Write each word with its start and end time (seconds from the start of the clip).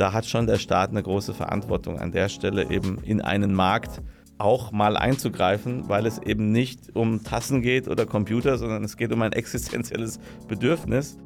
da 0.00 0.14
hat 0.14 0.24
schon 0.24 0.46
der 0.46 0.56
Staat 0.56 0.90
eine 0.90 1.02
große 1.02 1.34
Verantwortung 1.34 1.98
an 1.98 2.10
der 2.10 2.30
Stelle 2.30 2.70
eben 2.70 2.98
in 3.04 3.20
einen 3.20 3.52
Markt 3.52 4.00
auch 4.38 4.72
mal 4.72 4.96
einzugreifen, 4.96 5.90
weil 5.90 6.06
es 6.06 6.18
eben 6.18 6.50
nicht 6.52 6.96
um 6.96 7.22
Tassen 7.22 7.60
geht 7.60 7.86
oder 7.86 8.06
Computer, 8.06 8.56
sondern 8.56 8.82
es 8.82 8.96
geht 8.96 9.12
um 9.12 9.20
ein 9.20 9.32
existenzielles 9.34 10.18
Bedürfnis. 10.48 11.18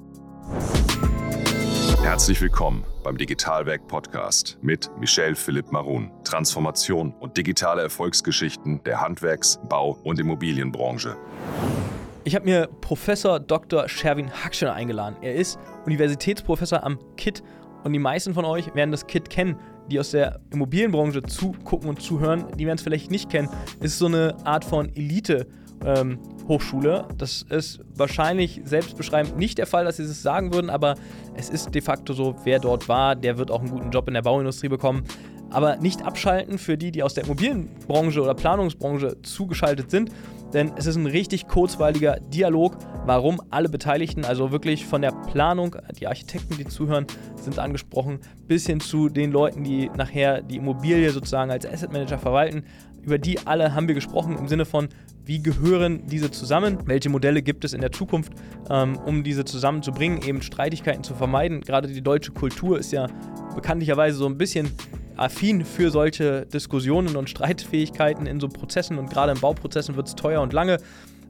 Herzlich 2.03 2.40
willkommen 2.40 2.83
beim 3.04 3.17
Digitalwerk 3.17 3.87
Podcast 3.87 4.58
mit 4.60 4.91
Michel 4.99 5.37
Philipp 5.37 5.71
Marun. 5.71 6.11
Transformation 6.25 7.15
und 7.21 7.37
digitale 7.37 7.81
Erfolgsgeschichten 7.81 8.83
der 8.83 9.01
Handwerks-, 9.01 9.61
Bau- 9.69 10.01
und 10.03 10.19
Immobilienbranche. 10.19 11.17
Ich 12.25 12.35
habe 12.35 12.47
mir 12.47 12.69
Professor 12.81 13.38
Dr. 13.38 13.88
Sherwin 13.88 14.33
Hackschen 14.33 14.69
eingeladen. 14.69 15.15
Er 15.21 15.35
ist 15.35 15.61
Universitätsprofessor 15.87 16.83
am 16.83 16.98
KIT 17.16 17.45
und 17.84 17.92
die 17.92 17.98
meisten 17.98 18.34
von 18.34 18.45
euch 18.45 18.74
werden 18.74 18.91
das 18.91 19.06
KIT 19.06 19.30
kennen, 19.30 19.56
die 19.91 20.01
aus 20.01 20.11
der 20.11 20.41
Immobilienbranche 20.51 21.23
zugucken 21.23 21.88
und 21.88 22.01
zuhören. 22.01 22.47
Die 22.59 22.66
werden 22.66 22.79
es 22.79 22.83
vielleicht 22.83 23.11
nicht 23.11 23.30
kennen. 23.30 23.48
Es 23.80 23.92
ist 23.92 23.98
so 23.98 24.06
eine 24.06 24.37
Art 24.45 24.65
von 24.65 24.88
Elite. 24.95 25.47
Ähm, 25.84 26.19
Hochschule. 26.48 27.06
Das 27.16 27.42
ist 27.42 27.80
wahrscheinlich 27.95 28.61
selbstbeschreibend 28.65 29.37
nicht 29.37 29.59
der 29.59 29.66
Fall, 29.66 29.84
dass 29.84 29.97
sie 29.97 30.05
es 30.05 30.23
sagen 30.23 30.52
würden, 30.52 30.70
aber 30.70 30.95
es 31.34 31.51
ist 31.51 31.75
de 31.75 31.83
facto 31.83 32.12
so, 32.12 32.37
wer 32.45 32.59
dort 32.59 32.89
war, 32.89 33.16
der 33.16 33.39
wird 33.39 33.51
auch 33.51 33.61
einen 33.61 33.70
guten 33.70 33.91
Job 33.91 34.09
in 34.09 34.14
der 34.14 34.23
Bauindustrie 34.23 34.69
bekommen. 34.69 35.05
Aber 35.51 35.77
nicht 35.77 36.05
abschalten 36.05 36.59
für 36.59 36.77
die, 36.77 36.91
die 36.91 37.03
aus 37.03 37.14
der 37.14 37.25
Immobilienbranche 37.25 38.20
oder 38.20 38.34
Planungsbranche 38.34 39.23
zugeschaltet 39.23 39.91
sind, 39.91 40.11
denn 40.55 40.73
es 40.77 40.87
ist 40.87 40.97
ein 40.97 41.07
richtig 41.07 41.49
kurzweiliger 41.49 42.19
Dialog, 42.21 42.79
warum 43.05 43.43
alle 43.51 43.69
Beteiligten, 43.69 44.25
also 44.25 44.53
wirklich 44.53 44.87
von 44.87 45.03
der 45.03 45.11
Planung, 45.11 45.77
die 45.99 46.07
Architekten, 46.07 46.57
die 46.57 46.65
zuhören, 46.65 47.07
sind 47.37 47.59
angesprochen, 47.59 48.21
bis 48.47 48.67
hin 48.67 48.81
zu 48.81 49.09
den 49.09 49.33
Leuten, 49.33 49.65
die 49.65 49.91
nachher 49.97 50.43
die 50.43 50.56
Immobilie 50.56 51.11
sozusagen 51.11 51.51
als 51.51 51.67
Asset 51.67 51.93
Manager 51.93 52.19
verwalten. 52.19 52.65
Über 53.03 53.19
die 53.19 53.39
alle 53.47 53.75
haben 53.75 53.89
wir 53.89 53.95
gesprochen 53.95 54.39
im 54.39 54.48
Sinne 54.48 54.65
von, 54.65 54.89
wie 55.27 55.43
gehören 55.43 56.06
diese 56.06 56.31
zusammen? 56.31 56.78
Welche 56.87 57.11
Modelle 57.11 57.43
gibt 57.43 57.65
es 57.65 57.73
in 57.73 57.81
der 57.81 57.93
Zukunft, 57.93 58.33
ähm, 58.71 58.98
um 59.05 59.25
diese 59.25 59.45
zusammenzubringen, 59.45 60.23
eben 60.23 60.41
Streitigkeiten 60.41 61.03
zu 61.03 61.15
vermeiden? 61.15 61.62
Gerade 61.62 61.89
die 61.89 62.03
deutsche 62.03 62.33
Kultur 62.33 62.78
ist 62.78 62.93
ja 62.93 63.09
bekanntlicherweise 63.55 64.17
so 64.17 64.27
ein 64.27 64.39
bisschen 64.39 64.71
affin 65.17 65.65
für 65.65 65.91
solche 65.91 66.47
Diskussionen 66.47 67.17
und 67.17 67.31
Streitfähigkeiten 67.31 68.27
in 68.27 68.41
so 68.41 68.48
Prozessen 68.48 68.98
und 68.98 69.11
gerade 69.11 69.33
in 69.33 69.41
Bauprozessen 69.41 69.97
wird 69.97 70.09
es 70.09 70.15
teuer 70.15 70.41
und 70.43 70.53
lange. 70.53 70.79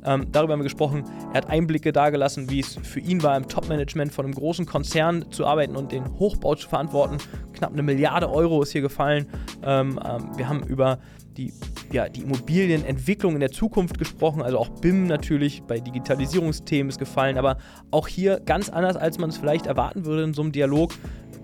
Ähm, 0.04 0.26
darüber 0.32 0.52
haben 0.52 0.60
wir 0.60 0.64
gesprochen. 0.64 1.04
Er 1.32 1.38
hat 1.38 1.48
Einblicke 1.48 1.92
dargelassen, 1.92 2.50
wie 2.50 2.60
es 2.60 2.76
für 2.82 3.00
ihn 3.00 3.22
war, 3.22 3.36
im 3.36 3.48
Top-Management 3.48 4.12
von 4.12 4.26
einem 4.26 4.34
großen 4.34 4.66
Konzern 4.66 5.30
zu 5.30 5.46
arbeiten 5.46 5.76
und 5.76 5.92
den 5.92 6.18
Hochbau 6.18 6.54
zu 6.54 6.68
verantworten. 6.68 7.18
Knapp 7.54 7.72
eine 7.72 7.82
Milliarde 7.82 8.30
Euro 8.30 8.62
ist 8.62 8.72
hier 8.72 8.82
gefallen. 8.82 9.26
Ähm, 9.62 9.98
ähm, 10.04 10.30
wir 10.36 10.48
haben 10.48 10.62
über 10.64 10.98
die, 11.36 11.52
ja, 11.90 12.08
die 12.08 12.20
Immobilienentwicklung 12.20 13.34
in 13.34 13.40
der 13.40 13.50
Zukunft 13.50 13.98
gesprochen, 13.98 14.42
also 14.42 14.58
auch 14.58 14.68
BIM 14.68 15.06
natürlich 15.06 15.62
bei 15.62 15.80
Digitalisierungsthemen 15.80 16.90
ist 16.90 16.98
gefallen, 16.98 17.38
aber 17.38 17.56
auch 17.90 18.06
hier 18.06 18.40
ganz 18.44 18.68
anders, 18.68 18.96
als 18.96 19.18
man 19.18 19.30
es 19.30 19.38
vielleicht 19.38 19.66
erwarten 19.66 20.04
würde 20.04 20.22
in 20.22 20.34
so 20.34 20.42
einem 20.42 20.52
Dialog. 20.52 20.92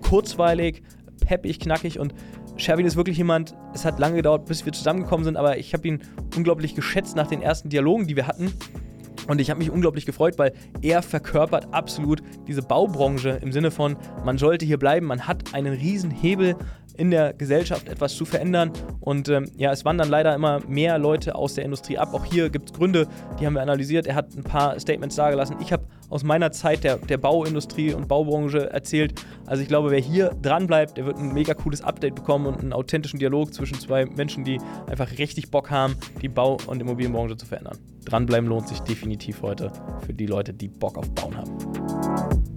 Kurzweilig, 0.01 0.81
peppig, 1.21 1.59
knackig 1.59 1.99
und 1.99 2.13
Sherwin 2.57 2.85
ist 2.85 2.97
wirklich 2.97 3.17
jemand, 3.17 3.55
es 3.73 3.85
hat 3.85 3.99
lange 3.99 4.17
gedauert, 4.17 4.45
bis 4.45 4.65
wir 4.65 4.73
zusammengekommen 4.73 5.23
sind, 5.23 5.37
aber 5.37 5.57
ich 5.57 5.73
habe 5.73 5.87
ihn 5.87 6.01
unglaublich 6.35 6.75
geschätzt 6.75 7.15
nach 7.15 7.27
den 7.27 7.41
ersten 7.41 7.69
Dialogen, 7.69 8.07
die 8.07 8.15
wir 8.15 8.27
hatten. 8.27 8.53
Und 9.27 9.39
ich 9.39 9.49
habe 9.49 9.59
mich 9.59 9.69
unglaublich 9.69 10.05
gefreut, 10.05 10.37
weil 10.37 10.51
er 10.81 11.01
verkörpert 11.01 11.73
absolut 11.73 12.21
diese 12.47 12.61
Baubranche 12.61 13.39
im 13.41 13.51
Sinne 13.51 13.71
von, 13.71 13.95
man 14.25 14.37
sollte 14.37 14.65
hier 14.65 14.77
bleiben, 14.77 15.05
man 15.05 15.27
hat 15.27 15.53
einen 15.53 15.73
riesen 15.73 16.11
Hebel 16.11 16.55
in 16.97 17.11
der 17.11 17.33
Gesellschaft 17.33 17.87
etwas 17.87 18.15
zu 18.15 18.25
verändern. 18.25 18.71
Und 18.99 19.29
ähm, 19.29 19.49
ja, 19.55 19.71
es 19.71 19.85
wandern 19.85 20.09
leider 20.09 20.33
immer 20.35 20.59
mehr 20.67 20.97
Leute 20.97 21.35
aus 21.35 21.53
der 21.53 21.65
Industrie 21.65 21.97
ab. 21.97 22.13
Auch 22.13 22.25
hier 22.25 22.49
gibt 22.49 22.71
es 22.71 22.73
Gründe, 22.73 23.07
die 23.39 23.45
haben 23.45 23.53
wir 23.53 23.61
analysiert. 23.61 24.07
Er 24.07 24.15
hat 24.15 24.35
ein 24.35 24.43
paar 24.43 24.79
Statements 24.79 25.15
dargelassen. 25.15 25.57
Ich 25.61 25.71
habe 25.71 25.85
aus 26.09 26.23
meiner 26.23 26.51
Zeit 26.51 26.83
der, 26.83 26.97
der 26.97 27.17
Bauindustrie 27.17 27.93
und 27.93 28.07
Baubranche 28.07 28.69
erzählt. 28.69 29.13
Also 29.45 29.63
ich 29.63 29.69
glaube, 29.69 29.91
wer 29.91 29.99
hier 29.99 30.35
dran 30.41 30.67
bleibt, 30.67 30.97
der 30.97 31.05
wird 31.05 31.17
ein 31.17 31.33
mega 31.33 31.53
cooles 31.53 31.81
Update 31.81 32.15
bekommen 32.15 32.45
und 32.45 32.59
einen 32.59 32.73
authentischen 32.73 33.17
Dialog 33.19 33.53
zwischen 33.53 33.79
zwei 33.79 34.05
Menschen, 34.05 34.43
die 34.43 34.59
einfach 34.87 35.17
richtig 35.17 35.51
Bock 35.51 35.71
haben, 35.71 35.95
die 36.21 36.29
Bau- 36.29 36.57
und 36.67 36.81
Immobilienbranche 36.81 37.37
zu 37.37 37.45
verändern. 37.45 37.77
Dranbleiben 38.05 38.49
lohnt 38.49 38.67
sich 38.67 38.79
definitiv 38.81 39.41
heute 39.41 39.71
für 40.05 40.13
die 40.13 40.25
Leute, 40.25 40.53
die 40.53 40.67
Bock 40.67 40.97
auf 40.97 41.09
Bauen 41.11 41.37
haben. 41.37 42.50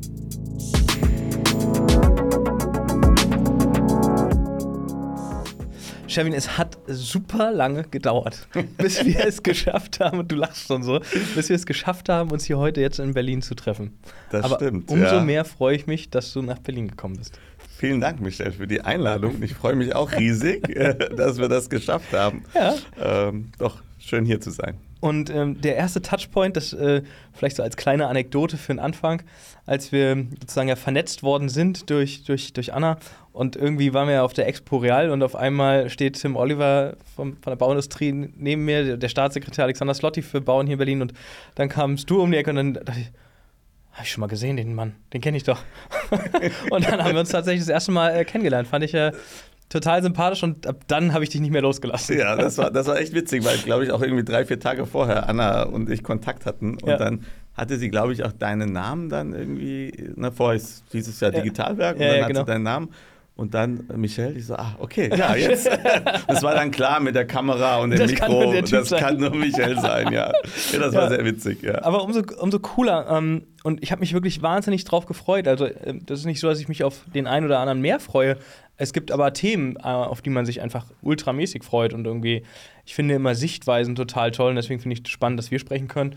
Sherwin, 6.15 6.33
es 6.33 6.57
hat 6.57 6.79
super 6.87 7.51
lange 7.51 7.83
gedauert, 7.83 8.47
bis 8.79 9.05
wir 9.05 9.27
es 9.27 9.43
geschafft 9.43 9.99
haben, 9.99 10.21
und 10.21 10.31
du 10.31 10.37
lachst 10.37 10.69
schon 10.69 10.85
so, 10.85 11.01
bis 11.35 11.49
wir 11.49 11.57
es 11.57 11.67
geschafft 11.67 12.09
haben, 12.09 12.31
uns 12.31 12.45
hier 12.45 12.57
heute 12.57 12.81
jetzt 12.81 13.01
in 13.01 13.15
Berlin 13.15 13.43
zu 13.43 13.57
treffen. 13.57 13.99
Das 14.31 14.45
Aber 14.45 14.57
stimmt. 14.57 14.89
Umso 14.91 15.17
ja. 15.17 15.21
mehr 15.21 15.45
freue 15.45 15.75
ich 15.75 15.89
mich, 15.89 16.11
dass 16.11 16.33
du 16.33 16.41
nach 16.41 16.61
Berlin 16.61 16.87
gekommen 16.87 17.17
bist. 17.17 17.39
Vielen 17.79 18.01
Dank, 18.01 18.21
Michel, 18.21 18.53
für 18.53 18.69
die 18.69 18.81
Einladung. 18.81 19.43
Ich 19.43 19.55
freue 19.55 19.75
mich 19.75 19.97
auch 19.97 20.13
riesig, 20.13 20.69
äh, 20.77 20.95
dass 20.95 21.39
wir 21.39 21.49
das 21.49 21.69
geschafft 21.69 22.13
haben. 22.13 22.45
Ja. 22.55 22.75
Ähm, 23.01 23.51
doch, 23.59 23.83
schön 23.99 24.25
hier 24.25 24.41
zu 24.41 24.51
sein. 24.51 24.77
Und 25.05 25.29
ähm, 25.29 25.61
der 25.61 25.77
erste 25.77 26.01
Touchpoint, 26.01 26.57
das 26.57 26.73
äh, 26.73 27.03
vielleicht 27.35 27.57
so 27.57 27.63
als 27.63 27.77
kleine 27.77 28.07
Anekdote 28.07 28.57
für 28.57 28.73
den 28.73 28.79
Anfang, 28.79 29.23
als 29.67 29.93
wir 29.93 30.17
sozusagen 30.41 30.67
ja 30.67 30.77
vernetzt 30.77 31.23
worden 31.23 31.51
sind 31.51 31.91
durch, 31.91 32.25
durch, 32.25 32.55
durch 32.55 32.73
Anna 32.73 32.97
und 33.31 33.55
irgendwie 33.55 33.93
waren 33.93 34.09
wir 34.09 34.25
auf 34.25 34.33
der 34.33 34.49
Expo 34.49 34.79
Real 34.79 35.11
und 35.11 35.23
auf 35.23 35.37
einmal 35.37 35.91
steht 35.91 36.19
Tim 36.19 36.37
Oliver 36.37 36.97
vom, 37.15 37.37
von 37.37 37.51
der 37.51 37.57
Bauindustrie 37.57 38.13
neben 38.13 38.65
mir, 38.65 38.97
der, 38.97 39.09
Staatssekretär 39.11 39.65
Alexander 39.65 39.93
Slotti 39.93 40.23
für 40.23 40.41
Bauen 40.41 40.67
hier 40.67 40.75
in 40.75 40.79
Berlin 40.79 41.03
und 41.03 41.13
dann 41.55 41.69
kamst 41.69 42.09
du 42.09 42.23
um 42.23 42.31
die 42.31 42.39
Ecke 42.39 42.49
und 42.49 42.57
dann 42.57 42.73
dachte 42.73 43.01
ich, 43.01 43.13
habe 43.93 44.05
ich 44.05 44.11
schon 44.11 44.23
mal 44.23 44.29
gesehen, 44.29 44.57
den 44.57 44.75
Mann, 44.75 44.95
den 45.13 45.21
kenne 45.21 45.37
ich 45.37 45.45
doch. 45.45 45.61
und 46.71 46.89
dann 46.89 47.05
haben 47.05 47.13
wir 47.13 47.21
uns 47.21 47.29
tatsächlich 47.29 47.61
das 47.61 47.69
erste 47.69 47.93
Mal 47.93 48.17
äh, 48.17 48.25
kennengelernt. 48.25 48.69
Fand 48.69 48.83
ich 48.83 48.95
äh, 48.95 49.13
total 49.69 50.03
sympathisch 50.03 50.43
und 50.43 50.67
ab 50.67 50.77
dann 50.87 51.13
habe 51.15 51.25
ich 51.25 51.31
dich 51.31 51.41
nicht 51.41 51.51
mehr 51.51 51.63
losgelassen. 51.63 52.19
Ja, 52.19 52.37
das 52.37 52.59
war, 52.59 52.71
das 52.73 52.87
war 52.87 52.97
echt 52.99 53.13
witzig, 53.15 53.45
weil, 53.45 53.57
glaube 53.59 53.85
ich, 53.85 53.91
auch 53.91 54.03
irgendwie 54.03 54.25
drei, 54.25 54.45
vier 54.45 54.61
Tage 54.61 54.87
vorher 54.87 55.29
Anna 55.29 55.65
und 55.65 55.91
ich 55.91 56.03
Kontakt 56.03 56.47
hatten. 56.47 56.75
Und 56.75 56.89
Ja. 56.89 56.97
dann 56.97 57.25
hatte 57.55 57.77
sie, 57.77 57.89
glaube 57.89 58.13
ich, 58.13 58.25
auch 58.25 58.33
deinen 58.33 58.73
Namen 58.73 59.09
dann 59.09 59.33
irgendwie, 59.33 60.11
ne, 60.17 60.33
vorher 60.33 60.57
ist 60.57 60.85
dieses 60.93 61.19
Jahr 61.21 61.33
Ja. 61.33 61.41
Digitalwerk 61.41 61.97
und 61.97 62.03
Ja, 62.03 62.09
dann 62.09 62.17
ja, 62.17 62.23
hat 62.25 62.29
genau. 62.29 62.41
sie 62.41 62.47
deinen 62.47 62.63
Namen. 62.65 62.89
Und 63.37 63.53
dann 63.53 63.89
Michelle, 63.97 64.31
ich 64.35 64.47
so, 64.47 64.55
ah, 64.55 64.77
okay, 64.79 65.11
ja, 65.13 65.35
jetzt. 65.37 65.69
das 66.29 66.43
war 66.45 66.55
dann 66.55 66.71
klar 66.71 67.01
mit 67.01 67.17
der 67.17 67.27
Kamera 67.27 67.79
und 67.79 67.91
dem 67.91 67.99
Das 67.99 68.15
kann 68.15 68.31
Mikro. 68.31 68.53
Typ 68.63 68.71
das 68.71 68.89
sein. 68.91 69.01
kann 69.01 69.17
nur 69.17 69.35
Michelle 69.35 69.81
sein, 69.81 70.13
ja. 70.13 70.31
ja 70.73 70.79
das 70.79 70.95
war 70.95 71.03
Ja. 71.05 71.09
sehr 71.09 71.25
witzig, 71.25 71.61
ja. 71.63 71.83
Aber 71.83 72.05
umso, 72.05 72.23
umso 72.39 72.61
cooler. 72.61 73.09
Ähm, 73.11 73.43
und 73.65 73.83
ich 73.83 73.91
habe 73.91 74.01
mich 74.01 74.13
wirklich 74.15 74.41
wahnsinnig 74.43 74.85
drauf 74.85 75.07
gefreut. 75.07 75.49
Also, 75.49 75.67
ähm, 75.67 76.07
das 76.07 76.21
ist 76.21 76.27
nicht 76.27 76.39
so, 76.39 76.47
dass 76.49 76.61
ich 76.61 76.69
mich 76.69 76.85
auf 76.85 77.01
den 77.13 77.27
einen 77.27 77.45
oder 77.47 77.59
anderen 77.59 77.81
mehr 77.81 77.99
freue. 77.99 78.37
Es 78.77 78.93
gibt 78.93 79.13
aber 79.13 79.33
Themen, 79.33 79.77
äh, 79.77 79.83
auf 79.83 80.21
die 80.23 80.31
man 80.31 80.47
sich 80.47 80.61
einfach 80.61 80.87
ultramäßig 81.03 81.63
freut. 81.63 81.95
Und 81.95 82.07
irgendwie, 82.07 82.43
ich 82.85 82.95
finde 82.95 83.15
immer 83.15 83.35
Sichtweisen 83.35 83.95
total 83.95 84.31
toll. 84.33 84.51
Und 84.51 84.57
deswegen 84.57 84.81
finde 84.81 84.95
ich 84.95 85.03
es 85.05 85.11
spannend, 85.11 85.39
dass 85.39 85.51
wir 85.51 85.59
sprechen 85.59 85.87
können, 85.89 86.17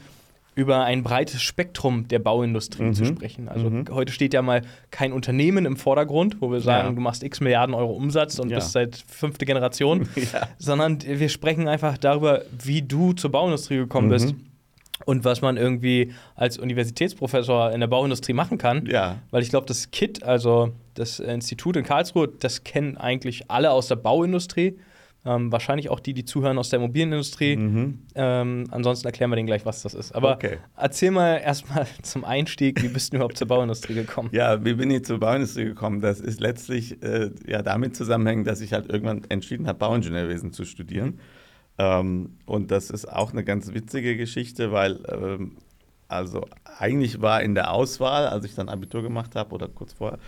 über 0.55 0.83
ein 0.83 1.03
breites 1.03 1.39
Spektrum 1.43 2.07
der 2.07 2.17
Bauindustrie 2.17 2.85
Mhm. 2.85 2.93
zu 2.95 3.05
sprechen. 3.05 3.47
Also, 3.47 3.71
heute 3.91 4.11
steht 4.11 4.33
ja 4.33 4.41
mal 4.41 4.63
kein 4.89 5.13
Unternehmen 5.13 5.67
im 5.67 5.77
Vordergrund, 5.77 6.37
wo 6.41 6.51
wir 6.51 6.61
sagen, 6.61 6.87
Ja. 6.89 6.93
du 6.95 7.01
machst 7.01 7.21
x 7.21 7.41
Milliarden 7.41 7.75
Euro 7.75 7.91
Umsatz 7.93 8.39
und 8.39 8.49
Ja. 8.49 8.55
bist 8.57 8.71
seit 8.71 9.03
fünfte 9.07 9.45
Generation. 9.45 10.09
Ja. 10.33 10.47
Sondern 10.57 10.97
wir 11.05 11.29
sprechen 11.29 11.67
einfach 11.67 11.99
darüber, 11.99 12.41
wie 12.63 12.81
du 12.81 13.13
zur 13.13 13.31
Bauindustrie 13.31 13.75
gekommen 13.77 14.07
Mhm. 14.07 14.11
bist 14.11 14.35
und 15.07 15.23
was 15.23 15.41
man 15.41 15.55
irgendwie 15.55 16.11
als 16.35 16.57
Universitätsprofessor 16.57 17.71
in 17.71 17.79
der 17.79 17.87
Bauindustrie 17.87 18.33
machen 18.33 18.57
kann. 18.57 18.85
Ja. 18.87 19.19
Weil 19.31 19.41
ich 19.41 19.49
glaube, 19.49 19.65
das 19.65 19.89
KIT, 19.91 20.23
also 20.23 20.73
das 20.95 21.19
Institut 21.19 21.77
in 21.77 21.85
Karlsruhe, 21.85 22.27
das 22.27 22.63
kennen 22.65 22.97
eigentlich 22.97 23.49
alle 23.49 23.71
aus 23.71 23.87
der 23.87 23.95
Bauindustrie. 23.95 24.77
Ähm, 25.25 25.51
wahrscheinlich 25.51 25.89
auch 25.89 25.99
die, 25.99 26.13
die 26.13 26.25
zuhören 26.25 26.57
aus 26.57 26.69
der 26.69 26.79
Immobilienindustrie. 26.79 27.53
Ähm, 28.15 28.65
ansonsten 28.71 29.07
erklären 29.07 29.29
wir 29.29 29.35
denen 29.37 29.47
gleich, 29.47 29.65
was 29.65 29.81
das 29.81 29.93
ist. 29.93 30.13
Aber 30.13 30.31
Mhm. 30.31 30.35
Okay. 30.35 30.57
erzähl 30.77 31.11
mal 31.11 31.37
erstmal 31.37 31.85
zum 32.01 32.25
Einstieg, 32.25 32.81
wie 32.83 32.87
bist 32.89 33.11
du 33.13 33.17
überhaupt 33.17 33.37
zur 33.37 33.47
Bauindustrie 33.47 33.93
gekommen? 33.93 34.29
Ja, 34.33 34.63
wie 34.63 34.73
bin 34.73 34.91
ich 34.91 35.05
zur 35.05 35.19
Bauindustrie 35.19 35.65
gekommen? 35.65 36.01
Das 36.01 36.19
ist 36.19 36.39
letztlich 36.41 37.01
äh, 37.01 37.31
ja 37.45 37.61
damit 37.61 37.95
zusammenhängend, 37.95 38.47
dass 38.47 38.59
ich 38.61 38.73
halt 38.73 38.89
irgendwann 38.91 39.23
entschieden 39.29 39.67
habe, 39.67 39.79
Bauingenieurwesen 39.79 40.51
zu 40.53 40.65
studieren. 40.65 41.19
Ähm, 41.77 42.37
und 42.45 42.71
das 42.71 42.89
ist 42.89 43.05
auch 43.05 43.31
eine 43.31 43.43
ganz 43.43 43.73
witzige 43.73 44.17
Geschichte, 44.17 44.71
weil 44.71 44.99
ähm, 45.09 45.57
also 46.07 46.45
eigentlich 46.79 47.21
war 47.21 47.41
in 47.41 47.53
der 47.55 47.71
Auswahl, 47.71 48.27
als 48.27 48.45
ich 48.45 48.55
dann 48.55 48.69
Abitur 48.69 49.03
gemacht 49.03 49.35
habe 49.35 49.53
oder 49.53 49.67
kurz 49.67 49.93
vorher, 49.93 50.19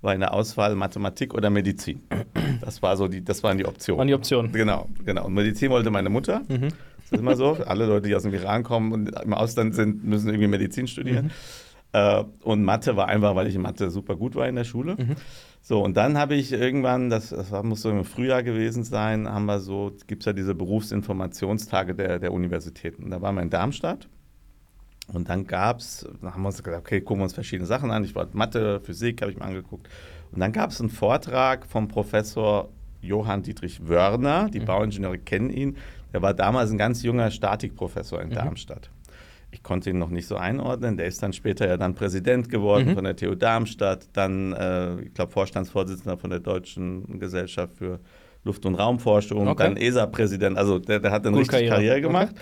war 0.00 0.14
in 0.14 0.20
der 0.20 0.32
Auswahl 0.32 0.74
Mathematik 0.74 1.34
oder 1.34 1.50
Medizin. 1.50 2.02
Das 2.60 2.82
war 2.82 2.96
so 2.96 3.08
die, 3.08 3.24
das 3.24 3.42
waren 3.42 3.58
die 3.58 3.66
Optionen. 3.66 3.98
Waren 3.98 4.08
die 4.08 4.14
Optionen. 4.14 4.52
Genau, 4.52 4.88
genau. 5.04 5.26
Und 5.26 5.34
Medizin 5.34 5.70
wollte 5.70 5.90
meine 5.90 6.08
Mutter. 6.08 6.42
Mhm. 6.48 6.68
Das 6.70 7.12
ist 7.12 7.18
immer 7.18 7.36
so. 7.36 7.52
Alle 7.66 7.86
Leute, 7.86 8.08
die 8.08 8.14
aus 8.14 8.22
dem 8.22 8.34
Iran 8.34 8.62
kommen 8.62 8.92
und 8.92 9.08
im 9.08 9.32
Ausland 9.32 9.74
sind, 9.74 10.04
müssen 10.04 10.28
irgendwie 10.28 10.48
Medizin 10.48 10.86
studieren. 10.88 11.30
Äh, 11.92 12.24
und 12.42 12.64
Mathe 12.64 12.96
war 12.96 13.08
einfach, 13.08 13.34
weil 13.34 13.46
ich 13.46 13.54
in 13.54 13.62
Mathe 13.62 13.90
super 13.90 14.16
gut 14.16 14.34
war 14.34 14.46
in 14.48 14.56
der 14.56 14.64
Schule. 14.64 14.96
Mhm. 14.98 15.16
So, 15.60 15.82
und 15.82 15.96
dann 15.96 16.16
habe 16.18 16.34
ich 16.34 16.52
irgendwann, 16.52 17.10
das, 17.10 17.30
das 17.30 17.50
muss 17.62 17.82
so 17.82 17.90
im 17.90 18.04
Frühjahr 18.04 18.42
gewesen 18.42 18.84
sein, 18.84 19.28
haben 19.28 19.46
wir 19.46 19.58
so, 19.60 19.92
gibt 20.06 20.22
es 20.22 20.26
ja 20.26 20.32
diese 20.32 20.54
Berufsinformationstage 20.54 21.94
der, 21.94 22.18
der 22.18 22.32
Universitäten. 22.32 23.10
Da 23.10 23.20
waren 23.20 23.34
wir 23.34 23.42
in 23.42 23.50
Darmstadt. 23.50 24.08
Und 25.12 25.30
dann 25.30 25.46
gab 25.46 25.78
es, 25.78 26.06
dann 26.20 26.34
haben 26.34 26.42
wir 26.42 26.48
uns 26.48 26.62
gesagt, 26.62 26.78
okay, 26.86 27.00
gucken 27.00 27.20
wir 27.20 27.24
uns 27.24 27.32
verschiedene 27.34 27.66
Sachen 27.66 27.90
an. 27.90 28.04
Ich 28.04 28.14
war 28.14 28.28
Mathe, 28.32 28.80
Physik, 28.80 29.22
habe 29.22 29.32
ich 29.32 29.38
mir 29.38 29.44
angeguckt. 29.44 29.88
Und 30.32 30.40
dann 30.40 30.52
gab 30.52 30.70
es 30.70 30.80
einen 30.80 30.90
Vortrag 30.90 31.64
vom 31.66 31.88
Professor 31.88 32.68
Johann 33.00 33.42
Dietrich 33.42 33.88
Wörner. 33.88 34.50
Die 34.50 34.60
Mhm. 34.60 34.66
Bauingenieure 34.66 35.18
kennen 35.18 35.48
ihn. 35.50 35.76
Der 36.12 36.20
war 36.20 36.34
damals 36.34 36.70
ein 36.70 36.78
ganz 36.78 37.02
junger 37.02 37.30
Statikprofessor 37.30 38.20
in 38.20 38.28
Mhm. 38.28 38.34
Darmstadt. 38.34 38.90
Ich 39.50 39.62
konnte 39.62 39.90
ihn 39.90 39.98
noch 39.98 40.10
nicht 40.10 40.26
so 40.26 40.36
einordnen. 40.36 40.96
Der 40.98 41.06
ist 41.06 41.22
dann 41.22 41.32
später 41.32 41.66
ja 41.66 41.76
dann 41.76 41.94
Präsident 41.94 42.48
geworden 42.50 42.88
Mhm. 42.90 42.94
von 42.94 43.04
der 43.04 43.16
TU 43.16 43.34
Darmstadt, 43.34 44.08
dann, 44.12 44.52
äh, 44.52 45.00
ich 45.00 45.14
glaube, 45.14 45.32
Vorstandsvorsitzender 45.32 46.18
von 46.18 46.30
der 46.30 46.40
Deutschen 46.40 47.18
Gesellschaft 47.18 47.76
für 47.76 47.98
Luft- 48.44 48.66
und 48.66 48.74
Raumforschung, 48.74 49.48
Okay. 49.48 49.64
dann 49.64 49.76
ESA-Präsident. 49.76 50.58
Also 50.58 50.78
der, 50.78 51.00
der 51.00 51.10
hat 51.10 51.24
dann 51.24 51.32
Gute 51.32 51.42
richtig 51.42 51.68
Karriere. 51.68 51.74
Karriere, 51.74 51.94
Okay. 51.96 52.02
gemacht. 52.06 52.34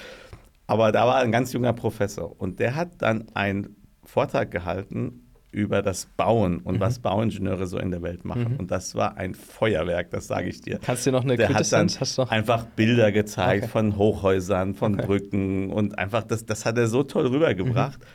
Aber 0.67 0.91
da 0.91 1.07
war 1.07 1.17
ein 1.17 1.31
ganz 1.31 1.53
junger 1.53 1.73
Professor 1.73 2.35
und 2.41 2.59
der 2.59 2.75
hat 2.75 3.01
dann 3.01 3.27
einen 3.35 3.77
Vortrag 4.05 4.51
gehalten 4.51 5.26
über 5.57 5.81
das 5.81 6.07
Bauen 6.19 6.59
und 6.59 6.77
Mhm. 6.77 6.81
was 6.81 6.99
Bauingenieure 6.99 7.67
so 7.67 7.79
in 7.79 7.91
der 7.91 8.03
Welt 8.03 8.27
machen. 8.27 8.57
Und 8.59 8.71
das 8.71 8.95
war 8.95 9.17
ein 9.17 9.35
Feuerwerk, 9.35 10.11
das 10.11 10.27
sage 10.27 10.49
ich 10.51 10.61
dir. 10.61 10.79
Kannst 10.85 11.07
du 11.07 11.11
dir 11.11 11.17
noch 11.17 11.25
eine 11.25 11.37
Der 11.39 11.49
hat 11.49 11.73
dann? 11.73 11.89
Hast 11.89 12.19
du 12.19 12.23
noch? 12.23 12.31
einfach 12.31 12.67
Bilder 12.67 13.11
gezeigt 13.11 13.65
Okay. 13.65 13.73
von 13.73 13.97
Hochhäusern, 13.97 14.75
von 14.75 14.95
Okay. 14.95 15.07
Brücken 15.07 15.71
und 15.73 15.99
einfach, 15.99 16.25
das, 16.25 16.45
das 16.45 16.67
hat 16.67 16.77
er 16.77 16.89
so 16.89 17.03
toll 17.05 17.27
rübergebracht. 17.29 17.99
Mhm. 18.01 18.07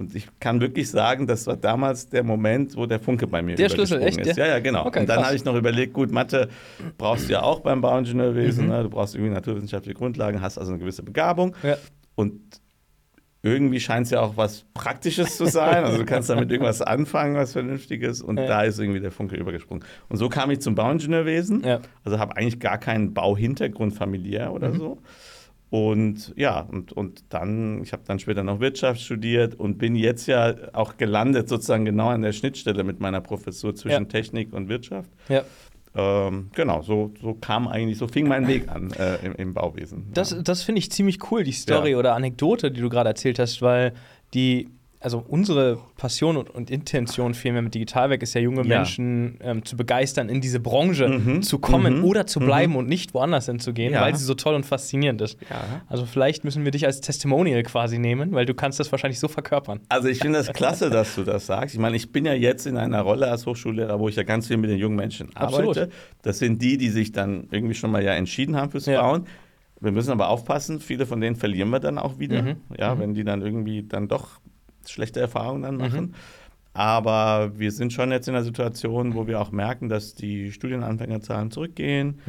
Und 0.00 0.14
ich 0.14 0.28
kann 0.40 0.60
wirklich 0.60 0.90
sagen, 0.90 1.26
das 1.26 1.46
war 1.46 1.56
damals 1.56 2.08
der 2.08 2.22
Moment, 2.24 2.76
wo 2.76 2.86
der 2.86 3.00
Funke 3.00 3.26
bei 3.26 3.42
mir 3.42 3.54
Der 3.56 3.68
Schlüssel, 3.68 4.00
echt, 4.02 4.18
ist. 4.18 4.36
ja? 4.36 4.46
Ja, 4.46 4.58
genau. 4.60 4.86
Okay, 4.86 5.00
und 5.00 5.08
dann 5.08 5.24
habe 5.24 5.34
ich 5.36 5.44
noch 5.44 5.54
überlegt, 5.56 5.92
gut, 5.92 6.10
Mathe 6.12 6.48
brauchst 6.98 7.28
du 7.28 7.32
ja 7.32 7.42
auch 7.42 7.60
beim 7.60 7.80
Bauingenieurwesen. 7.80 8.64
Mhm. 8.66 8.70
Ne? 8.70 8.82
Du 8.84 8.90
brauchst 8.90 9.14
irgendwie 9.14 9.34
naturwissenschaftliche 9.34 9.94
Grundlagen, 9.96 10.40
hast 10.40 10.58
also 10.58 10.70
eine 10.72 10.78
gewisse 10.80 11.02
Begabung. 11.04 11.54
Ja. 11.62 11.76
Und 12.14 12.40
irgendwie 13.42 13.78
scheint 13.80 14.06
es 14.06 14.10
ja 14.10 14.20
auch 14.20 14.36
was 14.36 14.64
Praktisches 14.74 15.36
zu 15.36 15.46
sein. 15.46 15.84
Also 15.84 15.98
du 15.98 16.04
kannst 16.04 16.28
damit 16.30 16.50
irgendwas 16.50 16.82
anfangen, 16.82 17.36
was 17.36 17.52
Vernünftiges. 17.52 18.20
Und 18.20 18.38
Ja. 18.38 18.46
da 18.46 18.62
ist 18.62 18.78
irgendwie 18.80 19.00
der 19.00 19.12
Funke 19.12 19.36
übergesprungen. 19.36 19.84
Und 20.08 20.16
so 20.16 20.28
kam 20.28 20.50
ich 20.50 20.60
zum 20.60 20.74
Bauingenieurwesen. 20.74 21.62
Ja. 21.64 21.80
Also 22.04 22.18
habe 22.18 22.36
eigentlich 22.36 22.58
gar 22.58 22.78
keinen 22.78 23.14
Bauhintergrund 23.14 23.94
familiär 23.94 24.52
oder 24.52 24.70
Mhm. 24.70 24.76
so. 24.78 24.98
Und 25.70 26.32
ja, 26.34 26.60
und, 26.60 26.92
und 26.92 27.24
dann, 27.28 27.82
ich 27.82 27.92
habe 27.92 28.02
dann 28.06 28.18
später 28.18 28.42
noch 28.42 28.58
Wirtschaft 28.58 29.02
studiert 29.02 29.54
und 29.54 29.76
bin 29.76 29.96
jetzt 29.96 30.26
ja 30.26 30.54
auch 30.72 30.96
gelandet 30.96 31.46
sozusagen 31.50 31.84
genau 31.84 32.08
an 32.08 32.22
der 32.22 32.32
Schnittstelle 32.32 32.84
mit 32.84 33.00
meiner 33.00 33.20
Professur 33.20 33.74
zwischen 33.74 34.04
Ja. 34.04 34.08
Technik 34.08 34.54
und 34.54 34.68
Wirtschaft. 34.70 35.10
ja. 35.28 35.42
Ähm, 35.98 36.50
genau, 36.54 36.82
so, 36.82 37.12
so 37.20 37.34
kam 37.34 37.66
eigentlich, 37.66 37.98
so 37.98 38.06
fing 38.06 38.28
mein 38.28 38.46
Weg 38.46 38.68
an 38.68 38.92
äh, 38.92 39.16
im, 39.26 39.34
im 39.34 39.54
Bauwesen. 39.54 40.06
Das, 40.14 40.30
ja. 40.30 40.42
das 40.42 40.62
finde 40.62 40.78
ich 40.78 40.92
ziemlich 40.92 41.30
cool, 41.30 41.42
die 41.42 41.52
Story 41.52 41.90
Ja. 41.92 41.98
oder 41.98 42.14
Anekdote, 42.14 42.70
die 42.70 42.80
du 42.80 42.88
gerade 42.88 43.08
erzählt 43.08 43.38
hast, 43.40 43.60
weil 43.62 43.92
die, 44.32 44.68
also 45.00 45.24
unsere 45.28 45.78
Passion 45.96 46.36
und, 46.36 46.50
und 46.50 46.70
Intention 46.70 47.34
vielmehr 47.34 47.62
mit 47.62 47.74
Digitalwerk 47.74 48.22
ist 48.22 48.34
ja, 48.34 48.40
junge 48.40 48.62
Ja. 48.62 48.78
Menschen 48.78 49.38
ähm, 49.40 49.64
zu 49.64 49.76
begeistern, 49.76 50.28
in 50.28 50.40
diese 50.40 50.58
Branche 50.60 51.08
Mhm. 51.08 51.42
zu 51.42 51.58
kommen 51.58 51.98
Mhm. 51.98 52.04
oder 52.04 52.26
zu 52.26 52.40
bleiben 52.40 52.74
und 52.76 52.88
nicht 52.88 53.14
woanders 53.14 53.46
hinzugehen, 53.46 53.92
Ja. 53.92 54.00
weil 54.02 54.16
sie 54.16 54.24
so 54.24 54.34
toll 54.34 54.54
und 54.54 54.66
faszinierend 54.66 55.20
ist. 55.20 55.38
Ja. 55.50 55.82
Also 55.86 56.04
vielleicht 56.06 56.42
müssen 56.44 56.64
wir 56.64 56.72
dich 56.72 56.84
als 56.86 57.00
Testimonial 57.00 57.62
quasi 57.62 57.98
nehmen, 57.98 58.32
weil 58.32 58.44
du 58.46 58.54
kannst 58.54 58.80
das 58.80 58.90
wahrscheinlich 58.90 59.20
so 59.20 59.28
verkörpern. 59.28 59.80
Also 59.88 60.08
ich 60.08 60.18
finde 60.18 60.38
das 60.38 60.52
klasse, 60.52 60.90
dass 60.90 61.14
du 61.14 61.22
das 61.22 61.46
sagst. 61.46 61.74
Ich 61.74 61.80
meine, 61.80 61.94
ich 61.96 62.10
bin 62.10 62.24
ja 62.24 62.32
jetzt 62.34 62.66
in 62.66 62.76
einer 62.76 63.02
Rolle 63.02 63.30
als 63.30 63.46
Hochschullehrer, 63.46 64.00
wo 64.00 64.08
ich 64.08 64.16
ja 64.16 64.24
ganz 64.24 64.48
viel 64.48 64.56
mit 64.56 64.70
den 64.70 64.78
jungen 64.78 64.96
Menschen 64.96 65.28
Absolut. 65.36 65.76
arbeite. 65.78 65.92
Das 66.22 66.38
sind 66.40 66.60
die, 66.60 66.76
die 66.76 66.90
sich 66.90 67.12
dann 67.12 67.46
irgendwie 67.52 67.74
schon 67.74 67.90
mal 67.92 68.02
ja 68.02 68.14
entschieden 68.14 68.56
haben 68.56 68.70
fürs. 68.70 68.86
Bauen. 68.86 69.26
Wir 69.80 69.92
müssen 69.92 70.10
aber 70.10 70.28
aufpassen, 70.28 70.80
viele 70.80 71.06
von 71.06 71.20
denen 71.20 71.36
verlieren 71.36 71.70
wir 71.70 71.78
dann 71.78 71.98
auch 71.98 72.18
wieder, 72.18 72.42
Mhm. 72.42 72.56
ja, 72.76 72.98
wenn 72.98 73.14
die 73.14 73.22
dann 73.22 73.42
irgendwie 73.42 73.84
dann 73.84 74.08
doch 74.08 74.40
schlechte 74.90 75.20
Erfahrungen 75.20 75.62
dann 75.62 75.76
machen. 75.76 76.14
Aber 76.74 77.52
wir 77.58 77.72
sind 77.72 77.92
schon 77.92 78.12
jetzt 78.12 78.28
in 78.28 78.34
einer 78.34 78.44
Situation, 78.44 79.14
wo 79.14 79.26
wir 79.26 79.40
auch 79.40 79.50
merken, 79.50 79.88
dass 79.88 80.14
die 80.14 80.52
Studienanfängerzahlen 80.52 81.50
zurückgehen. 81.50 82.20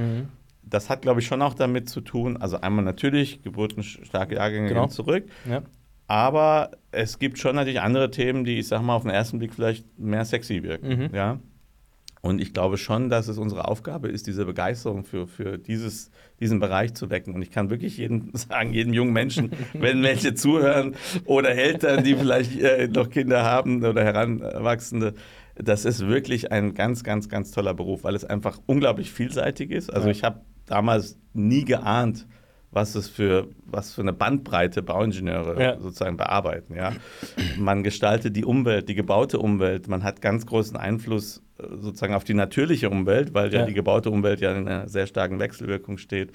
Das 0.63 0.89
hat, 0.89 1.01
glaube 1.01 1.19
ich, 1.19 1.27
schon 1.27 1.41
auch 1.41 1.53
damit 1.53 1.89
zu 1.89 2.01
tun, 2.01 2.37
also 2.37 2.61
einmal 2.61 2.83
natürlich, 2.85 3.41
geburtenstarke 3.43 4.35
Jahrgänge 4.35 4.69
Genau. 4.69 4.81
gehen 4.85 4.91
zurück, 4.91 5.23
Ja. 5.49 5.61
aber 6.07 6.71
es 6.91 7.17
gibt 7.19 7.37
schon 7.39 7.55
natürlich 7.55 7.81
andere 7.81 8.11
Themen, 8.11 8.43
die, 8.43 8.59
ich 8.59 8.67
sag 8.67 8.81
mal, 8.81 8.95
auf 8.95 9.03
den 9.03 9.11
ersten 9.11 9.39
Blick 9.39 9.53
vielleicht 9.53 9.85
mehr 9.99 10.25
sexy 10.25 10.61
wirken. 10.63 10.87
Mhm. 10.87 11.09
Ja? 11.15 11.39
Und 12.21 12.41
ich 12.41 12.53
glaube 12.53 12.77
schon, 12.77 13.09
dass 13.09 13.29
es 13.29 13.37
unsere 13.37 13.67
Aufgabe 13.67 14.09
ist, 14.09 14.27
diese 14.27 14.45
Begeisterung 14.45 15.05
für, 15.05 15.25
für 15.25 15.57
dieses, 15.57 16.11
diesen 16.41 16.59
Bereich 16.59 16.93
zu 16.93 17.09
wecken. 17.09 17.33
Und 17.33 17.41
ich 17.41 17.49
kann 17.51 17.69
wirklich 17.69 17.97
jedem 17.97 18.31
sagen, 18.33 18.73
jedem 18.73 18.93
jungen 18.93 19.13
Menschen, 19.13 19.51
wenn 19.73 20.03
welche 20.03 20.33
zuhören 20.33 20.95
oder 21.25 21.51
Eltern, 21.51 22.03
die 22.03 22.15
vielleicht 22.15 22.59
äh, 22.59 22.87
noch 22.87 23.09
Kinder 23.09 23.43
haben 23.43 23.85
oder 23.85 24.03
Heranwachsende, 24.03 25.13
das 25.55 25.85
ist 25.85 26.07
wirklich 26.07 26.51
ein 26.51 26.73
ganz, 26.73 27.03
ganz, 27.03 27.29
ganz 27.29 27.51
toller 27.51 27.73
Beruf, 27.73 28.03
weil 28.03 28.15
es 28.15 28.25
einfach 28.25 28.59
unglaublich 28.65 29.11
vielseitig 29.11 29.71
ist. 29.71 29.93
Also 29.93 30.09
ich 30.09 30.23
habe 30.23 30.41
damals 30.65 31.17
nie 31.33 31.65
geahnt, 31.65 32.27
was 32.71 32.95
es 32.95 33.09
für, 33.09 33.47
was 33.65 33.93
für 33.93 34.01
eine 34.01 34.13
Bandbreite 34.13 34.83
Bauingenieure 34.83 35.61
Ja. 35.61 35.79
sozusagen 35.79 36.17
bearbeiten. 36.17 36.75
Ja? 36.75 36.93
Man 37.57 37.83
gestaltet 37.83 38.35
die 38.35 38.45
Umwelt, 38.45 38.87
die 38.89 38.95
gebaute 38.95 39.39
Umwelt. 39.39 39.87
Man 39.87 40.03
hat 40.03 40.21
ganz 40.21 40.45
großen 40.45 40.77
Einfluss 40.77 41.41
sozusagen 41.81 42.13
auf 42.13 42.23
die 42.23 42.33
natürliche 42.33 42.89
Umwelt, 42.89 43.33
weil 43.33 43.53
ja, 43.53 43.59
Ja. 43.61 43.65
die 43.65 43.73
gebaute 43.73 44.09
Umwelt 44.09 44.41
ja 44.41 44.51
in 44.53 44.67
einer 44.67 44.87
sehr 44.89 45.07
starken 45.07 45.39
Wechselwirkung 45.39 45.97
steht. 45.97 46.31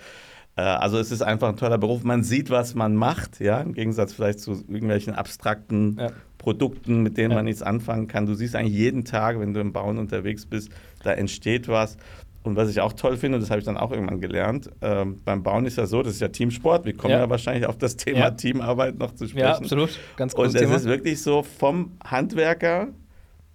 Äh, 0.56 0.62
Also 0.62 0.99
es 0.99 1.11
ist 1.11 1.23
einfach 1.23 1.49
ein 1.49 1.56
toller 1.56 1.79
Beruf. 1.79 2.05
Man 2.05 2.23
sieht, 2.23 2.50
was 2.50 2.75
man 2.75 2.94
macht, 2.94 3.41
ja, 3.41 3.61
im 3.61 3.73
Gegensatz 3.75 4.12
vielleicht 4.12 4.41
zu 4.41 4.53
irgendwelchen 4.69 5.15
abstrakten 5.15 5.97
Ja. 6.00 6.11
Produkten, 6.38 7.03
mit 7.03 7.17
denen 7.17 7.31
Ja. 7.31 7.37
man 7.37 7.47
nichts 7.47 7.62
anfangen 7.62 8.06
kann. 8.06 8.26
Du 8.26 8.35
siehst 8.35 8.55
eigentlich 8.55 8.75
jeden 8.76 9.05
Tag, 9.05 9.41
wenn 9.41 9.55
du 9.55 9.61
im 9.61 9.73
Bauen 9.73 9.99
unterwegs 9.99 10.44
bist, 10.47 10.71
da 11.03 11.12
entsteht 11.12 11.69
was. 11.69 11.97
Und 12.43 12.56
was 12.56 12.69
ich 12.69 12.82
auch 12.82 12.93
toll 12.93 13.17
finde, 13.17 13.38
das 13.38 13.49
habe 13.49 13.61
ich 13.61 13.65
dann 13.65 13.79
auch 13.79 13.91
irgendwann 13.91 14.21
gelernt, 14.21 14.69
ähm, 14.82 15.23
beim 15.25 15.43
Bauen 15.43 15.65
ist 15.65 15.79
ja 15.79 15.87
so, 15.87 16.03
das 16.03 16.12
ist 16.12 16.21
ja 16.21 16.29
Teamsport. 16.29 16.85
Wir 16.85 16.94
kommen 16.94 17.12
Ja. 17.12 17.21
ja, 17.21 17.31
wahrscheinlich 17.31 17.65
auf 17.67 17.79
das 17.79 17.97
Thema. 17.97 18.31
Teamarbeit 18.32 18.99
noch 18.99 19.15
zu 19.15 19.26
sprechen. 19.26 19.47
ja, 19.47 19.56
absolut. 19.56 19.99
Ganz 20.19 20.35
Und 20.35 20.44
großes 20.44 20.61
es 20.61 20.71
ist 20.82 20.85
wirklich 20.85 21.23
so 21.23 21.43
vom 21.43 21.93
Handwerker 22.05 22.88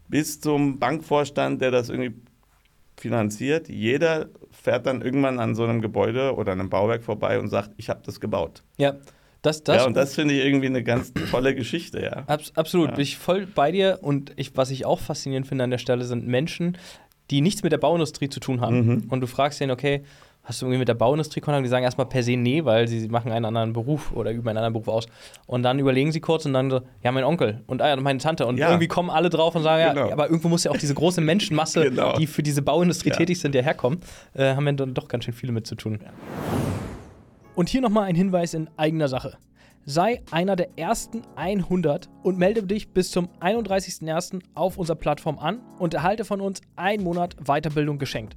bis 0.10 0.42
zum 0.42 0.80
Bankvorstand, 0.80 1.62
der 1.62 1.72
das 1.72 1.90
irgendwie 1.90 2.22
finanziert. 2.98 3.70
Jeder 3.70 4.28
fährt 4.52 4.86
dann 4.86 5.02
irgendwann 5.02 5.40
an 5.40 5.56
so 5.56 5.64
einem 5.64 5.82
Gebäude 5.82 6.36
oder 6.36 6.52
einem 6.52 6.70
Bauwerk 6.70 7.04
vorbei 7.04 7.40
und 7.40 7.48
sagt, 7.48 7.72
ich 7.78 7.90
habe 7.90 8.02
das 8.06 8.20
gebaut. 8.20 8.64
Ja, 8.78 8.96
das, 9.42 9.64
das, 9.64 9.78
ja, 9.78 9.86
und 9.86 9.94
das 9.96 10.16
finde 10.16 10.34
ich 10.34 10.44
irgendwie 10.44 10.68
eine 10.68 10.84
ganz 10.84 11.14
tolle 11.32 11.56
Geschichte, 11.56 12.02
ja. 12.02 12.24
Abs 12.28 12.52
absolut, 12.56 12.90
Ja. 12.90 12.96
bin 12.96 13.04
ich 13.04 13.18
voll 13.18 13.46
bei 13.48 13.72
dir. 13.72 14.00
Und 14.02 14.34
ich, 14.36 14.58
was 14.58 14.70
ich 14.70 14.86
auch 14.86 15.00
faszinierend 15.00 15.48
finde 15.48 15.64
an 15.64 15.70
der 15.70 15.78
Stelle, 15.78 16.04
sind 16.04 16.28
Menschen, 16.28 16.78
die 17.32 17.40
nichts 17.40 17.64
mit 17.64 17.72
der 17.72 17.78
Bauindustrie 17.78 18.28
zu 18.28 18.42
tun 18.42 18.60
haben. 18.60 18.86
Mhm. 18.86 19.04
Und 19.10 19.22
du 19.22 19.28
fragst 19.28 19.62
den, 19.62 19.72
okay, 19.72 20.04
hast 20.50 20.62
du 20.62 20.66
irgendwie 20.66 20.80
mit 20.80 20.88
der 20.88 20.96
Bauindustrie 20.96 21.40
Kontakt? 21.42 21.64
Die 21.64 21.70
sagen 21.70 21.84
erstmal 21.84 22.08
per 22.08 22.24
se 22.24 22.36
nee, 22.36 22.66
weil 22.66 22.88
sie 22.88 23.08
machen 23.08 23.32
einen 23.32 23.46
anderen 23.46 23.72
Beruf 23.72 24.12
oder 24.12 24.32
üben 24.32 24.48
einen 24.50 24.58
anderen 24.58 24.74
Beruf 24.74 24.88
aus. 24.88 25.06
Und 25.46 25.62
dann 25.64 25.78
überlegen 25.80 26.12
sie 26.12 26.20
kurz 26.22 26.46
und 26.46 26.54
dann 26.54 26.70
so, 26.72 26.82
ja, 27.04 27.12
mein 27.12 27.24
Onkel 27.24 27.62
und 27.68 27.82
ah, 27.84 27.88
ja, 27.90 27.96
meine 27.98 28.18
Tante. 28.20 28.46
Und 28.48 28.58
Ja. 28.58 28.70
irgendwie 28.70 28.88
kommen 28.88 29.10
alle 29.12 29.30
drauf 29.30 29.56
und 29.56 29.62
sagen, 29.64 29.94
Genau. 29.94 30.08
ja, 30.08 30.14
aber 30.14 30.26
irgendwo 30.28 30.50
muss 30.50 30.64
ja 30.64 30.72
auch 30.72 30.78
diese 30.78 30.96
große 30.96 31.22
Menschenmasse, 31.22 31.84
Genau. 31.90 32.18
die 32.18 32.26
für 32.28 32.42
diese 32.44 32.62
Bauindustrie 32.64 33.10
Ja. 33.10 33.16
tätig 33.16 33.40
sind, 33.40 33.54
ja 33.54 33.62
herkommen. 33.62 34.00
Äh, 34.34 34.56
haben 34.56 34.66
wir 34.66 34.74
dann 34.74 34.94
doch 34.96 35.08
ganz 35.08 35.24
schön 35.26 35.34
viele 35.36 35.52
mit 35.54 35.68
zu 35.68 35.76
tun. 35.76 36.00
Und 37.56 37.70
hier 37.70 37.82
nochmal 37.82 38.06
ein 38.06 38.16
Hinweis 38.16 38.54
in 38.56 38.70
eigener 38.76 39.08
Sache. 39.08 39.38
Sei 39.86 40.22
einer 40.32 40.56
der 40.56 40.78
ersten 40.78 41.22
100 41.36 42.10
und 42.24 42.38
melde 42.38 42.64
dich 42.64 42.90
bis 42.90 43.12
zum 43.12 43.30
31.01. 43.40 44.40
auf 44.56 44.78
unserer 44.78 44.98
Plattform 44.98 45.40
an 45.40 45.60
und 45.80 45.94
erhalte 45.94 46.26
von 46.26 46.42
uns 46.42 46.62
einen 46.76 47.04
Monat 47.04 47.36
Weiterbildung 47.46 47.98
geschenkt. 47.98 48.36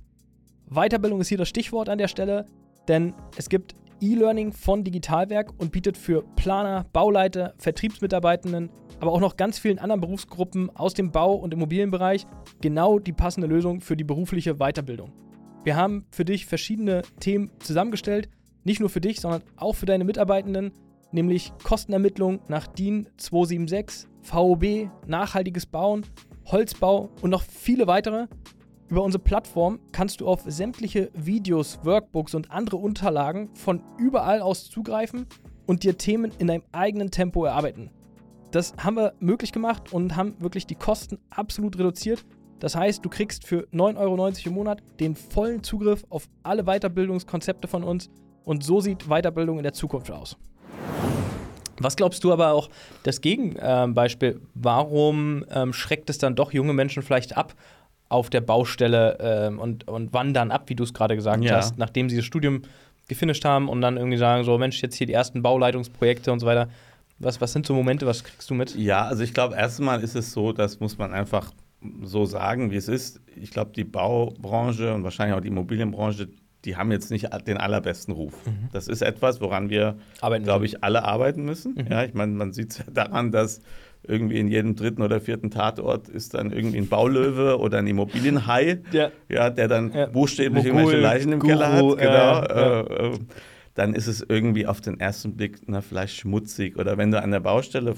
Weiterbildung 0.75 1.21
ist 1.21 1.29
hier 1.29 1.39
das 1.39 1.49
Stichwort 1.49 1.89
an 1.89 1.99
der 1.99 2.09
Stelle, 2.09 2.47
denn 2.89 3.15
es 3.37 3.49
gibt 3.49 3.75
E-Learning 4.01 4.53
von 4.53 4.83
Digitalwerk 4.83 5.53
und 5.59 5.71
bietet 5.71 5.97
für 5.97 6.23
Planer, 6.35 6.87
Bauleiter, 6.93 7.55
Vertriebsmitarbeitenden, 7.59 8.71
aber 8.99 9.13
auch 9.13 9.21
noch 9.21 9.37
ganz 9.37 9.59
vielen 9.59 9.79
anderen 9.79 10.01
Berufsgruppen 10.01 10.75
aus 10.75 10.95
dem 10.95 11.13
Bau- 11.13 11.35
und 11.35 11.55
Immobilienbereich 11.55 12.27
genau 12.61 12.99
die 12.99 13.13
passende 13.13 13.47
Lösung 13.47 13.81
für 13.81 13.97
die 13.97 14.05
berufliche 14.05 14.55
Weiterbildung. 14.57 15.13
Wir 15.63 15.77
haben 15.77 16.07
für 16.11 16.25
dich 16.25 16.47
verschiedene 16.47 17.03
Themen 17.21 17.51
zusammengestellt, 17.61 18.29
nicht 18.65 18.81
nur 18.81 18.91
für 18.91 19.01
dich, 19.01 19.21
sondern 19.21 19.43
auch 19.57 19.75
für 19.75 19.87
deine 19.87 20.05
Mitarbeitenden, 20.05 20.73
nämlich 21.13 21.53
Kostenermittlung 21.63 22.41
nach 22.49 22.67
DIN 22.67 23.09
276, 23.19 24.09
VOB, 24.23 24.91
nachhaltiges 25.07 25.67
Bauen, 25.67 26.05
Holzbau 26.47 27.11
und 27.21 27.31
noch 27.31 27.43
viele 27.43 27.87
weitere. 27.87 28.27
Über 28.93 29.05
unsere 29.05 29.23
Plattform 29.23 29.81
kannst 29.91 30.21
du 30.21 30.29
auf 30.29 30.43
sämtliche 30.45 31.11
Videos, 31.15 31.81
Workbooks 31.83 32.35
und 32.35 32.51
andere 32.51 32.77
Unterlagen 32.77 33.49
von 33.55 33.83
überall 33.97 34.43
aus 34.43 34.69
zugreifen 34.69 35.25
und 35.65 35.83
dir 35.83 35.97
Themen 35.97 36.31
in 36.39 36.49
deinem 36.49 36.65
eigenen 36.73 37.11
Tempo 37.11 37.47
erarbeiten. 37.47 37.89
das 38.51 38.75
haben 38.77 38.97
wir 38.97 39.15
möglich 39.19 39.51
gemacht 39.51 39.95
und 39.95 40.15
haben 40.15 40.35
wirklich 40.41 40.67
die 40.67 40.75
Kosten 40.75 41.19
absolut 41.31 41.79
reduziert. 41.79 42.27
Das 42.59 42.77
heißt, 42.77 43.03
du 43.03 43.09
kriegst 43.09 43.47
für 43.47 43.67
9,90 43.73 43.97
Euro 43.97 44.31
im 44.45 44.53
Monat 44.53 44.83
den 45.01 45.17
vollen 45.17 45.63
Zugriff 45.63 46.05
auf 46.11 46.29
alle 46.43 46.65
Weiterbildungskonzepte 46.65 47.69
von 47.69 47.85
uns 47.85 48.11
und 48.45 48.63
so 48.63 48.83
sieht 48.83 49.09
Weiterbildung 49.09 49.57
in 49.57 49.63
der 49.63 49.73
Zukunft 49.73 50.11
aus. 50.11 50.37
Was 51.79 51.97
glaubst 51.97 52.23
du 52.25 52.33
aber 52.33 52.53
auch 52.53 52.69
das 53.05 53.23
Gegenbeispiel? 53.23 54.43
Warum 54.53 55.47
ähm, 55.51 55.73
schreckt 55.73 56.11
es 56.11 56.19
dann 56.19 56.37
doch 56.37 56.53
junge 56.53 56.75
Menschen 56.75 57.03
vielleicht 57.03 57.39
ab 57.39 57.55
auf 58.13 58.31
der 58.31 58.41
Baustelle 58.43 59.17
ähm, 59.21 59.59
und, 59.59 59.89
und 59.89 60.13
wandern 60.13 60.51
ab, 60.51 60.65
wie 60.67 60.75
du 60.75 60.85
es 60.85 60.93
gerade 60.95 61.17
gesagt 61.17 61.43
Ja. 61.45 61.57
hast, 61.57 61.79
nachdem 61.79 62.09
sie 62.11 62.17
das 62.17 62.25
Studium 62.25 62.63
gefinisht 63.09 63.45
haben 63.45 63.69
und 63.69 63.81
dann 63.81 63.97
irgendwie 63.97 64.17
sagen, 64.19 64.45
so 64.45 64.57
Mensch, 64.59 64.81
jetzt 64.83 64.95
hier 64.97 65.07
die 65.07 65.13
ersten 65.13 65.43
Bauleitungsprojekte 65.43 66.31
und 66.33 66.41
so 66.41 66.47
weiter. 66.47 66.69
Was, 67.19 67.41
was 67.41 67.53
sind 67.53 67.67
so 67.67 67.75
Momente, 67.75 68.07
was 68.07 68.25
kriegst 68.25 68.49
du 68.51 68.55
mit? 68.55 68.75
Ja, 68.77 69.05
also 69.07 69.23
ich 69.23 69.33
glaube, 69.35 69.55
erstmal 69.55 70.03
ist 70.03 70.15
es 70.17 70.33
so, 70.33 70.53
das 70.53 70.81
muss 70.81 70.99
man 70.99 71.13
einfach 71.13 71.53
so 72.03 72.25
sagen, 72.25 72.71
wie 72.71 72.77
es 72.77 72.89
ist. 72.89 73.21
Ich 73.41 73.51
glaube, 73.51 73.73
die 73.75 73.85
Baubranche 73.85 74.93
und 74.95 75.05
wahrscheinlich 75.05 75.37
auch 75.37 75.41
die 75.41 75.49
Immobilienbranche, 75.49 76.29
die 76.65 76.77
haben 76.77 76.93
jetzt 76.93 77.11
nicht 77.11 77.29
den 77.47 77.57
allerbesten 77.57 78.15
Ruf. 78.15 78.35
Das 78.73 78.87
ist 78.89 79.03
etwas, 79.03 79.41
woran 79.41 79.69
wir, 79.69 79.97
glaube 80.45 80.65
ich, 80.65 80.85
alle 80.85 81.05
arbeiten 81.05 81.45
müssen. 81.45 81.75
Ja, 81.91 82.05
ich 82.05 82.15
meine, 82.15 82.33
man 82.33 82.53
sieht 82.53 82.71
es 82.71 82.79
ja 82.79 82.85
daran, 82.93 83.33
dass 83.33 83.61
irgendwie 84.07 84.39
in 84.39 84.49
jedem 84.49 84.75
dritten 84.75 85.03
oder 85.03 85.21
vierten 85.21 85.51
Tatort 85.51 86.09
ist 86.09 86.35
dann 86.35 86.51
irgendwie 86.53 86.79
ein 86.79 86.89
Baulöwe 86.89 87.59
oder 87.59 87.79
ein 87.79 87.87
Immobilienhai, 87.87 88.81
Ja. 88.93 89.11
ja, 89.29 89.51
der 89.51 89.69
dann 89.69 89.93
Ja. 89.93 90.07
buchstäblich 90.07 90.65
Mogul, 90.65 90.81
irgendwelche 90.81 91.01
Leichen 91.03 91.33
im 91.33 91.39
Guru, 91.41 91.53
Keller 91.53 91.73
hat. 91.73 91.99
Genau. 91.99 92.41
Äh, 93.07 93.09
äh, 93.15 93.19
dann 93.75 93.95
ist 93.95 94.07
es 94.07 94.25
irgendwie 94.29 94.67
auf 94.67 94.81
den 94.81 95.01
ersten 95.01 95.35
Blick 95.37 95.61
na, 95.67 95.81
vielleicht 95.81 96.17
schmutzig. 96.17 96.77
Oder 96.79 96.99
wenn 96.99 97.11
du 97.11 97.23
an 97.23 97.31
der 97.31 97.41
Baustelle 97.41 97.95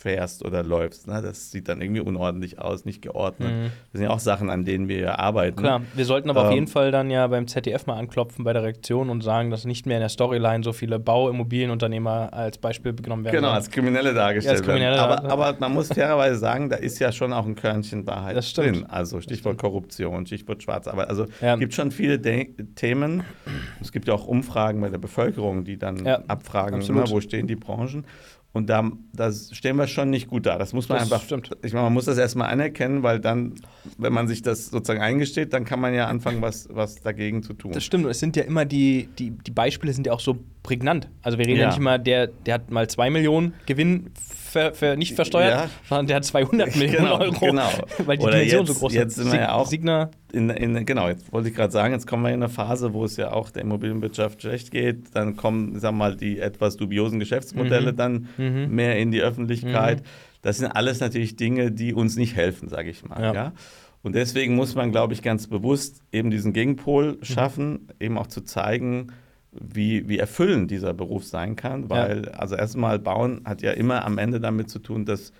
vorbeifährst 0.00 0.44
oder 0.44 0.62
läufst, 0.62 1.06
na, 1.06 1.20
das 1.20 1.50
sieht 1.50 1.68
dann 1.68 1.80
irgendwie 1.80 2.00
unordentlich 2.00 2.58
aus, 2.58 2.84
nicht 2.84 3.02
geordnet. 3.02 3.52
Das 3.92 4.00
sind 4.00 4.02
ja 4.02 4.10
auch 4.10 4.18
Sachen, 4.18 4.50
an 4.50 4.64
denen 4.64 4.88
wir 4.88 5.18
arbeiten. 5.18 5.60
Mhm. 5.60 5.64
Klar, 5.64 5.82
wir 5.94 6.04
sollten 6.04 6.30
aber 6.30 6.42
auf 6.42 6.46
Ähm, 6.48 6.54
jeden 6.54 6.66
Fall 6.68 6.90
dann 6.90 7.10
ja 7.10 7.26
beim 7.26 7.46
ZDF 7.46 7.86
mal 7.86 7.98
anklopfen 7.98 8.44
bei 8.44 8.52
der 8.52 8.62
Reaktion 8.62 9.10
und 9.10 9.22
sagen, 9.22 9.50
dass 9.50 9.64
nicht 9.64 9.86
mehr 9.86 9.98
in 9.98 10.00
der 10.00 10.08
Storyline 10.08 10.64
so 10.64 10.72
viele 10.72 10.98
Bauimmobilienunternehmer 10.98 12.32
als 12.32 12.58
Beispiel 12.58 12.94
genommen 12.94 13.24
werden. 13.24 13.36
Genau, 13.36 13.50
als 13.50 13.70
Kriminelle 13.70 14.14
dargestellt 14.14 14.54
Ja, 14.54 14.58
als 14.60 14.66
Kriminelle, 14.66 14.96
werden. 14.96 15.26
Aber, 15.30 15.48
aber 15.48 15.60
man 15.60 15.72
muss 15.74 15.88
fairerweise 15.88 16.36
sagen, 16.38 16.70
da 16.70 16.76
ist 16.76 16.98
ja 16.98 17.12
schon 17.12 17.32
auch 17.32 17.46
ein 17.46 17.54
Körnchen 17.54 18.06
Wahrheit 18.06 18.36
Das 18.36 18.48
stimmt. 18.48 18.76
drin. 18.76 18.86
Also 18.86 19.20
Stichwort 19.20 19.58
Korruption, 19.58 20.26
Stichwort 20.26 20.62
Schwarzarbeit. 20.62 21.08
Also 21.08 21.24
es 21.24 21.40
Ja. 21.40 21.56
gibt 21.56 21.74
schon 21.74 21.90
viele 21.90 22.18
De 22.18 22.40
Themen. 22.74 23.22
Es 23.80 23.92
gibt 23.92 24.08
ja 24.08 24.14
auch 24.14 24.26
Umfragen 24.26 24.80
bei 24.80 24.88
der 24.88 24.98
Bevölkerung, 24.98 25.64
die 25.64 25.78
dann 25.78 26.04
Ja, 26.04 26.22
abfragen, 26.28 26.82
na, 26.88 27.08
wo 27.10 27.20
stehen 27.20 27.46
die 27.46 27.56
Branchen. 27.56 28.04
Und 28.52 28.68
da 28.68 28.90
das 29.12 29.54
stehen 29.54 29.76
wir 29.76 29.86
schon 29.86 30.10
nicht 30.10 30.26
gut 30.28 30.44
da. 30.44 30.58
Das 30.58 30.72
muss 30.72 30.88
man 30.88 30.98
Das 30.98 31.12
einfach. 31.12 31.24
stimmt. 31.24 31.50
Ich 31.62 31.72
meine, 31.72 31.84
man 31.84 31.92
muss 31.92 32.06
das 32.06 32.18
erstmal 32.18 32.50
anerkennen, 32.50 33.04
weil 33.04 33.20
dann, 33.20 33.54
wenn 33.96 34.12
man 34.12 34.26
sich 34.26 34.42
das 34.42 34.66
sozusagen 34.66 35.00
eingesteht, 35.00 35.52
dann 35.52 35.64
kann 35.64 35.78
man 35.80 35.94
ja 35.94 36.08
anfangen, 36.08 36.42
was, 36.42 36.68
was 36.72 36.96
dagegen 36.96 37.44
zu 37.44 37.54
tun. 37.54 37.70
Das 37.72 37.84
stimmt, 37.84 38.06
und 38.06 38.10
es 38.10 38.18
sind 38.18 38.34
ja 38.34 38.42
immer 38.42 38.64
die, 38.64 39.08
die, 39.18 39.30
die 39.30 39.50
Beispiele 39.52 39.92
sind 39.92 40.06
ja 40.08 40.12
auch 40.12 40.20
so 40.20 40.38
prägnant. 40.62 41.08
Also 41.22 41.38
wir 41.38 41.46
reden 41.46 41.56
ja, 41.58 41.62
Ja. 41.64 41.68
nicht 41.68 41.78
immer, 41.78 41.98
der, 41.98 42.26
der 42.26 42.54
hat 42.54 42.70
mal 42.70 42.88
2 42.88 43.10
Millionen 43.10 43.54
Gewinn 43.66 44.10
ver, 44.50 44.74
ver, 44.74 44.96
nicht 44.96 45.14
versteuert, 45.14 45.50
Ja. 45.52 45.70
sondern 45.88 46.06
der 46.08 46.16
hat 46.16 46.24
200 46.24 46.76
Millionen 46.76 47.04
Genau, 47.04 47.18
Euro. 47.18 47.40
genau. 47.46 47.68
Weil 48.04 48.18
die 48.18 48.22
Oder 48.24 48.32
Dimension 48.34 48.60
jetzt- 48.66 48.74
so 48.74 48.80
groß 48.80 48.94
jetzt 48.94 49.14
sind 49.16 49.32
wir 49.32 49.40
ja 49.40 49.52
auch- 49.54 49.66
Signa, 49.66 50.10
in, 50.32 50.50
in, 50.50 50.84
genau, 50.86 51.08
jetzt 51.08 51.32
wollte 51.32 51.48
ich 51.48 51.54
gerade 51.54 51.72
sagen, 51.72 51.94
jetzt 51.94 52.06
kommen 52.06 52.22
wir 52.24 52.30
in 52.30 52.42
eine 52.42 52.48
Phase, 52.48 52.92
wo 52.92 53.04
es 53.04 53.16
ja 53.16 53.32
auch 53.32 53.50
der 53.50 53.62
Immobilienwirtschaft 53.62 54.42
schlecht 54.42 54.70
geht. 54.70 55.14
Dann 55.14 55.36
kommen, 55.36 55.78
sagen 55.80 55.96
wir 55.96 56.04
mal, 56.04 56.16
die 56.16 56.38
etwas 56.40 56.76
dubiosen 56.76 57.18
Geschäftsmodelle 57.20 57.92
Mhm. 57.92 57.96
dann 57.96 58.28
mehr 58.70 58.98
in 58.98 59.10
die 59.12 59.22
Öffentlichkeit. 59.22 60.02
Das 60.42 60.58
sind 60.58 60.68
alles 60.70 61.00
natürlich 61.00 61.36
Dinge, 61.36 61.70
die 61.72 61.94
uns 61.94 62.16
nicht 62.16 62.34
helfen, 62.36 62.68
sage 62.68 62.90
ich 62.90 63.04
mal. 63.04 63.20
Ja. 63.22 63.32
Ja. 63.34 63.52
Und 64.02 64.14
deswegen 64.14 64.56
muss 64.56 64.74
man, 64.74 64.92
glaube 64.92 65.12
ich, 65.12 65.20
ganz 65.22 65.46
bewusst 65.46 66.00
eben 66.12 66.30
diesen 66.30 66.52
Gegenpol 66.54 67.18
Mhm. 67.18 67.24
schaffen, 67.24 67.88
eben 68.00 68.16
auch 68.18 68.26
zu 68.28 68.40
zeigen, 68.40 69.12
wie, 69.52 70.08
wie 70.08 70.18
erfüllend 70.18 70.70
dieser 70.70 70.94
Beruf 70.94 71.24
sein 71.24 71.56
kann. 71.56 71.90
Weil, 71.90 72.28
also 72.30 72.54
erstmal, 72.56 72.98
Bauen 72.98 73.42
hat 73.44 73.62
ja 73.62 73.72
immer 73.72 74.04
am 74.04 74.18
Ende 74.18 74.40
damit 74.40 74.70
zu 74.70 74.78
tun, 74.78 75.04
dass 75.04 75.32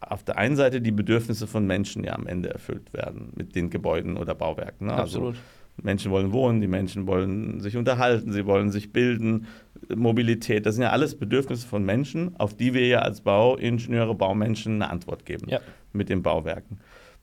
auf 0.00 0.22
der 0.22 0.38
einen 0.38 0.56
Seite 0.56 0.80
die 0.80 0.92
Bedürfnisse 0.92 1.46
von 1.46 1.66
Menschen 1.66 2.04
ja 2.04 2.14
am 2.14 2.26
Ende 2.26 2.50
erfüllt 2.50 2.92
werden 2.92 3.32
mit 3.36 3.54
den 3.54 3.70
Gebäuden 3.70 4.16
oder 4.16 4.34
Bauwerken. 4.34 4.86
Ne? 4.88 4.94
Absolut. 4.94 5.36
Also 5.36 5.40
Menschen 5.82 6.10
wollen 6.10 6.32
wohnen, 6.32 6.60
die 6.60 6.66
Menschen 6.66 7.06
wollen 7.06 7.60
sich 7.60 7.76
unterhalten, 7.76 8.32
sie 8.32 8.44
wollen 8.46 8.70
sich 8.70 8.92
bilden, 8.92 9.46
Mobilität, 9.94 10.66
das 10.66 10.74
sind 10.74 10.82
ja 10.82 10.90
alles 10.90 11.14
Bedürfnisse 11.16 11.66
von 11.66 11.84
Menschen, 11.84 12.36
auf 12.38 12.54
die 12.54 12.74
wir 12.74 12.86
ja 12.86 12.98
als 13.00 13.22
Bauingenieure, 13.22 14.14
Baumenschen 14.14 14.74
eine 14.82 14.90
Antwort 14.90 15.24
geben 15.24 15.48
Ja. 15.48 15.60
mit 15.92 16.08
den 16.08 16.22
Bauwerken. 16.22 16.80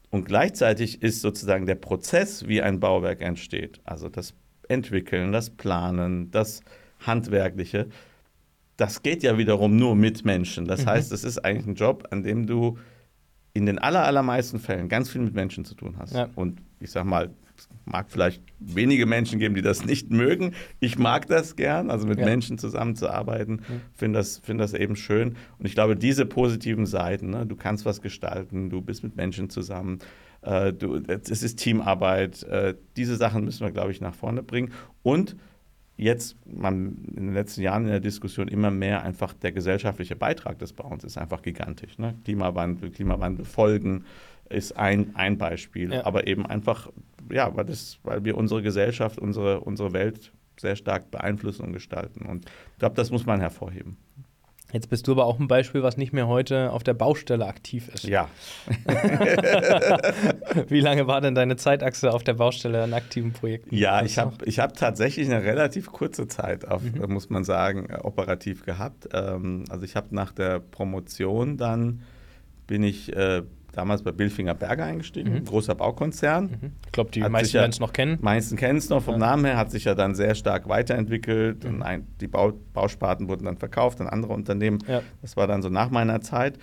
Und 0.10 0.25
gleichzeitig 0.25 1.01
ist 1.03 1.22
sozusagen 1.22 1.65
der 1.65 1.75
Prozess, 1.75 2.48
wie 2.48 2.62
ein 2.62 2.79
Bauwerk 2.79 3.22
entsteht, 3.22 3.79
also 3.84 4.10
das 4.10 4.34
Entwickeln, 4.70 5.32
das 5.32 5.50
Planen, 5.50 6.32
das 6.32 6.62
Handwerkliche, 7.00 7.88
das 8.78 9.02
geht 9.02 9.24
ja 9.24 9.38
wiederum 9.38 9.76
nur 9.78 9.96
mit 9.96 10.24
Menschen. 10.26 10.66
Das 10.66 10.82
Mhm. 10.84 10.90
heißt, 10.90 11.12
es 11.12 11.24
ist 11.24 11.40
eigentlich 11.44 11.68
ein 11.68 11.76
Job, 11.76 12.08
an 12.12 12.24
dem 12.24 12.46
du 12.46 12.78
in 13.54 13.66
den 13.66 13.80
aller, 13.80 14.06
allermeisten 14.06 14.60
Fällen 14.60 14.88
ganz 14.88 15.10
viel 15.10 15.22
mit 15.22 15.34
Menschen 15.34 15.66
zu 15.66 15.74
tun 15.74 15.96
hast. 15.98 16.14
Ja. 16.14 16.30
Und 16.36 16.62
ich 16.80 16.92
sag 16.92 17.06
mal, 17.06 17.32
es 17.58 17.68
mag 17.86 18.06
vielleicht 18.12 18.44
wenige 18.60 19.08
Menschen 19.08 19.40
geben, 19.40 19.56
die 19.56 19.64
das 19.64 19.84
nicht 19.84 20.12
mögen. 20.12 20.54
Ich 20.80 21.00
mag 21.00 21.26
das 21.26 21.56
gern, 21.56 21.90
also 21.90 22.06
mit 22.06 22.20
Ja. 22.20 22.26
Menschen 22.26 22.60
zusammenzuarbeiten, 22.60 23.62
finde 23.96 24.20
das, 24.20 24.38
find 24.38 24.60
das 24.62 24.74
eben 24.76 24.96
schön. 24.96 25.38
Und 25.58 25.66
ich 25.66 25.74
glaube, 25.74 25.96
diese 25.96 26.28
positiven 26.28 26.86
Seiten, 26.86 27.32
ne, 27.32 27.48
du 27.48 27.56
kannst 27.56 27.84
was 27.84 28.02
gestalten, 28.02 28.70
du 28.70 28.82
bist 28.82 29.02
mit 29.04 29.16
Menschen 29.16 29.50
zusammen, 29.50 29.98
äh, 30.48 30.74
du, 30.74 30.96
es 30.96 31.44
ist 31.44 31.58
Teamarbeit, 31.60 32.44
äh, 32.44 32.75
diese 32.96 33.16
Sachen 33.18 33.44
müssen 33.44 33.66
wir, 33.66 33.72
glaube 33.72 33.92
ich, 33.92 34.01
nach 34.01 34.16
vorne 34.16 34.44
bringen. 34.44 34.72
Und 35.04 35.36
jetzt 35.98 36.38
man 36.46 37.04
in 37.08 37.25
den 37.27 37.34
letzten 37.34 37.62
Jahren 37.62 37.84
in 37.84 37.89
der 37.89 38.00
Diskussion 38.00 38.48
immer 38.48 38.72
mehr 38.72 39.04
einfach 39.04 39.34
der 39.34 39.51
gesellschaftliche 39.51 40.16
Beitrag 40.16 40.60
des 40.60 40.74
Bauens 40.74 41.04
ist 41.04 41.18
einfach 41.18 41.42
gigantisch. 41.42 41.98
Ne? 41.98 42.16
Klimawandel, 42.24 42.92
Klimawandel 42.92 43.46
folgen 43.46 44.06
ist 44.50 44.77
ein, 44.77 45.16
ein 45.16 45.38
Beispiel, 45.38 45.92
Ja. 45.92 46.06
aber 46.06 46.27
eben 46.27 46.46
einfach, 46.46 46.89
ja, 47.32 47.54
weil, 47.56 47.66
das, 47.66 48.00
weil 48.04 48.24
wir 48.24 48.38
unsere 48.38 48.62
Gesellschaft, 48.62 49.20
unsere, 49.20 49.60
unsere 49.62 49.92
Welt 49.92 50.32
sehr 50.60 50.75
stark 50.75 51.12
beeinflussen 51.12 51.63
und 51.63 51.74
gestalten. 51.74 52.25
Und 52.25 52.46
ich 52.74 52.80
glaube, 52.80 52.96
das 52.96 53.12
muss 53.12 53.25
man 53.25 53.39
hervorheben. 53.42 53.98
Jetzt 54.74 54.90
bist 54.90 55.08
du 55.08 55.14
aber 55.14 55.26
auch 55.26 55.40
ein 55.40 55.48
Beispiel, 55.48 55.82
was 55.82 55.96
nicht 55.96 56.12
mehr 56.12 56.28
heute 56.28 56.72
auf 56.72 56.84
der 56.84 56.94
Baustelle 56.94 57.46
aktiv 57.46 57.88
ist. 57.88 58.04
Ja, 58.04 58.28
Wie 60.68 60.82
lange 60.82 61.08
war 61.08 61.22
denn 61.22 61.36
deine 61.36 61.56
Zeitachse 61.56 62.14
auf 62.14 62.24
der 62.24 62.34
Baustelle 62.34 62.84
an 62.84 62.94
aktiven 62.94 63.32
Projekten? 63.32 63.74
Ja, 63.74 64.04
ich 64.04 64.18
habe 64.18 64.44
ich 64.46 64.60
hab 64.60 64.76
tatsächlich 64.76 65.30
eine 65.30 65.44
relativ 65.44 65.92
kurze 65.92 66.28
Zeit, 66.28 66.68
auf, 66.68 66.82
äh, 66.84 67.08
muss 67.08 67.30
man 67.30 67.46
sagen, 67.46 67.88
äh, 67.90 68.00
operativ 68.04 68.66
gehabt. 68.66 69.08
Ähm, 69.14 69.64
also 69.70 69.86
ich 69.86 69.96
habe 69.96 70.14
nach 70.14 70.34
der 70.34 70.60
Promotion 70.60 71.58
dann, 71.58 72.02
bin 72.68 72.84
ich 72.84 73.16
äh, 73.16 73.44
damals 73.77 74.03
bei 74.03 74.12
Bilfinger 74.12 74.53
Berger 74.53 74.86
eingestiegen, 74.86 75.43
großer 75.46 75.75
Baukonzern. 75.75 76.46
noch? 76.51 76.57
Ich 76.86 76.91
glaube, 76.91 77.12
die 77.12 77.24
Hat 77.24 77.31
meisten 77.31 77.55
ja- 77.55 77.62
werden 77.62 77.72
es 77.72 77.79
noch 77.79 77.93
kennen. 77.93 78.17
Meisten 78.22 78.55
kennen 78.57 78.77
es 78.79 78.89
noch 78.89 79.03
vom 79.03 79.19
Namen 79.19 79.46
her, 79.46 79.57
hat 79.57 79.72
sich 79.72 79.86
ja 79.86 79.96
dann 79.96 80.15
sehr 80.15 80.36
stark 80.36 80.67
weiterentwickelt. 80.67 81.65
Und 81.65 81.81
ein, 81.84 82.07
die 82.19 82.27
Bau, 82.27 82.53
Bausparten 82.74 83.27
wurden 83.27 83.46
dann 83.46 83.57
verkauft 83.57 84.01
an 84.01 84.07
andere 84.07 84.34
Unternehmen. 84.34 84.79
Ja. 84.88 85.01
Das 85.22 85.38
war 85.38 85.48
dann 85.48 85.62
so 85.62 85.69
nach 85.69 85.89
meiner 85.91 86.22
Zeit. 86.22 86.57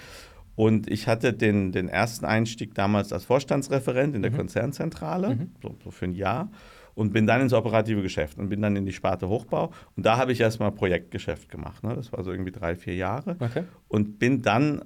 Und 0.56 0.88
ich 0.90 1.09
hatte 1.09 1.33
den, 1.33 1.73
den 1.73 1.88
ersten 1.88 2.25
Einstieg 2.25 2.75
damals 2.75 3.12
als 3.12 3.25
Vorstandsreferent 3.25 4.14
in 4.14 4.23
der 4.23 4.30
Konzernzentrale, 4.30 5.49
so, 5.62 5.75
so 5.83 5.90
für 5.90 6.04
ein 6.06 6.12
Jahr. 6.12 6.50
Und 6.97 7.12
bin 7.12 7.26
dann 7.26 7.40
ins 7.40 7.52
operative 7.52 8.02
Geschäft 8.02 8.38
und 8.38 8.49
bin 8.50 8.62
dann 8.62 8.76
in 8.76 8.87
die 8.87 8.92
Sparte 8.92 9.28
Hochbau. 9.28 9.73
Und 9.97 10.06
da 10.06 10.16
habe 10.16 10.30
ich 10.30 10.40
erstmal 10.40 10.71
Projektgeschäft 10.71 11.49
gemacht. 11.49 11.83
Ne? 11.83 11.92
Das 11.97 12.12
war 12.12 12.23
so 12.23 12.30
irgendwie 12.30 12.52
drei, 12.52 12.76
vier 12.76 12.94
Jahre. 12.94 13.35
Okay. 13.40 13.64
Und 13.88 14.21
bin 14.21 14.42
dann 14.42 14.85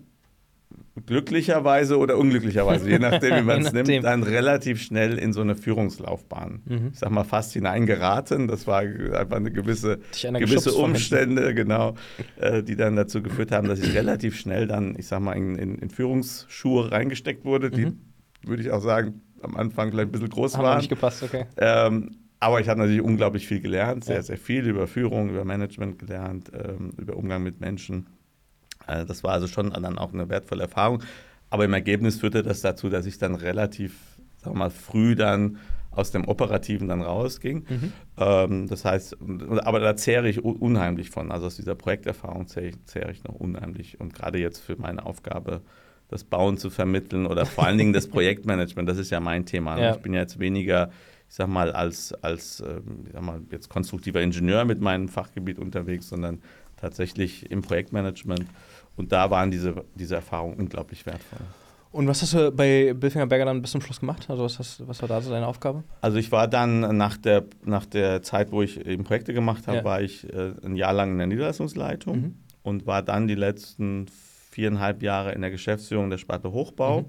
glücklicherweise 1.06 1.98
oder 1.98 2.18
unglücklicherweise, 2.18 2.90
je 2.90 2.98
nachdem, 2.98 3.36
wie 3.36 3.42
man 3.46 3.62
es 3.62 3.72
nimmt, 3.72 4.04
dann 4.04 4.22
relativ 4.22 4.82
schnell 4.82 5.18
in 5.18 5.32
so 5.32 5.40
eine 5.40 5.54
Führungslaufbahn, 5.54 6.62
Mhm. 6.66 6.90
ich 6.92 6.98
sag 6.98 7.10
mal, 7.10 7.24
fast 7.24 7.52
hineingeraten. 7.52 8.48
Das 8.48 8.66
war 8.66 8.80
einfach 8.80 9.36
eine 9.36 9.50
gewisse, 9.50 9.98
gewisse 10.22 10.72
Umstände, 10.74 11.54
genau, 11.54 11.94
äh, 12.36 12.62
die 12.62 12.76
dann 12.76 12.96
dazu 12.96 13.22
geführt 13.22 13.52
haben, 13.52 13.68
dass 13.68 13.80
ich 13.80 13.94
relativ 13.94 14.36
schnell 14.38 14.66
dann, 14.66 14.94
ich 14.98 15.06
sag 15.06 15.20
mal, 15.20 15.32
in, 15.34 15.56
in, 15.56 15.76
in 15.76 15.90
Führungsschuhe 15.90 16.90
reingesteckt 16.92 17.44
wurde, 17.44 17.70
die, 17.70 17.92
würde 18.42 18.62
ich 18.62 18.70
auch 18.70 18.82
sagen, 18.82 19.22
am 19.42 19.56
Anfang 19.56 19.90
vielleicht 19.90 20.08
ein 20.08 20.12
bisschen 20.12 20.28
groß 20.30 20.54
Mhm. 20.54 20.58
Haben 20.58 20.64
waren. 20.64 20.78
nicht 20.78 20.88
gepasst, 20.88 21.22
okay. 21.22 21.44
Ähm, 21.56 22.16
aber 22.40 22.60
ich 22.60 22.68
habe 22.68 22.78
natürlich 22.80 23.02
unglaublich 23.02 23.46
viel 23.48 23.60
gelernt, 23.60 24.04
sehr, 24.04 24.16
Ja. 24.16 24.22
sehr 24.22 24.36
viel 24.38 24.66
über 24.68 24.86
Führung, 24.86 25.30
über 25.30 25.44
Management 25.44 25.98
gelernt, 25.98 26.50
ähm, 26.54 26.90
über 26.98 27.16
Umgang 27.16 27.42
mit 27.42 27.60
Menschen. 27.60 28.06
Äh, 28.88 29.06
das 29.06 29.22
war 29.22 29.32
also 29.32 29.46
schon 29.46 29.70
dann 29.70 29.98
auch 29.98 30.12
eine 30.12 30.28
wertvolle 30.28 30.62
Erfahrung. 30.62 31.02
Aber 31.50 31.64
im 31.64 31.72
Ergebnis 31.72 32.18
führte 32.18 32.42
das 32.42 32.60
dazu, 32.60 32.88
dass 32.88 33.06
ich 33.06 33.18
dann 33.18 33.34
relativ, 33.34 33.94
sagen 34.38 34.56
wir 34.56 34.58
mal, 34.58 34.70
früh 34.70 35.14
dann 35.14 35.58
aus 35.90 36.10
dem 36.12 36.28
Operativen 36.28 36.88
dann 36.88 37.02
rausging. 37.02 37.64
Mhm. 37.68 37.92
Ähm, 38.18 38.68
das 38.68 38.84
heißt, 38.84 39.16
aber 39.62 39.80
da 39.80 39.96
zehre 39.96 40.28
ich 40.28 40.44
unheimlich 40.44 41.10
von. 41.10 41.32
Also 41.32 41.46
aus 41.46 41.56
dieser 41.56 41.74
Projekterfahrung 41.74 42.46
zehre 42.46 42.66
ich, 42.66 42.84
zehre 42.84 43.10
ich 43.10 43.24
noch 43.24 43.34
unheimlich. 43.34 43.98
Und 44.00 44.14
gerade 44.14 44.38
jetzt 44.38 44.60
für 44.60 44.76
meine 44.76 45.04
Aufgabe, 45.04 45.62
das 46.08 46.24
Bauen 46.24 46.56
zu 46.56 46.70
vermitteln 46.70 47.26
oder 47.26 47.46
vor 47.46 47.66
allen 47.66 47.78
Dingen 47.78 47.92
das 47.92 48.06
Projektmanagement, 48.08 48.88
das 48.88 48.98
ist 48.98 49.10
ja 49.10 49.20
mein 49.20 49.44
Thema. 49.44 49.78
Ja. 49.78 49.94
Ich 49.94 50.00
bin 50.00 50.14
ja 50.14 50.20
jetzt 50.20 50.38
weniger, 50.38 50.90
ich 51.28 51.34
sag 51.34 51.48
mal, 51.48 51.72
als, 51.72 52.12
als 52.22 52.60
ähm, 52.60 53.04
ich 53.06 53.12
sag 53.12 53.22
mal, 53.22 53.40
jetzt 53.50 53.68
konstruktiver 53.68 54.22
Ingenieur 54.22 54.64
mit 54.64 54.80
meinem 54.80 55.08
Fachgebiet 55.08 55.58
unterwegs, 55.58 56.08
sondern 56.08 56.40
tatsächlich 56.76 57.50
im 57.50 57.62
Projektmanagement. 57.62 58.46
Und 58.98 59.12
da 59.12 59.30
waren 59.30 59.50
diese, 59.50 59.84
diese 59.94 60.16
Erfahrungen 60.16 60.58
unglaublich 60.58 61.06
wertvoll. 61.06 61.40
Und 61.90 62.06
was 62.06 62.20
hast 62.20 62.34
du 62.34 62.52
bei 62.52 62.92
Billfinger 62.92 63.26
Berger 63.26 63.46
dann 63.46 63.62
bis 63.62 63.70
zum 63.70 63.80
Schluss 63.80 64.00
gemacht? 64.00 64.26
Also 64.28 64.44
was, 64.44 64.58
hast, 64.58 64.86
was 64.86 65.00
war 65.00 65.08
da 65.08 65.20
so 65.22 65.30
deine 65.30 65.46
Aufgabe? 65.46 65.84
Also 66.02 66.18
ich 66.18 66.30
war 66.30 66.46
dann 66.46 66.96
nach 66.96 67.16
der, 67.16 67.44
nach 67.64 67.86
der 67.86 68.22
Zeit, 68.22 68.52
wo 68.52 68.60
ich 68.60 68.84
eben 68.84 69.04
Projekte 69.04 69.32
gemacht 69.32 69.66
habe, 69.66 69.78
ja. 69.78 69.84
war 69.84 70.02
ich 70.02 70.30
äh, 70.30 70.52
ein 70.62 70.76
Jahr 70.76 70.92
lang 70.92 71.12
in 71.12 71.18
der 71.18 71.26
Niederlassungsleitung 71.28 72.16
mhm. 72.16 72.34
und 72.62 72.86
war 72.86 73.02
dann 73.02 73.26
die 73.26 73.34
letzten 73.34 74.06
viereinhalb 74.50 75.02
Jahre 75.02 75.32
in 75.32 75.40
der 75.40 75.50
Geschäftsführung 75.50 76.10
der 76.10 76.18
Sparte 76.18 76.52
Hochbau. 76.52 77.02
Mhm. 77.02 77.06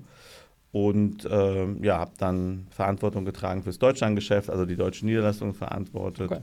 Und 0.72 1.26
äh, 1.26 1.66
ja, 1.82 1.98
habe 1.98 2.12
dann 2.20 2.68
Verantwortung 2.70 3.26
getragen 3.26 3.64
fürs 3.64 3.80
Deutschlandgeschäft, 3.80 4.52
also 4.52 4.66
die 4.66 4.76
deutsche 4.76 5.04
Niederlassung 5.04 5.56
verantwortet. 5.56 6.32
Okay. 6.32 6.42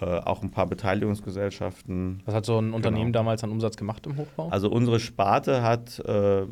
Äh, 0.00 0.04
auch 0.04 0.42
ein 0.42 0.52
paar 0.52 0.66
Beteiligungsgesellschaften. 0.66 2.22
Was 2.24 2.34
hat 2.34 2.44
so 2.44 2.58
ein 2.58 2.72
Unternehmen 2.72 3.06
genau. 3.06 3.18
damals 3.18 3.42
an 3.42 3.50
Umsatz 3.50 3.76
gemacht 3.76 4.06
im 4.06 4.16
Hochbau? 4.16 4.48
Also 4.48 4.70
unsere 4.70 5.00
Sparte 5.00 5.62
hat 5.62 5.98
äh, 6.00 6.46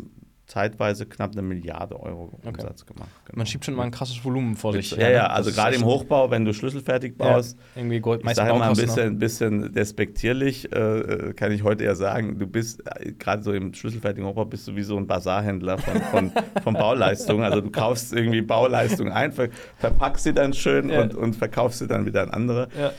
zeitweise 0.49 1.07
knapp 1.07 1.33
eine 1.33 1.42
Milliarde 1.42 2.00
Euro 2.00 2.33
Umsatz 2.42 2.83
okay. 2.83 2.95
gemacht. 2.95 3.11
Genau. 3.26 3.37
Man 3.37 3.47
schiebt 3.47 3.64
schon 3.66 3.75
mal 3.75 3.85
ein 3.85 3.90
krasses 3.90 4.25
Volumen 4.25 4.57
vor 4.57 4.73
sich. 4.73 4.90
Ja, 4.90 5.11
ja, 5.11 5.26
also 5.26 5.52
gerade 5.52 5.76
im 5.76 5.85
Hochbau, 5.85 6.30
wenn 6.30 6.45
du 6.45 6.54
schlüsselfertig 6.54 7.16
baust, 7.16 7.57
ja, 7.57 7.80
irgendwie 7.83 8.00
Gold, 8.00 8.23
ich 8.25 8.35
sage 8.35 8.54
mal 8.54 8.71
ein 8.71 8.76
bisschen, 8.76 9.07
ein 9.07 9.18
bisschen 9.18 9.73
despektierlich, 9.73 10.73
äh, 10.73 11.35
kann 11.37 11.52
ich 11.52 11.62
heute 11.62 11.85
ja 11.85 11.95
sagen, 11.95 12.38
du 12.38 12.47
bist 12.47 12.83
äh, 12.87 13.12
gerade 13.12 13.42
so 13.42 13.52
im 13.52 13.75
schlüsselfertigen 13.75 14.26
Hochbau 14.26 14.47
bist 14.47 14.66
du 14.66 14.75
wie 14.75 14.83
so 14.83 14.97
ein 14.97 15.07
Bazarhändler 15.07 15.78
von, 15.78 16.00
von, 16.00 16.33
von 16.64 16.75
Bauleistungen. 16.75 17.45
Also 17.45 17.61
du 17.61 17.71
kaufst 17.71 18.14
irgendwie 18.14 18.40
Bauleistungen 18.40 19.12
ein, 19.12 19.33
ver 19.33 19.49
verpackst 19.76 20.25
sie 20.25 20.33
dann 20.33 20.54
schön 20.54 20.88
ja. 20.88 21.02
und, 21.02 21.14
und 21.14 21.37
verkaufst 21.37 21.78
sie 21.78 21.87
dann 21.87 22.07
wieder 22.07 22.23
an 22.23 22.30
andere. 22.30 22.68
Ja. 22.78 22.92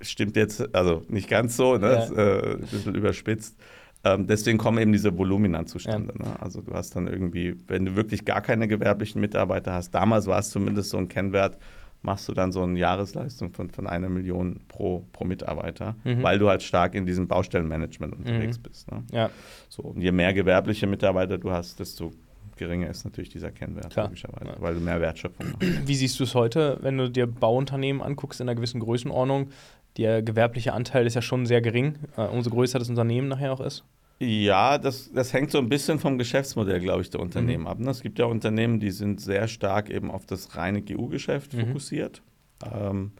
Stimmt 0.00 0.36
jetzt, 0.36 0.74
also 0.74 1.02
nicht 1.08 1.28
ganz 1.28 1.56
so, 1.56 1.76
ne? 1.76 1.88
Das, 1.88 2.10
äh, 2.10 2.52
ein 2.54 2.60
bisschen 2.60 2.94
überspitzt. 2.94 3.56
Ähm, 4.04 4.26
deswegen 4.26 4.58
kommen 4.58 4.78
eben 4.78 4.92
diese 4.92 5.16
Volumina 5.16 5.66
zustande. 5.66 6.14
Ja. 6.18 6.26
Ne? 6.26 6.40
Also 6.40 6.60
du 6.60 6.72
hast 6.74 6.94
dann 6.94 7.08
irgendwie, 7.08 7.56
wenn 7.66 7.84
du 7.84 7.96
wirklich 7.96 8.24
gar 8.24 8.40
keine 8.40 8.68
gewerblichen 8.68 9.20
Mitarbeiter 9.20 9.72
hast, 9.72 9.90
damals 9.90 10.26
war 10.26 10.38
es 10.38 10.50
zumindest 10.50 10.90
so 10.90 10.98
ein 10.98 11.08
Kennwert, 11.08 11.58
machst 12.02 12.28
du 12.28 12.32
dann 12.32 12.52
so 12.52 12.62
eine 12.62 12.78
Jahresleistung 12.78 13.52
von, 13.52 13.70
von 13.70 13.86
einer 13.86 14.08
Million 14.08 14.60
pro, 14.68 15.04
pro 15.12 15.24
Mitarbeiter, 15.24 15.96
mhm. 16.04 16.22
weil 16.22 16.38
du 16.38 16.48
halt 16.48 16.62
stark 16.62 16.94
in 16.94 17.04
diesem 17.04 17.26
Baustellenmanagement 17.26 18.14
unterwegs 18.14 18.58
mhm. 18.58 18.62
bist. 18.62 18.90
Ne? 18.92 19.02
Ja. 19.12 19.30
So, 19.68 19.82
und 19.82 20.00
je 20.00 20.12
mehr 20.12 20.32
gewerbliche 20.32 20.86
Mitarbeiter 20.86 21.36
du 21.36 21.50
hast, 21.50 21.80
desto 21.80 22.12
geringer 22.56 22.88
ist 22.88 23.04
natürlich 23.04 23.28
dieser 23.28 23.50
Kennwert, 23.50 23.90
Klar. 23.90 24.06
logischerweise, 24.06 24.46
ja. 24.46 24.56
weil 24.60 24.74
du 24.74 24.80
mehr 24.80 25.00
Wertschöpfung 25.00 25.46
hast. 25.52 25.88
Wie 25.88 25.94
siehst 25.94 26.18
du 26.18 26.24
es 26.24 26.34
heute, 26.34 26.78
wenn 26.80 26.96
du 26.96 27.10
dir 27.10 27.26
Bauunternehmen 27.26 28.02
anguckst 28.02 28.40
in 28.40 28.48
einer 28.48 28.54
gewissen 28.54 28.80
Größenordnung? 28.80 29.50
Der 29.96 30.22
gewerbliche 30.22 30.72
Anteil 30.72 31.06
ist 31.06 31.14
ja 31.14 31.22
schon 31.22 31.46
sehr 31.46 31.60
gering, 31.60 31.98
äh, 32.16 32.22
umso 32.22 32.50
größer 32.50 32.78
das 32.78 32.88
Unternehmen 32.88 33.28
nachher 33.28 33.52
auch 33.52 33.60
ist. 33.60 33.84
Ja, 34.18 34.78
das, 34.78 35.10
das 35.12 35.32
hängt 35.32 35.50
so 35.50 35.58
ein 35.58 35.68
bisschen 35.68 35.98
vom 35.98 36.16
Geschäftsmodell, 36.16 36.80
glaube 36.80 37.02
ich, 37.02 37.10
der 37.10 37.20
Unternehmen 37.20 37.64
mhm. 37.64 37.68
ab. 37.68 37.78
Ne? 37.78 37.90
Es 37.90 38.00
gibt 38.00 38.18
ja 38.18 38.24
Unternehmen, 38.24 38.80
die 38.80 38.90
sind 38.90 39.20
sehr 39.20 39.46
stark 39.46 39.90
eben 39.90 40.10
auf 40.10 40.24
das 40.24 40.56
reine 40.56 40.80
GU-Geschäft 40.80 41.52
mhm. 41.52 41.66
fokussiert. 41.66 42.22
Ähm, 42.64 43.12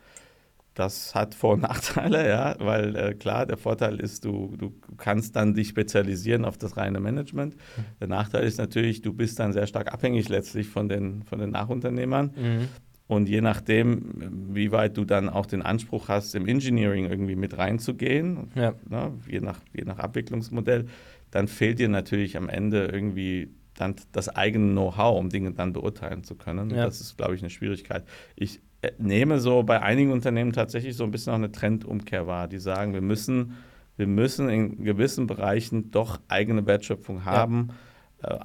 das 0.73 1.15
hat 1.15 1.35
Vor- 1.35 1.55
und 1.55 1.63
Nachteile, 1.63 2.29
ja, 2.29 2.55
weil 2.59 2.97
äh, 2.97 3.15
klar, 3.15 3.47
der 3.47 3.57
Vorteil 3.57 3.99
ist, 3.99 4.25
du, 4.25 4.55
du 4.57 4.75
kannst 4.97 5.37
dann 5.37 5.55
dich 5.55 5.69
spezialisieren 5.69 6.45
auf 6.45 6.57
das 6.57 6.77
reine 6.77 7.01
Management. 7.01 7.57
Mhm. 7.57 7.85
Der 8.01 8.09
Nachteil 8.09 8.45
ist 8.45 8.59
natürlich, 8.59 9.03
du 9.03 9.13
bist 9.13 9.39
dann 9.39 9.53
sehr 9.53 9.67
stark 9.67 9.93
abhängig 9.93 10.29
letztlich 10.29 10.69
von 10.69 10.89
den, 10.89 11.25
von 11.25 11.39
den 11.39 11.51
Nachunternehmern. 11.51 12.69
Und 13.09 13.29
je 13.29 13.41
nachdem, 13.41 14.51
wie 14.53 14.73
weit 14.73 14.97
du 14.97 15.05
dann 15.05 15.29
auch 15.29 15.47
den 15.47 15.63
Anspruch 15.63 16.09
hast, 16.09 16.35
im 16.35 16.49
Engineering 16.49 17.07
irgendwie 17.09 17.37
mit 17.37 17.57
reinzugehen, 17.57 18.51
ja. 18.57 18.75
ne, 18.89 19.13
je, 19.29 19.41
nach, 19.41 19.61
je 19.73 19.85
nach 19.85 19.99
Abwicklungsmodell, 19.99 20.87
dann 21.31 21.47
fehlt 21.47 21.79
dir 21.79 21.89
natürlich 21.89 22.37
am 22.37 22.49
Ende 22.49 22.87
irgendwie 22.87 23.51
dann 23.75 23.95
das 24.11 24.29
eigene 24.29 24.73
Know-how, 24.73 25.19
um 25.19 25.29
Dinge 25.29 25.53
dann 25.53 25.73
beurteilen 25.73 26.25
zu 26.25 26.35
können. 26.35 26.71
Ja. 26.71 26.85
Das 26.85 27.01
ist, 27.01 27.17
glaube 27.17 27.35
ich, 27.35 27.43
eine 27.43 27.51
Schwierigkeit. 27.51 28.05
Ich 28.35 28.61
äh, 28.83 28.91
nehme 28.99 29.39
so 29.39 29.63
bei 29.63 29.83
einigen 29.83 30.11
Unternehmen 30.11 30.53
tatsächlich 30.53 30.97
so 30.97 31.05
ein 31.05 31.11
bisschen 31.11 31.33
auch 31.33 31.37
eine 31.37 31.53
Trendumkehr 31.53 32.27
wahr, 32.27 32.49
die 32.49 32.59
sagen, 32.59 32.93
wir 32.93 33.03
müssen, 33.03 33.55
wir 33.97 34.09
müssen 34.09 34.49
in 34.49 34.83
gewissen 34.83 35.29
Bereichen 35.29 35.93
doch 35.93 36.21
eigene 36.27 36.67
Wertschöpfung 36.67 37.25
haben. 37.25 37.69
Ja 37.69 37.75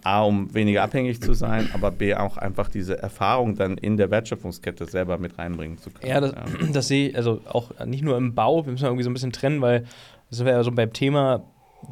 A, 0.03 0.23
um 0.23 0.53
weniger 0.53 0.83
abhängig 0.83 1.21
zu 1.21 1.33
sein, 1.33 1.69
aber 1.73 1.91
B, 1.91 2.15
auch 2.15 2.37
einfach 2.37 2.69
diese 2.69 3.01
Erfahrung 3.01 3.55
dann 3.55 3.77
in 3.77 3.97
der 3.97 4.11
Wertschöpfungskette 4.11 4.85
selber 4.85 5.17
mit 5.17 5.37
reinbringen 5.37 5.77
zu 5.77 5.89
können. 5.89 6.11
Ja, 6.11 6.19
das, 6.19 6.31
ja. 6.31 6.43
das 6.73 6.87
sehe 6.87 7.09
ich, 7.09 7.15
also 7.15 7.41
auch 7.49 7.71
nicht 7.85 8.03
nur 8.03 8.17
im 8.17 8.35
Bau, 8.35 8.65
wir 8.65 8.71
müssen 8.71 8.85
irgendwie 8.85 9.03
so 9.03 9.09
ein 9.09 9.13
bisschen 9.13 9.31
trennen, 9.31 9.61
weil 9.61 9.81
das 10.29 10.37
sind 10.37 10.45
wir 10.45 10.53
ja 10.53 10.63
so 10.63 10.71
beim 10.71 10.93
Thema, 10.93 11.43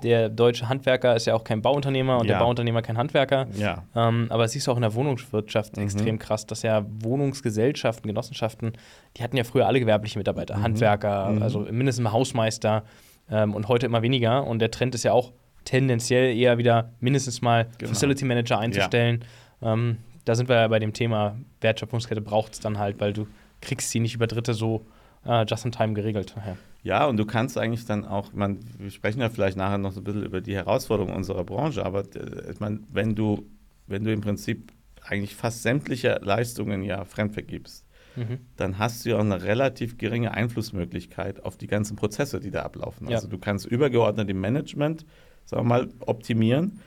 der 0.04 0.30
deutsche 0.30 0.70
Handwerker 0.70 1.16
ist 1.16 1.26
ja 1.26 1.34
auch 1.34 1.44
kein 1.44 1.62
Bauunternehmer 1.62 2.20
und 2.20 2.28
ja. 2.28 2.38
der 2.38 2.44
Bauunternehmer 2.44 2.82
kein 2.82 2.98
Handwerker. 2.98 3.48
Ja. 3.56 3.84
Ähm, 3.96 4.28
aber 4.30 4.46
es 4.46 4.52
siehst 4.52 4.68
du 4.68 4.72
auch 4.72 4.76
in 4.76 4.82
der 4.82 4.94
Wohnungswirtschaft 4.94 5.78
mhm. 5.78 5.84
extrem 5.84 6.20
krass, 6.20 6.46
dass 6.46 6.62
ja 6.62 6.86
Wohnungsgesellschaften, 7.02 8.08
Genossenschaften, 8.08 8.74
die 9.18 9.24
hatten 9.24 9.38
ja 9.38 9.44
früher 9.44 9.68
alle 9.68 9.80
gewerbliche 9.80 10.18
Mitarbeiter, 10.18 10.58
mhm. 10.58 10.64
Handwerker, 10.64 11.32
mhm. 11.32 11.42
also 11.42 11.60
mindestens 11.72 12.06
ein 12.06 12.12
Hausmeister 12.12 12.84
ähm, 13.32 13.56
und 13.56 13.68
heute 13.68 13.86
immer 13.86 14.02
weniger. 14.02 14.46
Und 14.46 14.60
der 14.60 14.72
Trend 14.72 14.96
ist 14.96 15.04
ja 15.04 15.14
auch 15.14 15.34
tendenziell 15.70 16.36
eher 16.36 16.58
wieder 16.58 16.94
mindestens 17.00 17.44
mal 17.44 17.68
genau. 17.78 17.92
Facility 17.92 18.26
Manager 18.26 18.58
einzustellen. 18.58 19.24
Ja. 19.62 19.74
Ähm, 19.74 19.98
da 20.26 20.34
sind 20.34 20.50
wir 20.50 20.56
ja 20.56 20.68
bei 20.68 20.80
dem 20.80 20.94
Thema 20.94 21.38
Wertschöpfungskette 21.62 22.22
braucht 22.22 22.54
es 22.54 22.60
dann 22.60 22.80
halt, 22.80 23.00
weil 23.00 23.14
du 23.14 23.28
kriegst 23.62 23.92
sie 23.92 24.00
nicht 24.00 24.16
über 24.16 24.26
Dritte 24.26 24.56
so 24.56 24.88
äh, 25.26 25.46
just 25.48 25.66
in 25.66 25.72
time 25.72 25.94
geregelt. 25.94 26.34
Ja. 26.36 26.58
ja, 26.82 27.06
und 27.06 27.18
du 27.18 27.26
kannst 27.26 27.56
eigentlich 27.56 27.86
dann 27.86 28.04
auch, 28.04 28.34
man, 28.34 28.60
wir 28.80 28.90
sprechen 28.90 29.22
ja 29.22 29.30
vielleicht 29.30 29.58
nachher 29.58 29.78
noch 29.78 29.92
so 29.92 30.02
ein 30.02 30.04
bisschen 30.04 30.24
über 30.24 30.42
die 30.42 30.56
Herausforderungen 30.56 31.16
unserer 31.16 31.44
Branche, 31.44 31.86
aber 31.86 32.00
äh, 32.16 32.52
ich 32.52 32.60
meine, 32.60 32.80
wenn 32.92 33.14
du, 33.14 33.46
wenn 33.86 34.04
du 34.04 34.12
im 34.12 34.22
Prinzip 34.22 34.72
eigentlich 35.04 35.36
fast 35.36 35.62
sämtliche 35.62 36.20
Leistungen 36.24 36.82
ja 36.82 37.06
fremdvergibst, 37.06 37.86
mhm. 38.16 38.40
dann 38.58 38.80
hast 38.80 39.06
du 39.06 39.10
ja 39.10 39.18
auch 39.18 39.22
eine 39.22 39.44
relativ 39.44 40.00
geringe 40.00 40.34
Einflussmöglichkeit 40.34 41.46
auf 41.46 41.58
die 41.58 41.68
ganzen 41.68 41.96
Prozesse, 41.96 42.40
die 42.40 42.50
da 42.50 42.64
ablaufen. 42.64 43.08
Ja. 43.08 43.18
Also 43.18 43.28
du 43.28 43.38
kannst 43.38 43.68
übergeordnet 43.68 44.30
im 44.30 44.42
Management 44.42 45.06
sagen 45.50 45.64
wir 45.64 45.70
mal, 45.70 45.90
optimieren. 46.00 46.80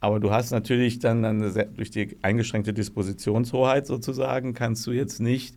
Aber 0.00 0.20
du 0.20 0.30
hast 0.30 0.50
natürlich 0.50 0.98
dann 0.98 1.24
eine, 1.24 1.50
durch 1.50 1.90
die 1.90 2.18
eingeschränkte 2.22 2.72
Dispositionshoheit 2.72 3.86
sozusagen, 3.86 4.54
kannst 4.54 4.86
du 4.86 4.92
jetzt 4.92 5.20
nicht 5.20 5.56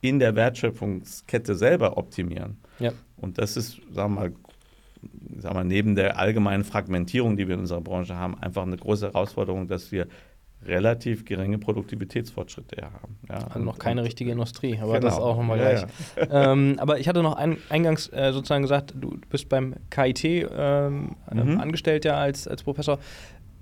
in 0.00 0.18
der 0.18 0.34
Wertschöpfungskette 0.34 1.54
selber 1.54 1.96
optimieren. 1.96 2.58
Ja. 2.78 2.92
Und 3.16 3.38
das 3.38 3.56
ist, 3.56 3.80
sagen 3.92 4.14
wir 4.14 4.20
mal, 4.20 4.32
sagen 5.38 5.56
wir, 5.56 5.64
neben 5.64 5.94
der 5.94 6.18
allgemeinen 6.18 6.64
Fragmentierung, 6.64 7.36
die 7.36 7.48
wir 7.48 7.54
in 7.54 7.60
unserer 7.60 7.80
Branche 7.80 8.16
haben, 8.16 8.38
einfach 8.38 8.62
eine 8.62 8.76
große 8.76 9.06
Herausforderung, 9.06 9.68
dass 9.68 9.92
wir 9.92 10.06
relativ 10.66 11.24
geringe 11.24 11.58
Produktivitätsfortschritte 11.58 12.82
haben. 12.82 13.18
Ja, 13.28 13.46
also 13.48 13.58
noch 13.60 13.78
keine 13.78 14.04
richtige 14.04 14.30
Industrie, 14.32 14.78
aber 14.80 14.94
genau. 14.94 15.06
das 15.06 15.18
auch 15.18 15.36
nochmal 15.36 15.58
gleich. 15.58 15.84
Ja, 16.16 16.24
ja. 16.24 16.52
ähm, 16.52 16.76
aber 16.78 16.98
ich 16.98 17.08
hatte 17.08 17.22
noch 17.22 17.36
ein, 17.36 17.58
eingangs 17.68 18.08
äh, 18.12 18.32
sozusagen 18.32 18.62
gesagt, 18.62 18.94
du 18.96 19.18
bist 19.28 19.48
beim 19.48 19.74
KIT 19.90 20.24
ähm, 20.24 21.16
mhm. 21.32 21.60
angestellt 21.60 22.04
ja 22.04 22.14
als, 22.14 22.46
als 22.46 22.62
Professor. 22.62 22.98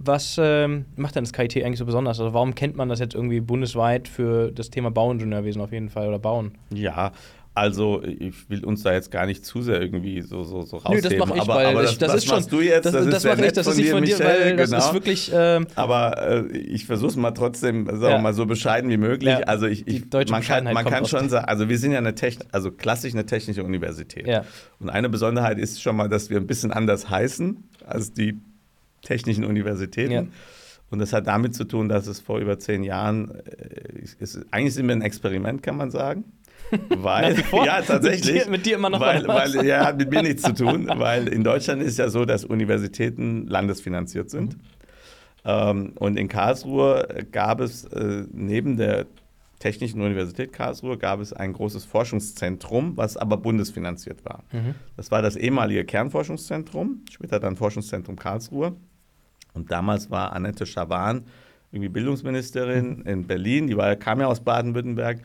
Was 0.02 0.40
ähm, 0.42 0.86
macht 0.96 1.14
denn 1.14 1.24
das 1.24 1.32
KIT 1.34 1.58
eigentlich 1.58 1.78
so 1.78 1.84
besonders? 1.84 2.18
Also 2.20 2.32
warum 2.32 2.54
kennt 2.54 2.74
man 2.74 2.88
das 2.88 3.00
jetzt 3.00 3.14
irgendwie 3.14 3.40
bundesweit 3.40 4.08
für 4.08 4.50
das 4.50 4.70
Thema 4.70 4.90
Bauingenieurwesen 4.90 5.60
auf 5.60 5.72
jeden 5.72 5.90
Fall 5.90 6.08
oder 6.08 6.18
Bauen? 6.18 6.52
Ja, 6.72 7.12
also 7.60 8.02
ich 8.02 8.48
will 8.48 8.64
uns 8.64 8.82
da 8.82 8.94
jetzt 8.94 9.10
gar 9.10 9.26
nicht 9.26 9.44
zu 9.44 9.60
sehr 9.60 9.82
irgendwie 9.82 10.22
so, 10.22 10.44
so, 10.44 10.62
so 10.62 10.78
rausheben. 10.78 11.10
Nö, 11.10 11.18
das 11.18 11.28
mache 11.28 11.36
ich, 11.36 11.42
aber, 11.42 11.54
weil 11.56 11.66
aber 11.66 11.82
das, 11.82 11.98
das, 11.98 12.12
das 12.12 12.24
ist 12.24 12.30
schon, 12.30 12.46
du 12.48 12.62
jetzt, 12.62 12.86
das, 12.86 12.92
das, 12.92 13.06
das 13.06 13.24
mache 13.24 13.46
ich, 13.46 13.52
das 13.52 13.66
ist 13.66 13.76
nicht 13.76 13.90
von 13.90 14.02
dir, 14.02 14.16
Michael, 14.16 14.40
weil 14.40 14.56
genau. 14.56 14.70
das 14.70 14.86
ist 14.86 14.94
wirklich... 14.94 15.30
Ähm, 15.34 15.66
aber 15.74 16.46
äh, 16.50 16.56
ich 16.56 16.86
versuche 16.86 17.10
es 17.10 17.16
mal 17.16 17.32
trotzdem, 17.32 17.84
sagen 17.84 18.00
wir 18.00 18.18
mal, 18.18 18.32
so 18.32 18.46
bescheiden 18.46 18.88
wie 18.88 18.96
möglich. 18.96 19.28
Ja, 19.28 19.40
also 19.40 19.66
ich, 19.66 19.86
ich 19.86 20.04
man 20.30 20.42
kann, 20.42 20.64
man 20.64 20.86
kann 20.86 21.04
schon 21.04 21.28
sagen, 21.28 21.44
also 21.44 21.68
wir 21.68 21.78
sind 21.78 21.92
ja 21.92 21.98
eine 21.98 22.14
Techn 22.14 22.44
also 22.50 22.70
klassisch 22.70 23.12
eine 23.12 23.26
technische 23.26 23.62
Universität. 23.62 24.26
Ja. 24.26 24.44
Und 24.78 24.88
eine 24.88 25.10
Besonderheit 25.10 25.58
ist 25.58 25.82
schon 25.82 25.96
mal, 25.96 26.08
dass 26.08 26.30
wir 26.30 26.38
ein 26.38 26.46
bisschen 26.46 26.72
anders 26.72 27.10
heißen 27.10 27.62
als 27.84 28.14
die 28.14 28.38
technischen 29.02 29.44
Universitäten. 29.44 30.12
Ja. 30.12 30.24
Und 30.90 30.98
das 30.98 31.12
hat 31.12 31.26
damit 31.26 31.54
zu 31.54 31.64
tun, 31.64 31.88
dass 31.88 32.06
es 32.08 32.20
vor 32.20 32.40
über 32.40 32.58
zehn 32.58 32.82
Jahren, 32.82 33.30
äh, 33.30 34.00
ist, 34.18 34.40
eigentlich 34.50 34.74
sind 34.74 34.88
wir 34.88 34.96
ein 34.96 35.02
Experiment, 35.02 35.62
kann 35.62 35.76
man 35.76 35.90
sagen. 35.90 36.24
Weil, 36.96 37.36
ja, 37.64 37.82
tatsächlich. 37.82 38.34
Mit 38.34 38.44
dir, 38.44 38.50
mit 38.50 38.66
dir, 38.66 38.74
immer 38.76 38.90
noch 38.90 39.00
weil, 39.00 39.26
weil, 39.26 39.66
Ja, 39.66 39.86
hat 39.86 39.98
mit 39.98 40.10
mir 40.10 40.22
nichts 40.22 40.42
zu 40.42 40.54
tun, 40.54 40.88
weil 40.94 41.26
in 41.28 41.42
Deutschland 41.42 41.82
ist 41.82 41.98
ja 41.98 42.08
so, 42.08 42.24
dass 42.24 42.44
Universitäten 42.44 43.46
landesfinanziert 43.46 44.30
sind. 44.30 44.56
Mhm. 44.56 44.60
Ähm, 45.44 45.92
und 45.96 46.16
in 46.16 46.28
Karlsruhe 46.28 47.26
gab 47.32 47.60
es 47.60 47.84
äh, 47.84 48.24
neben 48.32 48.76
der 48.76 49.06
Technischen 49.58 50.00
Universität 50.00 50.54
Karlsruhe 50.54 50.96
gab 50.96 51.20
es 51.20 51.34
ein 51.34 51.52
großes 51.52 51.84
Forschungszentrum, 51.84 52.96
was 52.96 53.18
aber 53.18 53.36
bundesfinanziert 53.36 54.24
war. 54.24 54.42
Mhm. 54.52 54.74
Das 54.96 55.10
war 55.10 55.20
das 55.20 55.36
ehemalige 55.36 55.84
Kernforschungszentrum, 55.84 57.02
später 57.10 57.38
dann 57.40 57.56
Forschungszentrum 57.56 58.16
Karlsruhe. 58.16 58.74
Und 59.52 59.70
damals 59.70 60.10
war 60.10 60.32
Annette 60.32 60.64
Schawan 60.64 61.24
irgendwie 61.72 61.90
Bildungsministerin 61.90 63.00
mhm. 63.00 63.06
in 63.06 63.26
Berlin, 63.26 63.66
die 63.66 63.76
war, 63.76 63.94
kam 63.96 64.20
ja 64.20 64.26
aus 64.26 64.40
Baden-Württemberg 64.40 65.20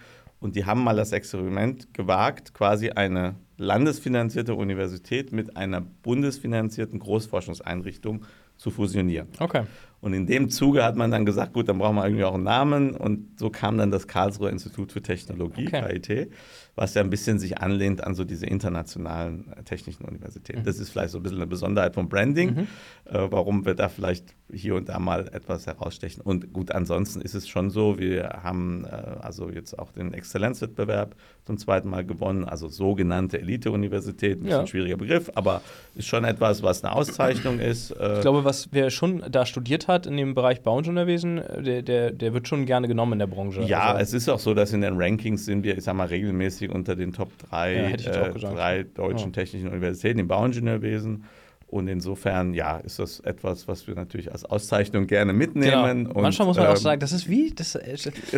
und 0.45 0.55
die 0.55 0.63
haben 0.63 0.83
mal 0.83 0.95
das 0.95 1.11
Experiment 1.11 1.91
gewagt, 1.95 2.53
quasi 2.53 2.91
eine 2.91 3.33
landesfinanzierte 3.57 4.53
Universität 4.53 5.31
mit 5.31 5.57
einer 5.57 5.81
bundesfinanzierten 5.81 6.99
Großforschungseinrichtung 6.99 8.23
zu 8.55 8.69
fusionieren. 8.69 9.27
Okay. 9.39 9.63
Und 10.01 10.13
in 10.13 10.27
dem 10.27 10.49
Zuge 10.49 10.83
hat 10.83 10.95
man 10.95 11.09
dann 11.09 11.25
gesagt, 11.25 11.53
gut, 11.53 11.67
dann 11.67 11.79
brauchen 11.79 11.95
wir 11.95 12.05
irgendwie 12.05 12.25
auch 12.25 12.35
einen 12.35 12.43
Namen. 12.43 12.95
Und 12.95 13.39
so 13.39 13.49
kam 13.49 13.79
dann 13.79 13.89
das 13.89 14.07
Karlsruher 14.07 14.51
Institut 14.51 14.91
für 14.91 15.01
Technologie, 15.01 15.67
okay. 15.67 15.99
KIT, 15.99 16.31
was 16.75 16.93
ja 16.93 17.01
ein 17.01 17.09
bisschen 17.09 17.39
sich 17.39 17.57
anlehnt 17.57 18.03
an 18.03 18.13
so 18.13 18.23
diese 18.23 18.45
internationalen 18.45 19.51
äh, 19.51 19.63
technischen 19.63 20.05
Universitäten. 20.05 20.59
Mhm. 20.59 20.65
Das 20.65 20.77
ist 20.77 20.89
vielleicht 20.89 21.09
so 21.09 21.17
ein 21.17 21.23
bisschen 21.23 21.39
eine 21.39 21.47
Besonderheit 21.47 21.95
vom 21.95 22.07
Branding, 22.07 22.53
mhm. 22.53 22.67
äh, 23.05 23.31
warum 23.31 23.65
wir 23.65 23.73
da 23.73 23.89
vielleicht 23.89 24.35
hier 24.53 24.75
und 24.75 24.89
da 24.89 24.99
mal 24.99 25.27
etwas 25.33 25.65
herausstechen. 25.65 26.21
Und 26.21 26.53
gut, 26.53 26.71
ansonsten 26.71 27.21
ist 27.21 27.33
es 27.33 27.47
schon 27.47 27.69
so, 27.71 27.97
wir 27.97 28.41
haben 28.43 28.85
äh, 28.85 28.95
also 29.21 29.49
jetzt 29.49 29.77
auch 29.77 29.91
den 29.91 30.13
Exzellenzwettbewerb 30.13 31.15
zum 31.45 31.57
zweiten 31.57 31.89
Mal 31.89 32.05
gewonnen, 32.05 32.45
also 32.45 32.67
sogenannte 32.67 33.39
Elite-Universität, 33.39 34.39
ein 34.39 34.43
bisschen 34.43 34.61
ja. 34.61 34.67
schwieriger 34.67 34.97
Begriff, 34.97 35.31
aber 35.35 35.61
ist 35.95 36.07
schon 36.07 36.25
etwas, 36.25 36.61
was 36.61 36.83
eine 36.83 36.93
Auszeichnung 36.93 37.59
ist. 37.59 37.91
Äh, 37.91 38.15
ich 38.15 38.21
glaube, 38.21 38.45
was 38.45 38.69
wer 38.71 38.91
schon 38.91 39.23
da 39.29 39.45
studiert 39.45 39.87
hat 39.87 40.05
in 40.05 40.15
dem 40.17 40.35
Bereich 40.35 40.61
Bauingenieurwesen, 40.61 41.41
der, 41.63 41.81
der, 41.81 42.11
der 42.11 42.33
wird 42.33 42.47
schon 42.47 42.65
gerne 42.65 42.87
genommen 42.87 43.13
in 43.13 43.19
der 43.19 43.27
Branche. 43.27 43.61
Ja, 43.61 43.93
also, 43.93 44.01
es 44.01 44.13
ist 44.13 44.29
auch 44.29 44.39
so, 44.39 44.53
dass 44.53 44.73
in 44.73 44.81
den 44.81 45.01
Rankings 45.01 45.45
sind 45.45 45.63
wir, 45.63 45.77
ich 45.77 45.83
sag 45.83 45.95
mal, 45.95 46.07
regelmäßig 46.07 46.69
unter 46.69 46.95
den 46.95 47.13
Top 47.13 47.31
3, 47.49 47.73
ja, 47.73 48.11
äh, 48.11 48.33
drei 48.33 48.83
deutschen 48.83 49.29
ja. 49.29 49.33
technischen 49.33 49.69
Universitäten 49.69 50.19
im 50.19 50.27
Bauingenieurwesen. 50.27 51.23
Und 51.67 51.87
insofern, 51.87 52.53
ja, 52.53 52.77
ist 52.77 52.99
das 52.99 53.19
etwas, 53.21 53.67
was 53.67 53.87
wir 53.87 53.95
natürlich 53.95 54.31
als 54.31 54.45
Auszeichnung 54.45 55.07
gerne 55.07 55.33
mitnehmen. 55.33 56.05
Genau. 56.05 56.11
Und, 56.11 56.21
Manchmal 56.21 56.47
muss 56.47 56.57
man 56.57 56.67
ähm, 56.67 56.71
auch 56.71 56.77
sagen, 56.77 56.99
das 56.99 57.11
ist 57.11 57.27
wie, 57.27 57.53
das, 57.55 57.75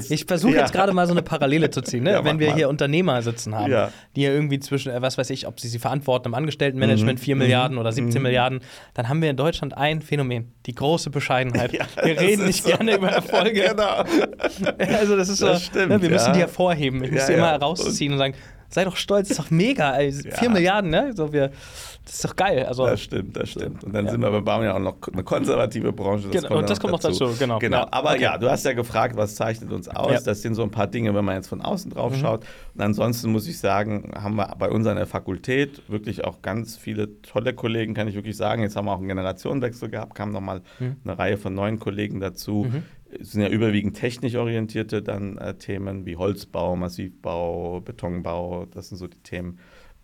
ich 0.10 0.26
versuche 0.26 0.54
ja. 0.54 0.62
jetzt 0.62 0.72
gerade 0.72 0.94
mal 0.94 1.06
so 1.08 1.12
eine 1.12 1.22
Parallele 1.22 1.70
zu 1.70 1.82
ziehen, 1.82 2.04
ne? 2.04 2.12
ja, 2.13 2.24
wenn 2.24 2.40
wir 2.40 2.56
hier 2.56 2.70
Unternehmer 2.70 3.22
sitzen 3.22 3.54
haben, 3.54 3.70
ja. 3.70 3.92
die 4.16 4.22
ja 4.22 4.32
irgendwie 4.32 4.60
zwischen, 4.60 4.94
äh, 4.94 5.02
was 5.02 5.18
weiß 5.18 5.30
ich, 5.32 5.46
ob 5.46 5.60
sie 5.60 5.68
sie 5.68 5.78
verantworten 5.78 6.30
im 6.30 6.36
Angestelltenmanagement, 6.36 7.20
mhm. 7.20 7.24
4 7.24 7.36
mhm. 7.36 7.40
Milliarden 7.40 7.78
oder 7.78 7.92
17 7.92 8.20
mhm. 8.20 8.24
Milliarden, 8.24 8.62
dann 8.94 9.10
haben 9.10 9.22
wir 9.22 9.30
in 9.30 9.38
Deutschland 9.38 9.76
ein 9.78 10.02
Phänomen, 10.02 10.54
die 10.66 10.74
große 10.74 11.10
Bescheidenheit. 11.10 11.74
wir 12.04 12.20
reden 12.20 12.46
nicht 12.46 12.63
so. 12.63 12.70
gerne 12.70 12.96
über 12.96 13.10
Erfolge. 13.10 13.62
genau. 13.70 14.04
also 14.78 15.18
das 15.18 15.28
ist 15.28 15.42
das 15.42 15.60
so, 15.60 15.66
stimmt, 15.66 15.90
ne? 15.90 16.02
wir 16.02 16.10
müssen 16.10 16.32
die 16.32 16.40
hervorheben. 16.40 17.04
Ich 17.04 17.12
muss 17.12 17.26
die 17.26 17.34
immer 17.34 17.54
rausziehen 17.56 18.13
und 18.13 18.20
sagen, 18.20 18.36
sei 18.70 18.86
doch 18.86 18.96
stolz, 18.96 19.30
ist 19.30 19.40
doch 19.40 19.52
mega, 19.52 19.96
ey. 19.98 20.12
4 20.12 20.50
Milliarden, 20.50 20.90
ne? 20.90 21.12
So, 21.16 21.32
wir, 21.34 21.52
das 22.08 22.15
ist 22.15 22.26
doch 22.26 22.36
geil. 22.38 22.63
Also, 22.65 22.86
das 22.86 23.02
stimmt, 23.02 23.36
das 23.36 23.50
stimmt. 23.50 23.84
Und 23.84 23.93
dann 23.93 24.06
ja. 24.06 24.12
sind 24.12 24.22
wir 24.22 24.32
bei 24.32 24.39
Baum 24.39 24.63
ja 24.63 24.74
auch 24.74 24.80
noch 24.80 24.96
eine 25.12 25.26
konservative 25.26 25.91
Branche. 25.91 26.30
Das 26.30 26.43
genau, 26.43 26.60
und 26.60 26.70
das 26.70 26.80
kommt 26.80 26.93
noch 26.93 27.02
dazu, 27.02 27.36
genau. 27.38 27.60
genau. 27.60 27.80
Ja, 27.80 27.88
aber 27.91 28.12
okay. 28.12 28.22
ja, 28.22 28.38
du 28.38 28.50
hast 28.50 28.63
ja 28.63 28.72
gefragt, 28.72 29.17
was 29.17 29.36
zeichnet 29.36 29.74
uns 29.74 29.89
aus? 29.89 30.12
Ja. 30.12 30.22
Das 30.22 30.41
sind 30.41 30.56
so 30.56 30.63
ein 30.63 30.72
paar 30.72 30.88
Dinge, 30.88 31.13
wenn 31.13 31.26
man 31.26 31.36
jetzt 31.36 31.50
von 31.50 31.62
außen 31.62 31.91
drauf 31.91 32.13
mhm. 32.13 32.20
schaut. 32.20 32.46
Und 32.76 32.82
ansonsten 32.82 33.30
muss 33.30 33.46
ich 33.46 33.60
sagen, 33.60 34.13
haben 34.15 34.36
wir 34.36 34.56
bei 34.58 34.70
uns 34.70 34.88
an 34.88 34.96
der 34.96 35.06
Fakultät 35.06 35.82
wirklich 35.89 36.24
auch 36.24 36.41
ganz 36.41 36.78
viele 36.78 37.22
tolle 37.24 37.54
Kollegen, 37.54 37.93
kann 37.93 38.08
ich 38.08 38.15
wirklich 38.15 38.38
sagen. 38.38 38.62
Jetzt 38.62 38.78
haben 38.78 38.86
wir 38.86 38.93
auch 38.93 39.00
einen 39.00 39.10
Generationenwechsel 39.10 39.89
gehabt, 39.89 40.15
kam 40.15 40.32
nochmal 40.32 40.62
mhm. 40.80 40.96
eine 41.04 41.20
Reihe 41.20 41.38
von 41.38 41.54
neuen 41.54 41.78
Kollegen 41.78 42.22
dazu. 42.22 42.67
Mhm. 42.72 42.84
Es 43.20 43.32
sind 43.32 43.41
ja 43.41 43.50
überwiegend 43.50 43.98
technisch 43.98 44.36
orientierte 44.36 45.02
dann 45.02 45.38
äh, 45.38 45.56
Themen 45.56 46.06
wie 46.06 46.15
Holzbau, 46.15 46.78
Massivbau, 46.78 47.82
Betonbau, 47.82 48.65
das 48.65 48.89
sind 48.89 48.98
so 48.98 49.08
die 49.08 49.20
Themen 49.20 49.60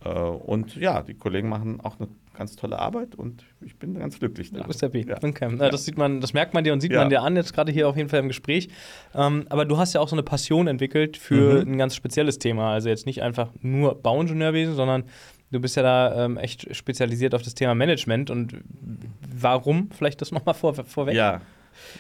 und 0.10 0.76
ja, 0.76 1.02
die 1.02 1.14
Kollegen 1.14 1.50
machen 1.50 1.80
auch 1.82 2.00
eine 2.00 2.10
ganz 2.34 2.56
tolle 2.56 2.80
Arbeit 2.80 3.16
und 3.16 3.46
ich 3.62 3.78
bin 3.78 3.98
ganz 3.98 4.20
glücklich 4.20 4.52
da. 4.52 4.62
Du 4.62 4.68
bist 4.68 4.82
happy. 4.82 5.06
Ja. 5.08 5.18
Okay. 5.22 5.56
Ja. 5.58 5.70
Das 5.70 5.86
sieht 5.86 5.98
man, 5.98 6.20
das 6.20 6.34
merkt 6.34 6.54
man 6.54 6.64
dir 6.64 6.74
und 6.74 6.82
sieht 6.82 6.92
ja. 6.92 7.00
man 7.00 7.10
dir 7.10 7.22
an, 7.22 7.36
jetzt 7.36 7.54
gerade 7.54 7.72
hier 7.72 7.88
auf 7.88 7.96
jeden 7.96 8.10
Fall 8.10 8.20
im 8.20 8.28
Gespräch. 8.28 8.70
Ähm, 9.14 9.46
aber 9.50 9.66
du 9.66 9.78
hast 9.78 9.94
ja 9.94 10.02
auch 10.02 10.10
so 10.10 10.16
eine 10.16 10.24
Passion 10.24 10.68
entwickelt 10.68 11.18
für 11.18 11.64
mhm. 11.64 11.74
ein 11.74 11.78
ganz 11.78 11.96
spezielles 11.96 12.40
Thema. 12.40 12.74
Also 12.74 12.90
jetzt 12.90 13.06
nicht 13.06 13.22
einfach 13.22 13.50
nur 13.62 13.96
Bauingenieurwesen, 13.96 14.76
sondern 14.76 15.04
du 15.52 15.60
bist 15.60 15.76
ja 15.76 15.84
da 15.84 16.26
ähm, 16.26 16.38
echt 16.38 16.76
spezialisiert 16.76 17.36
auf 17.36 17.44
das 17.44 17.54
Thema 17.54 17.76
Management. 17.76 18.30
Und 18.30 18.58
warum? 19.36 19.90
Vielleicht 19.92 20.22
das 20.22 20.32
nochmal 20.32 20.56
vor, 20.56 20.74
vorweg. 20.74 21.16
Ja, 21.16 21.42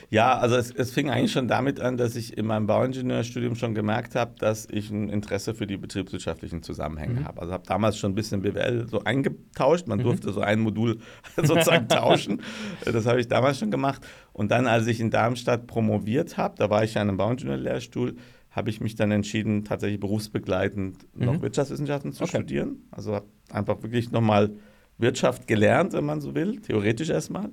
ja, 0.09 0.37
also 0.37 0.55
es, 0.55 0.71
es, 0.71 0.91
fing 0.91 1.09
eigentlich 1.09 1.31
schon 1.31 1.47
damit 1.47 1.79
an, 1.79 1.97
dass 1.97 2.15
ich 2.15 2.37
in 2.37 2.45
meinem 2.45 2.67
Bauingenieurstudium 2.67 3.55
schon 3.55 3.73
gemerkt 3.73 4.15
habe, 4.15 4.33
dass 4.39 4.67
ich 4.69 4.89
ein 4.89 5.09
Interesse 5.09 5.53
für 5.53 5.67
die 5.67 5.77
betriebswirtschaftlichen 5.77 6.63
Zusammenhänge 6.63 7.21
mhm. 7.21 7.25
habe. 7.25 7.41
Also 7.41 7.53
habe 7.53 7.65
damals 7.67 7.97
schon 7.97 8.11
ein 8.11 8.15
bisschen 8.15 8.41
BWL 8.41 8.87
so 8.87 9.03
eingetauscht. 9.03 9.87
Man 9.87 9.99
mhm. 9.99 10.03
durfte 10.03 10.31
so 10.31 10.41
ein 10.41 10.59
Modul 10.59 10.99
sozusagen 11.37 11.87
tauschen. 11.87 12.41
Das 12.85 13.05
habe 13.05 13.19
ich 13.19 13.27
damals 13.27 13.59
schon 13.59 13.71
gemacht. 13.71 14.01
Und 14.31 14.51
dann, 14.51 14.67
als 14.67 14.87
ich 14.87 14.99
in 14.99 15.11
Darmstadt 15.11 15.67
promoviert 15.67 16.37
habe, 16.37 16.55
da 16.57 16.69
war 16.69 16.83
ich 16.83 16.93
ja 16.93 17.01
in 17.01 17.09
einem 17.09 17.17
Bauingenieurlehrstuhl, 17.17 18.15
habe 18.51 18.69
ich 18.69 18.81
mich 18.81 18.95
dann 18.95 19.11
entschieden, 19.11 19.65
tatsächlich 19.65 19.99
berufsbegleitend 19.99 20.97
mhm. 21.15 21.25
noch 21.25 21.41
Wirtschaftswissenschaften 21.41 22.13
zu 22.13 22.23
okay. 22.23 22.37
studieren. 22.37 22.87
Also 22.91 23.15
habe 23.15 23.25
einfach 23.51 23.81
wirklich 23.81 24.11
nochmal 24.11 24.51
Wirtschaft 24.97 25.47
gelernt, 25.47 25.93
wenn 25.93 26.05
man 26.05 26.21
so 26.21 26.35
will, 26.35 26.59
theoretisch 26.61 27.09
erstmal. 27.09 27.49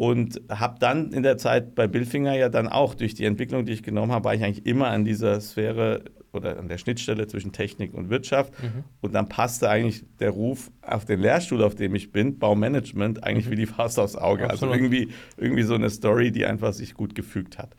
Und 0.00 0.40
habe 0.48 0.78
dann 0.78 1.12
in 1.12 1.22
der 1.22 1.36
Zeit 1.36 1.74
bei 1.74 1.86
Billfinger 1.86 2.34
ja 2.34 2.48
dann 2.48 2.68
auch 2.68 2.94
durch 2.94 3.12
die 3.12 3.26
Entwicklung, 3.26 3.66
die 3.66 3.72
ich 3.72 3.82
genommen 3.82 4.12
habe, 4.12 4.24
war 4.24 4.34
ich 4.34 4.42
eigentlich 4.42 4.64
immer 4.64 4.86
an 4.88 5.04
dieser 5.04 5.38
Sphäre 5.42 6.04
oder 6.32 6.58
an 6.58 6.68
der 6.68 6.78
Schnittstelle 6.78 7.26
zwischen 7.26 7.52
Technik 7.52 7.92
und 7.92 8.08
Wirtschaft. 8.08 8.54
Mhm. 8.62 8.84
Und 9.02 9.14
dann 9.14 9.28
passte 9.28 9.68
eigentlich 9.68 10.06
der 10.18 10.30
Ruf 10.30 10.70
auf 10.80 11.04
den 11.04 11.20
Lehrstuhl, 11.20 11.62
auf 11.62 11.74
dem 11.74 11.94
ich 11.94 12.12
bin, 12.12 12.38
Baumanagement, 12.38 13.24
eigentlich 13.24 13.48
mhm. 13.48 13.50
wie 13.50 13.56
die 13.56 13.66
Faust 13.66 13.98
aufs 13.98 14.16
Auge. 14.16 14.44
Also 14.44 14.64
Absolut. 14.66 14.72
Also 14.72 14.84
irgendwie, 14.84 15.12
irgendwie 15.36 15.64
so 15.64 15.74
eine 15.74 15.90
Story, 15.90 16.32
die 16.32 16.46
einfach 16.46 16.72
sich 16.72 16.94
gut 16.94 17.14
gefügt 17.14 17.58
hat. 17.58 17.76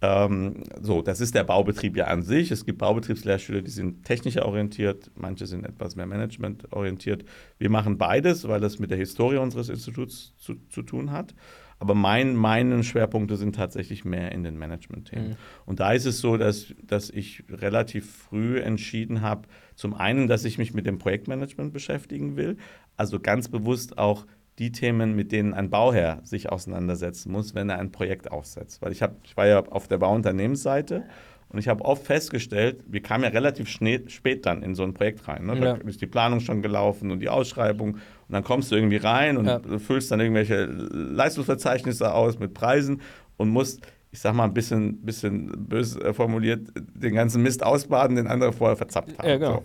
Ähm, 0.00 0.62
so, 0.80 1.02
das 1.02 1.20
ist 1.20 1.34
der 1.34 1.44
Baubetrieb 1.44 1.96
ja 1.96 2.06
an 2.06 2.22
sich. 2.22 2.50
Es 2.50 2.64
gibt 2.64 2.78
Baubetriebslehrstühle, 2.78 3.62
die 3.62 3.70
sind 3.70 4.04
technischer 4.04 4.46
orientiert, 4.46 5.10
manche 5.16 5.46
sind 5.46 5.64
etwas 5.64 5.96
mehr 5.96 6.06
Management 6.06 6.72
orientiert. 6.72 7.24
Wir 7.58 7.70
machen 7.70 7.98
beides, 7.98 8.46
weil 8.46 8.60
das 8.60 8.78
mit 8.78 8.90
der 8.90 8.98
Historie 8.98 9.38
unseres 9.38 9.68
Instituts 9.68 10.34
zu, 10.36 10.54
zu 10.68 10.82
tun 10.82 11.10
hat. 11.10 11.34
Aber 11.80 11.94
mein, 11.94 12.34
meine 12.34 12.82
Schwerpunkte 12.82 13.36
sind 13.36 13.54
tatsächlich 13.54 14.04
mehr 14.04 14.32
in 14.32 14.42
den 14.42 14.58
Management-Themen. 14.58 15.30
Mhm. 15.30 15.36
Und 15.64 15.80
da 15.80 15.92
ist 15.92 16.06
es 16.06 16.20
so, 16.20 16.36
dass, 16.36 16.74
dass 16.82 17.08
ich 17.10 17.44
relativ 17.48 18.10
früh 18.10 18.58
entschieden 18.58 19.20
habe, 19.20 19.48
zum 19.76 19.94
einen, 19.94 20.26
dass 20.26 20.44
ich 20.44 20.58
mich 20.58 20.74
mit 20.74 20.86
dem 20.86 20.98
Projektmanagement 20.98 21.72
beschäftigen 21.72 22.36
will, 22.36 22.56
also 22.96 23.20
ganz 23.20 23.48
bewusst 23.48 23.96
auch 23.96 24.26
die 24.58 24.72
Themen, 24.72 25.14
mit 25.14 25.32
denen 25.32 25.54
ein 25.54 25.70
Bauherr 25.70 26.20
sich 26.24 26.50
auseinandersetzen 26.50 27.30
muss, 27.30 27.54
wenn 27.54 27.70
er 27.70 27.78
ein 27.78 27.92
Projekt 27.92 28.30
aufsetzt. 28.30 28.82
Weil 28.82 28.92
ich, 28.92 29.02
hab, 29.02 29.16
ich 29.24 29.36
war 29.36 29.46
ja 29.46 29.64
auf 29.64 29.88
der 29.88 29.98
Bauunternehmensseite 29.98 31.04
und 31.50 31.58
ich 31.58 31.68
habe 31.68 31.84
oft 31.84 32.04
festgestellt, 32.04 32.84
wir 32.86 33.00
kamen 33.00 33.24
ja 33.24 33.30
relativ 33.30 33.68
spät 33.68 34.44
dann 34.44 34.62
in 34.62 34.74
so 34.74 34.82
ein 34.82 34.92
Projekt 34.92 35.26
rein. 35.28 35.46
Ne? 35.46 35.58
Da 35.58 35.74
ist 35.76 36.00
die 36.00 36.06
Planung 36.06 36.40
schon 36.40 36.60
gelaufen 36.60 37.10
und 37.10 37.20
die 37.20 37.30
Ausschreibung. 37.30 37.94
Und 37.94 38.00
dann 38.28 38.44
kommst 38.44 38.70
du 38.70 38.76
irgendwie 38.76 38.98
rein 38.98 39.38
und 39.38 39.46
ja. 39.46 39.60
füllst 39.78 40.10
dann 40.10 40.20
irgendwelche 40.20 40.64
Leistungsverzeichnisse 40.64 42.12
aus 42.12 42.38
mit 42.38 42.52
Preisen 42.52 43.00
und 43.38 43.48
musst, 43.48 43.80
ich 44.10 44.20
sag 44.20 44.34
mal 44.34 44.44
ein 44.44 44.52
bisschen, 44.52 45.00
bisschen 45.06 45.68
böse 45.68 46.12
formuliert, 46.12 46.68
den 46.76 47.14
ganzen 47.14 47.42
Mist 47.42 47.64
ausbaden, 47.64 48.16
den 48.16 48.26
andere 48.26 48.52
vorher 48.52 48.76
verzapft 48.76 49.18
haben. 49.18 49.28
Ja, 49.28 49.36
genau. 49.36 49.52
so. 49.52 49.62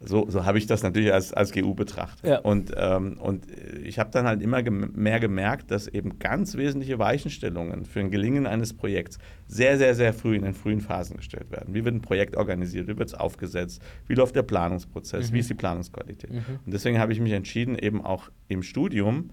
So, 0.00 0.28
so 0.28 0.44
habe 0.44 0.58
ich 0.58 0.66
das 0.66 0.82
natürlich 0.82 1.12
als, 1.12 1.32
als 1.32 1.52
GU 1.52 1.74
betrachtet. 1.74 2.28
Ja. 2.28 2.38
Und, 2.40 2.72
ähm, 2.76 3.16
und 3.18 3.46
ich 3.82 3.98
habe 3.98 4.10
dann 4.10 4.26
halt 4.26 4.42
immer 4.42 4.62
gem 4.62 4.92
mehr 4.94 5.20
gemerkt, 5.20 5.70
dass 5.70 5.88
eben 5.88 6.18
ganz 6.18 6.54
wesentliche 6.56 6.98
Weichenstellungen 6.98 7.86
für 7.86 8.00
ein 8.00 8.10
Gelingen 8.10 8.46
eines 8.46 8.74
Projekts 8.74 9.18
sehr, 9.46 9.78
sehr, 9.78 9.94
sehr 9.94 10.12
früh 10.12 10.36
in 10.36 10.42
den 10.42 10.52
frühen 10.52 10.82
Phasen 10.82 11.16
gestellt 11.16 11.50
werden. 11.50 11.74
Wie 11.74 11.84
wird 11.84 11.94
ein 11.94 12.02
Projekt 12.02 12.36
organisiert? 12.36 12.88
Wie 12.88 12.98
wird 12.98 13.08
es 13.08 13.14
aufgesetzt? 13.14 13.80
Wie 14.06 14.14
läuft 14.14 14.36
der 14.36 14.42
Planungsprozess? 14.42 15.30
Mhm. 15.30 15.34
Wie 15.34 15.38
ist 15.38 15.50
die 15.50 15.54
Planungsqualität? 15.54 16.30
Mhm. 16.30 16.44
Und 16.66 16.74
deswegen 16.74 16.98
habe 16.98 17.12
ich 17.14 17.20
mich 17.20 17.32
entschieden, 17.32 17.78
eben 17.78 18.04
auch 18.04 18.30
im 18.48 18.62
Studium 18.62 19.30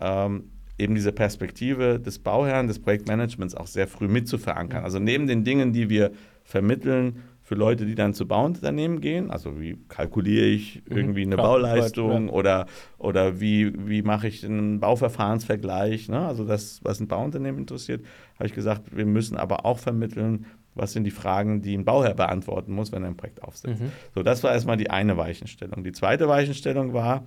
ähm, 0.00 0.50
eben 0.76 0.96
diese 0.96 1.12
Perspektive 1.12 2.00
des 2.00 2.18
Bauherrn, 2.18 2.66
des 2.66 2.80
Projektmanagements 2.80 3.54
auch 3.54 3.68
sehr 3.68 3.86
früh 3.86 4.08
mit 4.08 4.26
zu 4.26 4.38
verankern. 4.38 4.82
Also 4.82 4.98
neben 4.98 5.28
den 5.28 5.44
Dingen, 5.44 5.72
die 5.72 5.88
wir 5.88 6.10
vermitteln 6.42 7.22
für 7.44 7.54
Leute, 7.54 7.84
die 7.84 7.94
dann 7.94 8.14
zu 8.14 8.26
Bauunternehmen 8.26 9.02
gehen. 9.02 9.30
Also 9.30 9.60
wie 9.60 9.76
kalkuliere 9.88 10.46
ich 10.46 10.82
mhm. 10.88 10.96
irgendwie 10.96 11.22
eine 11.22 11.36
Klar, 11.36 11.46
Bauleistung 11.46 12.24
right, 12.24 12.32
oder, 12.32 12.66
oder 12.96 13.38
wie, 13.38 13.86
wie 13.86 14.00
mache 14.00 14.26
ich 14.28 14.44
einen 14.44 14.80
Bauverfahrensvergleich. 14.80 16.08
Ne? 16.08 16.26
Also 16.26 16.46
das, 16.46 16.80
was 16.82 17.00
ein 17.00 17.06
Bauunternehmen 17.06 17.60
interessiert, 17.60 18.02
habe 18.36 18.46
ich 18.46 18.54
gesagt, 18.54 18.96
wir 18.96 19.04
müssen 19.04 19.36
aber 19.36 19.66
auch 19.66 19.78
vermitteln, 19.78 20.46
was 20.74 20.92
sind 20.92 21.04
die 21.04 21.10
Fragen, 21.10 21.60
die 21.60 21.76
ein 21.76 21.84
Bauherr 21.84 22.14
beantworten 22.14 22.72
muss, 22.72 22.92
wenn 22.92 23.02
er 23.02 23.10
ein 23.10 23.16
Projekt 23.16 23.42
aufsetzt. 23.42 23.78
Mhm. 23.78 23.92
So, 24.14 24.22
das 24.22 24.42
war 24.42 24.52
erstmal 24.52 24.78
die 24.78 24.88
eine 24.88 25.18
Weichenstellung. 25.18 25.84
Die 25.84 25.92
zweite 25.92 26.26
Weichenstellung 26.28 26.94
war, 26.94 27.26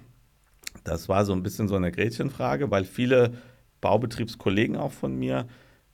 das 0.83 1.07
war 1.09 1.25
so 1.25 1.33
ein 1.33 1.43
bisschen 1.43 1.67
so 1.67 1.75
eine 1.75 1.91
Gretchenfrage, 1.91 2.71
weil 2.71 2.85
viele 2.85 3.33
Baubetriebskollegen 3.81 4.77
auch 4.77 4.91
von 4.91 5.15
mir 5.15 5.45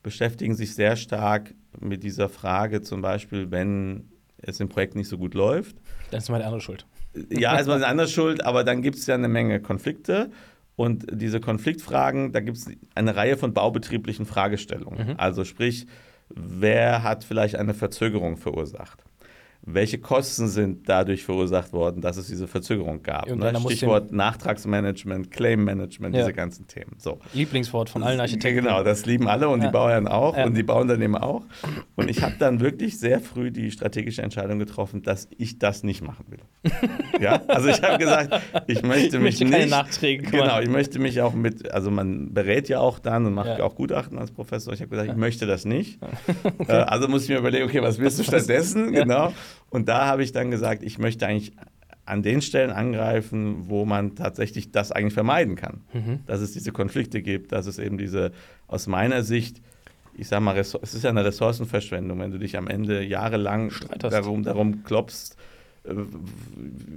beschäftigen 0.01 0.55
sich 0.55 0.75
sehr 0.75 0.95
stark 0.95 1.53
mit 1.79 2.03
dieser 2.03 2.29
Frage 2.29 2.81
zum 2.81 3.01
Beispiel, 3.01 3.51
wenn 3.51 4.12
es 4.45 4.59
im 4.59 4.69
Projekt 4.69 4.95
nicht 4.95 5.07
so 5.07 5.17
gut 5.17 5.33
läuft. 5.33 5.75
Dann 6.11 6.19
ist 6.19 6.29
mal 6.29 6.39
die 6.39 6.45
andere 6.45 6.61
schuld. 6.61 6.85
Ja, 7.29 7.57
ist 7.57 7.67
mal 7.67 7.75
eine 7.75 7.87
andere 7.87 8.07
Schuld, 8.07 8.43
aber 8.43 8.63
dann 8.63 8.81
gibt 8.81 8.97
es 8.97 9.05
ja 9.05 9.15
eine 9.15 9.27
Menge 9.27 9.59
Konflikte. 9.59 10.31
Und 10.75 11.05
diese 11.11 11.39
Konfliktfragen, 11.39 12.31
da 12.31 12.39
gibt 12.39 12.57
es 12.57 12.67
eine 12.95 13.15
Reihe 13.15 13.37
von 13.37 13.53
baubetrieblichen 13.53 14.25
Fragestellungen. 14.25 15.09
Mhm. 15.09 15.15
Also 15.17 15.45
sprich, 15.45 15.85
wer 16.29 17.03
hat 17.03 17.23
vielleicht 17.23 17.55
eine 17.55 17.73
Verzögerung 17.73 18.37
verursacht? 18.37 19.03
Welche 19.65 19.97
Kosten 19.97 20.49
sind 20.49 20.89
dadurch 20.89 21.23
verursacht 21.23 21.71
worden, 21.71 22.01
dass 22.01 22.17
es 22.17 22.27
diese 22.27 22.47
Verzögerung 22.47 23.01
gab. 23.01 23.33
Ne? 23.33 23.53
Stichwort 23.61 24.11
Nachtragsmanagement, 24.11 25.31
Claimmanagement, 25.31 26.13
ja. 26.13 26.21
diese 26.21 26.33
ganzen 26.33 26.67
Themen. 26.67 26.95
So. 26.97 27.19
Lieblingswort 27.33 27.89
von 27.89 28.03
allen 28.03 28.19
Architekten. 28.19 28.63
Genau, 28.63 28.83
das 28.83 29.05
lieben 29.05 29.27
alle 29.29 29.47
und 29.47 29.61
ja. 29.61 29.67
die 29.67 29.71
Bauherren 29.71 30.07
auch 30.07 30.35
ja. 30.35 30.45
und 30.45 30.55
die 30.55 30.63
Bauunternehmer 30.63 31.23
auch. 31.23 31.45
Und 31.95 32.09
ich 32.09 32.21
habe 32.21 32.35
dann 32.39 32.59
wirklich 32.59 32.99
sehr 32.99 33.21
früh 33.21 33.51
die 33.51 33.71
strategische 33.71 34.21
Entscheidung 34.21 34.59
getroffen, 34.59 35.01
dass 35.01 35.29
ich 35.37 35.59
das 35.59 35.83
nicht 35.83 36.01
machen 36.01 36.25
will. 36.27 36.39
ja, 37.21 37.41
also 37.47 37.69
ich 37.69 37.81
habe 37.81 37.97
gesagt, 37.97 38.41
ich 38.67 38.83
möchte 38.83 39.19
mich 39.19 39.41
ich 39.41 39.47
möchte 39.49 39.65
nicht. 39.65 39.69
Nachträge. 39.69 40.29
Genau, 40.29 40.59
ich 40.59 40.69
möchte 40.69 40.99
mich 40.99 41.21
auch 41.21 41.33
mit, 41.33 41.71
also 41.71 41.89
man 41.89 42.33
berät 42.33 42.67
ja 42.67 42.79
auch 42.79 42.99
dann 42.99 43.25
und 43.25 43.33
macht 43.33 43.61
auch 43.61 43.75
Gutachten 43.75 44.17
als 44.17 44.31
Professor. 44.31 44.73
Ich 44.73 44.81
habe 44.81 44.89
gesagt, 44.89 45.09
ich 45.09 45.15
möchte 45.15 45.45
das 45.45 45.63
nicht. 45.63 45.99
okay. 46.59 46.65
Äh, 46.67 46.83
also 46.83 47.07
muss 47.07 47.23
ich 47.23 47.29
mir 47.29 47.37
überlegen, 47.37 47.65
okay, 47.65 47.81
was 47.81 47.97
willst 47.97 48.19
du 48.19 48.23
stattdessen? 48.23 48.91
Genau. 48.91 49.31
Und 49.69 49.89
da 49.89 50.05
habe 50.05 50.23
ich 50.23 50.31
dann 50.31 50.51
gesagt, 50.51 50.83
ich 50.83 50.99
möchte 50.99 51.27
eigentlich 51.27 51.53
an 52.05 52.21
den 52.21 52.41
Stellen 52.41 52.71
angreifen, 52.71 53.69
wo 53.69 53.85
man 53.85 54.15
tatsächlich 54.15 54.71
das 54.71 54.91
eigentlich 54.91 55.13
vermeiden 55.13 55.55
kann. 55.55 55.81
Mhm. 55.93 56.19
Dass 56.25 56.41
es 56.41 56.51
diese 56.51 56.71
Konflikte 56.71 57.21
gibt, 57.21 57.51
dass 57.51 57.65
es 57.65 57.79
eben 57.79 57.97
diese, 57.97 58.31
aus 58.67 58.87
meiner 58.87 59.23
Sicht, 59.23 59.61
ich 60.15 60.27
sage 60.27 60.43
mal, 60.43 60.57
es 60.57 60.73
ist 60.73 61.03
ja 61.03 61.09
eine 61.09 61.23
Ressourcenverschwendung, 61.23 62.19
wenn 62.19 62.31
du 62.31 62.39
dich 62.39 62.57
am 62.57 62.67
Ende 62.67 63.03
jahrelang 63.03 63.71
darum, 63.99 64.43
darum 64.43 64.83
klopfst, 64.83 65.37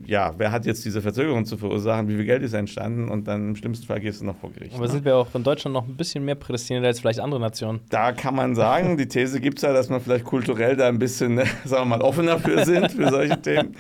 ja, 0.07 0.33
wer 0.39 0.53
hat 0.53 0.65
jetzt 0.65 0.85
diese 0.85 1.03
Verzögerung 1.03 1.45
zu 1.45 1.57
verursachen, 1.57 2.09
wie 2.09 2.15
viel 2.15 2.25
Geld 2.25 2.43
ist 2.43 2.53
entstanden 2.53 3.09
und 3.09 3.27
dann 3.27 3.49
im 3.49 3.57
schlimmsten 3.57 3.87
Fall 3.87 3.99
gehst 4.01 4.21
du 4.21 4.25
noch 4.25 4.37
vor 4.37 4.53
Gericht. 4.53 4.75
Aber 4.75 4.87
ne? 4.87 4.93
sind 4.93 5.05
wir 5.05 5.17
auch 5.17 5.35
in 5.35 5.43
Deutschland 5.43 5.75
noch 5.75 5.89
ein 5.89 5.97
bisschen 5.97 6.25
mehr 6.25 6.37
prädestiniert 6.37 6.85
als 6.85 7.01
vielleicht 7.01 7.19
andere 7.19 7.41
Nationen? 7.41 7.81
Da 7.91 8.13
kann 8.13 8.37
man 8.37 8.55
sagen, 8.55 8.97
die 8.97 9.09
These 9.09 9.41
gibt 9.41 9.59
es 9.59 9.63
ja, 9.63 9.73
dass 9.73 9.89
man 9.89 10.01
vielleicht 10.01 10.25
kulturell 10.25 10.77
da 10.77 10.89
ein 10.89 11.01
bisschen, 11.01 11.37
sagen 11.65 11.83
wir 11.83 11.97
mal, 11.97 12.01
offener 12.01 12.39
für 12.39 12.65
sind, 12.65 12.93
für 12.93 13.11
solche 13.11 13.41
Themen. 13.43 13.75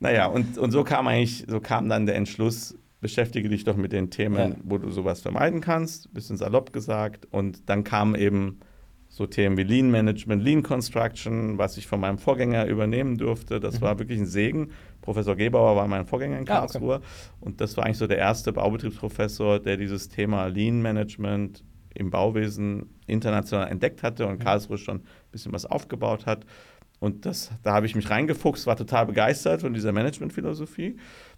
Naja, 0.00 0.26
und, 0.26 0.58
und 0.58 0.70
so 0.72 0.84
kam 0.84 1.06
eigentlich, 1.08 1.44
so 1.48 1.60
kam 1.60 1.88
dann 1.88 2.04
der 2.04 2.16
Entschluss, 2.16 2.76
beschäftige 3.00 3.48
dich 3.48 3.64
doch 3.64 3.76
mit 3.76 3.92
den 3.92 4.10
Themen, 4.10 4.36
ja. 4.36 4.56
wo 4.62 4.76
du 4.76 4.90
sowas 4.90 5.22
vermeiden 5.22 5.62
kannst, 5.62 6.12
bisschen 6.12 6.36
salopp 6.36 6.74
gesagt. 6.74 7.26
Und 7.30 7.70
dann 7.70 7.82
kam 7.82 8.14
eben 8.14 8.60
so 9.14 9.26
Themen 9.26 9.56
wie 9.56 9.62
Lean 9.62 9.92
Management, 9.92 10.42
Lean 10.42 10.64
Construction, 10.64 11.56
was 11.56 11.76
ich 11.76 11.86
von 11.86 12.00
meinem 12.00 12.18
Vorgänger 12.18 12.66
übernehmen 12.66 13.16
durfte. 13.16 13.60
Das 13.60 13.76
mhm. 13.76 13.82
war 13.82 13.98
wirklich 14.00 14.18
ein 14.18 14.26
Segen. 14.26 14.72
Professor 15.02 15.36
Gebauer 15.36 15.76
war 15.76 15.86
mein 15.86 16.04
Vorgänger 16.04 16.36
in 16.36 16.44
Karlsruhe. 16.44 16.94
Ah, 16.94 16.96
okay. 16.96 17.06
Und 17.40 17.60
das 17.60 17.76
war 17.76 17.84
eigentlich 17.84 17.98
so 17.98 18.08
der 18.08 18.18
erste 18.18 18.52
Baubetriebsprofessor, 18.52 19.60
der 19.60 19.76
dieses 19.76 20.08
Thema 20.08 20.46
Lean 20.46 20.82
Management 20.82 21.62
im 21.94 22.10
Bauwesen 22.10 22.90
international 23.06 23.68
entdeckt 23.68 24.02
hatte 24.02 24.26
und 24.26 24.40
mhm. 24.40 24.42
Karlsruhe 24.42 24.78
schon 24.78 24.96
ein 24.96 25.04
bisschen 25.30 25.52
was 25.52 25.64
aufgebaut 25.64 26.26
hat. 26.26 26.44
Und 26.98 27.24
das, 27.24 27.52
da 27.62 27.72
habe 27.72 27.86
ich 27.86 27.94
mich 27.94 28.10
reingefuchst, 28.10 28.66
war 28.66 28.74
total 28.74 29.06
begeistert 29.06 29.60
von 29.60 29.74
dieser 29.74 29.92
Managementphilosophie. 29.92 30.96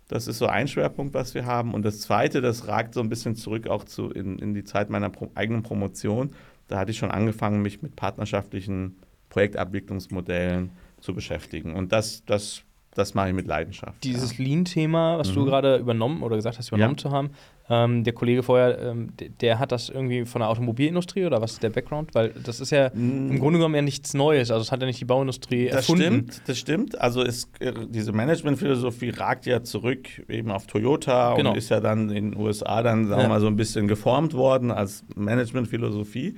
Das 0.08 0.28
ist 0.28 0.38
so 0.38 0.46
ein 0.46 0.66
Schwerpunkt, 0.66 1.12
was 1.12 1.34
wir 1.34 1.44
haben. 1.44 1.74
Und 1.74 1.84
das 1.84 2.00
Zweite, 2.00 2.40
das 2.40 2.68
ragt 2.68 2.94
so 2.94 3.00
ein 3.00 3.10
bisschen 3.10 3.36
zurück 3.36 3.66
auch 3.66 3.84
zu 3.84 4.08
in, 4.10 4.38
in 4.38 4.54
die 4.54 4.64
Zeit 4.64 4.88
meiner 4.88 5.10
Pro 5.10 5.30
eigenen 5.34 5.62
Promotion 5.62 6.30
da 6.68 6.78
hatte 6.78 6.90
ich 6.90 6.98
schon 6.98 7.10
angefangen, 7.10 7.62
mich 7.62 7.82
mit 7.82 7.96
partnerschaftlichen 7.96 8.96
Projektabwicklungsmodellen 9.28 10.70
zu 11.00 11.14
beschäftigen. 11.14 11.74
Und 11.74 11.92
das, 11.92 12.24
das, 12.24 12.62
das 12.96 13.14
mache 13.14 13.28
ich 13.28 13.34
mit 13.34 13.46
Leidenschaft. 13.46 14.02
Dieses 14.02 14.38
ja. 14.38 14.44
Lean-Thema, 14.44 15.18
was 15.18 15.30
mhm. 15.30 15.34
du 15.34 15.44
gerade 15.44 15.76
übernommen 15.76 16.22
oder 16.22 16.36
gesagt 16.36 16.58
hast, 16.58 16.68
übernommen 16.68 16.94
ja. 16.94 17.02
zu 17.02 17.10
haben, 17.10 17.30
ähm, 17.68 18.04
der 18.04 18.12
Kollege 18.12 18.42
vorher, 18.42 18.78
ähm, 18.80 19.16
der, 19.18 19.28
der, 19.28 19.58
hat 19.58 19.72
das 19.72 19.88
irgendwie 19.88 20.24
von 20.24 20.40
der 20.40 20.48
Automobilindustrie 20.48 21.26
oder 21.26 21.40
was 21.42 21.54
ist 21.54 21.62
der 21.62 21.70
Background? 21.70 22.14
Weil 22.14 22.30
das 22.30 22.60
ist 22.60 22.70
ja 22.70 22.90
mhm. 22.94 23.30
im 23.30 23.38
Grunde 23.38 23.58
genommen 23.58 23.74
ja 23.74 23.82
nichts 23.82 24.14
Neues. 24.14 24.50
Also 24.50 24.62
es 24.62 24.72
hat 24.72 24.80
ja 24.80 24.86
nicht 24.86 25.00
die 25.00 25.04
Bauindustrie 25.04 25.66
das 25.66 25.88
erfunden. 25.88 26.26
Das 26.26 26.36
stimmt, 26.36 26.48
das 26.48 26.58
stimmt. 26.58 27.00
Also 27.00 27.22
ist, 27.22 27.50
äh, 27.60 27.72
diese 27.88 28.12
Managementphilosophie 28.12 29.10
ragt 29.10 29.46
ja 29.46 29.62
zurück 29.62 30.08
eben 30.28 30.50
auf 30.50 30.66
Toyota 30.66 31.34
genau. 31.34 31.50
und 31.50 31.56
ist 31.56 31.68
ja 31.68 31.80
dann 31.80 32.10
in 32.10 32.32
den 32.32 32.40
USA 32.40 32.82
dann, 32.82 33.08
sagen 33.08 33.20
wir 33.20 33.24
ja. 33.24 33.28
mal, 33.28 33.40
so 33.40 33.48
ein 33.48 33.56
bisschen 33.56 33.88
geformt 33.88 34.34
worden 34.34 34.70
als 34.70 35.04
Managementphilosophie. 35.16 36.36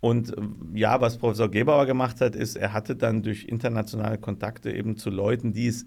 Und 0.00 0.36
äh, 0.36 0.42
ja, 0.74 1.00
was 1.00 1.18
Professor 1.18 1.50
Gebauer 1.50 1.86
gemacht 1.86 2.20
hat, 2.20 2.34
ist, 2.34 2.56
er 2.56 2.72
hatte 2.72 2.96
dann 2.96 3.22
durch 3.22 3.44
internationale 3.44 4.18
Kontakte 4.18 4.72
eben 4.72 4.96
zu 4.96 5.10
Leuten, 5.10 5.52
die 5.52 5.66
es 5.66 5.86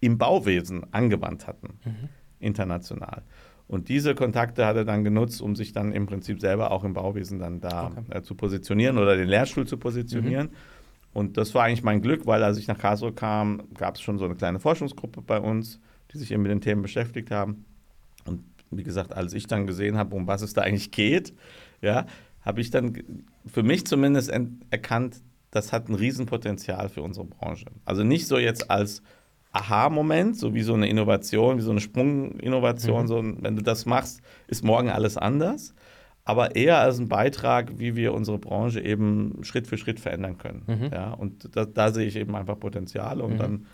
im 0.00 0.18
Bauwesen 0.18 0.92
angewandt 0.92 1.46
hatten, 1.46 1.78
mhm. 1.84 2.08
international. 2.40 3.22
Und 3.66 3.88
diese 3.88 4.14
Kontakte 4.14 4.66
hat 4.66 4.76
er 4.76 4.84
dann 4.84 5.04
genutzt, 5.04 5.40
um 5.40 5.56
sich 5.56 5.72
dann 5.72 5.92
im 5.92 6.06
Prinzip 6.06 6.40
selber 6.40 6.70
auch 6.70 6.84
im 6.84 6.92
Bauwesen 6.92 7.38
dann 7.38 7.60
da 7.60 7.86
okay. 7.86 8.18
äh, 8.18 8.22
zu 8.22 8.34
positionieren 8.34 8.98
oder 8.98 9.16
den 9.16 9.28
Lehrstuhl 9.28 9.66
zu 9.66 9.78
positionieren. 9.78 10.48
Mhm. 10.48 10.54
Und 11.14 11.36
das 11.36 11.54
war 11.54 11.64
eigentlich 11.64 11.84
mein 11.84 12.02
Glück, 12.02 12.26
weil 12.26 12.42
als 12.42 12.58
ich 12.58 12.66
nach 12.66 12.76
Karlsruhe 12.76 13.12
kam, 13.12 13.62
gab 13.74 13.94
es 13.94 14.02
schon 14.02 14.18
so 14.18 14.24
eine 14.24 14.34
kleine 14.34 14.58
Forschungsgruppe 14.58 15.22
bei 15.22 15.40
uns, 15.40 15.80
die 16.12 16.18
sich 16.18 16.32
eben 16.32 16.42
mit 16.42 16.50
den 16.50 16.60
Themen 16.60 16.82
beschäftigt 16.82 17.30
haben. 17.30 17.64
Und 18.26 18.42
wie 18.70 18.82
gesagt, 18.82 19.14
als 19.14 19.32
ich 19.32 19.46
dann 19.46 19.66
gesehen 19.66 19.96
habe, 19.96 20.14
um 20.16 20.26
was 20.26 20.42
es 20.42 20.52
da 20.52 20.62
eigentlich 20.62 20.90
geht, 20.90 21.32
ja, 21.80 22.06
habe 22.44 22.60
ich 22.60 22.70
dann 22.70 23.24
für 23.46 23.62
mich 23.62 23.86
zumindest 23.86 24.30
erkannt, 24.70 25.22
das 25.50 25.72
hat 25.72 25.88
ein 25.88 25.94
Riesenpotenzial 25.94 26.88
für 26.88 27.02
unsere 27.02 27.26
Branche. 27.26 27.66
Also 27.84 28.02
nicht 28.04 28.26
so 28.26 28.38
jetzt 28.38 28.70
als 28.70 29.02
Aha-Moment, 29.52 30.36
so 30.36 30.52
wie 30.52 30.62
so 30.62 30.74
eine 30.74 30.88
Innovation, 30.88 31.58
wie 31.58 31.62
so 31.62 31.70
eine 31.70 31.80
Sprunginnovation. 31.80 33.02
Mhm. 33.02 33.06
So, 33.06 33.22
wenn 33.22 33.56
du 33.56 33.62
das 33.62 33.86
machst, 33.86 34.20
ist 34.48 34.64
morgen 34.64 34.90
alles 34.90 35.16
anders. 35.16 35.74
Aber 36.24 36.56
eher 36.56 36.78
als 36.78 36.98
ein 36.98 37.08
Beitrag, 37.08 37.78
wie 37.78 37.96
wir 37.96 38.14
unsere 38.14 38.38
Branche 38.38 38.80
eben 38.80 39.38
Schritt 39.42 39.66
für 39.66 39.78
Schritt 39.78 40.00
verändern 40.00 40.38
können. 40.38 40.62
Mhm. 40.66 40.90
Ja, 40.92 41.12
und 41.12 41.54
da, 41.54 41.66
da, 41.66 41.92
sehe 41.92 42.06
ich 42.06 42.16
eben 42.16 42.34
einfach 42.34 42.58
Potenzial. 42.58 43.20
Und 43.20 43.34
mhm. 43.34 43.38
dann 43.38 43.66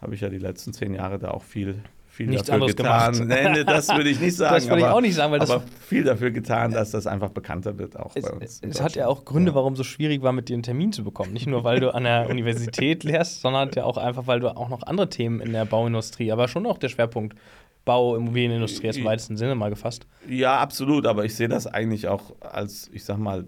habe 0.00 0.14
ich 0.14 0.20
ja 0.20 0.28
die 0.28 0.38
letzten 0.38 0.72
zehn 0.72 0.94
Jahre 0.94 1.18
da 1.18 1.30
auch 1.30 1.42
viel 1.42 1.82
viel 2.14 2.28
Nichts 2.28 2.46
dafür 2.46 2.68
getan. 2.68 3.26
Nee, 3.26 3.64
das 3.64 3.88
würde 3.88 4.08
ich 4.08 4.20
nicht 4.20 4.36
sagen. 4.36 4.54
das 4.54 4.68
würde 4.68 4.82
ich 4.82 4.86
auch 4.86 5.00
nicht 5.00 5.14
sagen, 5.14 5.32
weil 5.32 5.40
das 5.40 5.50
aber 5.50 5.64
viel 5.86 6.04
dafür 6.04 6.30
getan, 6.30 6.70
dass 6.70 6.92
das 6.92 7.06
einfach 7.06 7.30
bekannter 7.30 7.76
wird 7.78 7.98
auch 7.98 8.12
es, 8.14 8.24
bei 8.24 8.30
uns. 8.30 8.60
Es 8.62 8.80
hat 8.80 8.94
ja 8.94 9.08
auch 9.08 9.24
Gründe, 9.24 9.54
warum 9.54 9.72
es 9.72 9.78
so 9.78 9.84
schwierig 9.84 10.22
war, 10.22 10.32
mit 10.32 10.48
dir 10.48 10.54
einen 10.54 10.62
Termin 10.62 10.92
zu 10.92 11.02
bekommen. 11.02 11.32
Nicht 11.32 11.46
nur, 11.46 11.64
weil 11.64 11.80
du 11.80 11.92
an 11.92 12.04
der 12.04 12.30
Universität 12.30 13.02
lehrst, 13.04 13.40
sondern 13.40 13.70
ja 13.74 13.84
auch 13.84 13.96
einfach, 13.96 14.26
weil 14.26 14.40
du 14.40 14.56
auch 14.56 14.68
noch 14.68 14.82
andere 14.84 15.08
Themen 15.08 15.40
in 15.40 15.52
der 15.52 15.64
Bauindustrie, 15.64 16.30
aber 16.30 16.48
schon 16.48 16.66
auch 16.66 16.78
der 16.78 16.88
Schwerpunkt 16.88 17.36
Bau, 17.84 18.16
Immobilienindustrie 18.16 18.88
ist 18.88 18.96
im 18.96 19.04
weitesten 19.04 19.36
Sinne 19.36 19.54
mal 19.54 19.68
gefasst. 19.68 20.06
Ja, 20.26 20.58
absolut, 20.58 21.06
aber 21.06 21.24
ich 21.26 21.34
sehe 21.34 21.48
das 21.48 21.66
eigentlich 21.66 22.08
auch 22.08 22.34
als, 22.40 22.88
ich 22.92 23.04
sag 23.04 23.18
mal, 23.18 23.44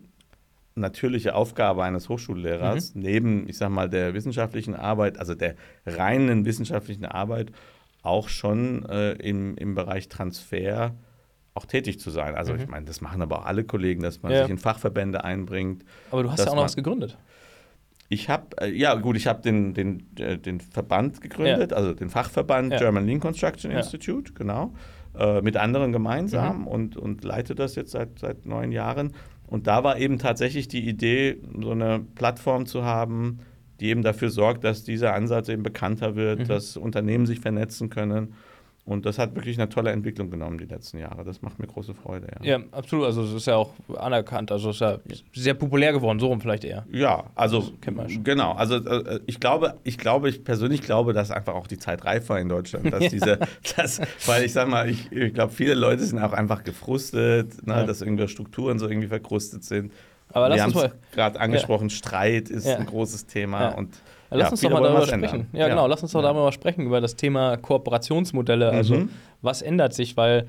natürliche 0.75 1.35
Aufgabe 1.35 1.83
eines 1.85 2.09
Hochschullehrers, 2.09 2.95
mhm. 2.95 3.03
neben, 3.03 3.49
ich 3.49 3.57
sag 3.57 3.71
mal, 3.71 3.89
der 3.89 4.13
wissenschaftlichen 4.13 4.75
Arbeit, 4.75 5.19
also 5.19 5.35
der 5.35 5.55
reinen 5.87 6.45
wissenschaftlichen 6.45 7.07
Arbeit, 7.07 7.51
auch 8.07 8.29
schon 8.29 8.87
äh, 8.87 9.13
im, 9.13 9.57
im 9.57 9.75
Bereich 9.75 10.09
Transfer 10.09 10.95
auch 11.55 11.65
tätig 11.65 11.99
zu 11.99 12.11
sein. 12.11 12.35
Also 12.35 12.53
mhm. 12.53 12.61
ich 12.61 12.69
meine, 12.69 12.87
das 12.87 13.01
machen 13.01 13.23
aber 13.23 13.41
auch 13.41 13.47
alle 13.47 13.65
Kollegen, 13.65 14.03
dass 14.03 14.23
man 14.23 14.33
ja. 14.33 14.43
sich 14.43 14.51
in 14.51 14.59
Fachverbände 14.59 15.25
einbringt. 15.25 15.85
Aber 16.11 16.23
du 16.23 16.31
hast 16.31 16.45
ja 16.45 16.51
auch 16.51 16.57
noch 16.57 16.65
was 16.65 16.77
gegründet. 16.77 17.17
Ich 18.09 18.29
habe, 18.29 18.45
äh, 18.61 18.71
ja 18.71 18.95
gut, 18.95 19.17
ich 19.17 19.27
habe 19.27 19.43
den, 19.43 19.75
den, 19.75 20.07
äh, 20.19 20.39
den 20.39 20.61
Verband 20.61 21.21
gegründet, 21.21 21.73
ja. 21.73 21.77
also 21.77 21.93
den 21.95 22.11
Fachverband 22.11 22.73
ja. 22.73 22.79
German 22.79 23.07
Lean 23.07 23.21
Construction 23.21 23.71
Institute, 23.71 24.33
genau, 24.35 24.75
äh, 25.19 25.41
mit 25.41 25.57
anderen 25.57 25.93
gemeinsam 25.93 26.61
mhm. 26.61 26.67
und, 26.69 26.97
und 26.97 27.25
leite 27.25 27.55
das 27.55 27.75
jetzt 27.75 27.93
seit, 27.93 28.19
seit 28.19 28.47
neun 28.47 28.71
Jahren. 28.71 29.13
Und 29.47 29.67
da 29.67 29.83
war 29.83 29.99
eben 29.99 30.19
tatsächlich 30.19 30.69
die 30.69 30.89
Idee, 30.89 31.39
so 31.61 31.71
eine 31.71 32.01
Plattform 32.15 32.67
zu 32.67 32.85
haben, 32.85 33.41
die 33.81 33.89
eben 33.89 34.03
dafür 34.03 34.31
sorgt, 34.31 34.65
dass 34.65 34.85
dieser 34.85 35.15
Ansatz 35.15 35.49
eben 35.49 35.63
bekannter 35.63 36.17
wird, 36.17 36.41
mhm. 36.41 36.49
dass 36.49 36.77
Unternehmen 36.77 37.27
sich 37.27 37.41
vernetzen 37.41 37.91
können. 37.91 38.35
Und 38.87 39.05
das 39.05 39.19
hat 39.19 39.35
wirklich 39.35 39.59
eine 39.59 39.69
tolle 39.69 39.91
Entwicklung 39.91 40.31
genommen 40.31 40.59
die 40.59 40.65
letzten 40.65 40.99
Jahre. 40.99 41.25
Das 41.25 41.43
macht 41.43 41.59
mir 41.59 41.67
große 41.67 41.93
Freude. 41.93 42.29
Ja, 42.41 42.59
ja 42.59 42.65
absolut. 42.71 43.07
Also 43.07 43.25
es 43.25 43.33
ist 43.33 43.47
ja 43.47 43.57
auch 43.57 43.73
anerkannt. 43.99 44.53
Also 44.53 44.71
es 44.71 44.77
ist 44.77 44.81
ja 44.81 44.99
sehr 45.35 45.55
populär 45.55 45.93
geworden, 45.93 46.21
so 46.21 46.29
rum 46.29 46.41
vielleicht 46.41 46.63
eher. 46.63 46.87
Ja, 46.93 47.25
also 47.35 47.73
genau. 47.83 48.53
Also 48.53 48.77
äh, 48.77 49.19
ich 49.27 49.41
glaube, 49.41 49.75
ich 49.83 49.99
glaube, 49.99 50.29
ich 50.29 50.45
persönlich 50.45 50.83
glaube, 50.83 51.15
dass 51.15 51.33
einfach 51.33 51.55
auch 51.55 51.67
die 51.67 51.79
Zeit 51.79 52.05
reif 52.05 52.29
war 52.29 52.39
in 52.39 52.49
Deutschland, 52.49 52.93
dass 52.93 53.09
diese, 53.11 53.41
das, 53.77 54.01
weil 54.25 54.45
ich 54.45 54.53
sag 54.53 54.69
mal, 54.69 54.89
ich, 54.89 55.11
ich 55.11 55.35
glaube, 55.35 55.53
viele 55.53 55.75
Leute 55.75 56.05
sind 56.05 56.21
auch 56.21 56.33
einfach 56.33 56.63
gefrustet, 56.63 57.67
ne, 57.67 57.75
ja. 57.75 57.85
dass 57.85 58.03
irgendwie 58.03 58.29
Strukturen 58.29 58.79
so 58.79 58.89
irgendwie 58.89 59.09
verkrustet 59.09 59.65
sind. 59.65 59.91
Aber 60.33 60.49
lass 60.49 60.59
Wir 60.59 60.63
haben 60.65 60.77
es 60.77 61.13
gerade 61.13 61.41
angesprochen, 61.41 61.89
ja. 61.89 61.95
Streit 61.95 62.49
ist 62.49 62.67
ja. 62.67 62.77
ein 62.77 62.87
großes 62.87 63.27
Thema 63.27 63.61
ja. 63.61 63.69
und 63.71 63.95
lass 64.31 64.51
uns 64.51 64.61
doch 64.61 64.71
mal 64.71 64.83
darüber 64.83 65.07
sprechen. 65.07 65.47
Ja, 65.53 65.69
genau, 65.69 65.87
lass 65.87 66.03
uns 66.03 66.13
doch 66.13 66.23
darüber 66.23 66.53
sprechen, 66.53 66.87
über 66.87 67.01
das 67.01 67.17
Thema 67.17 67.57
Kooperationsmodelle. 67.57 68.71
Also, 68.71 68.95
mhm. 68.95 69.11
was 69.43 69.63
ändert 69.63 69.95
sich? 69.95 70.17
Weil 70.17 70.49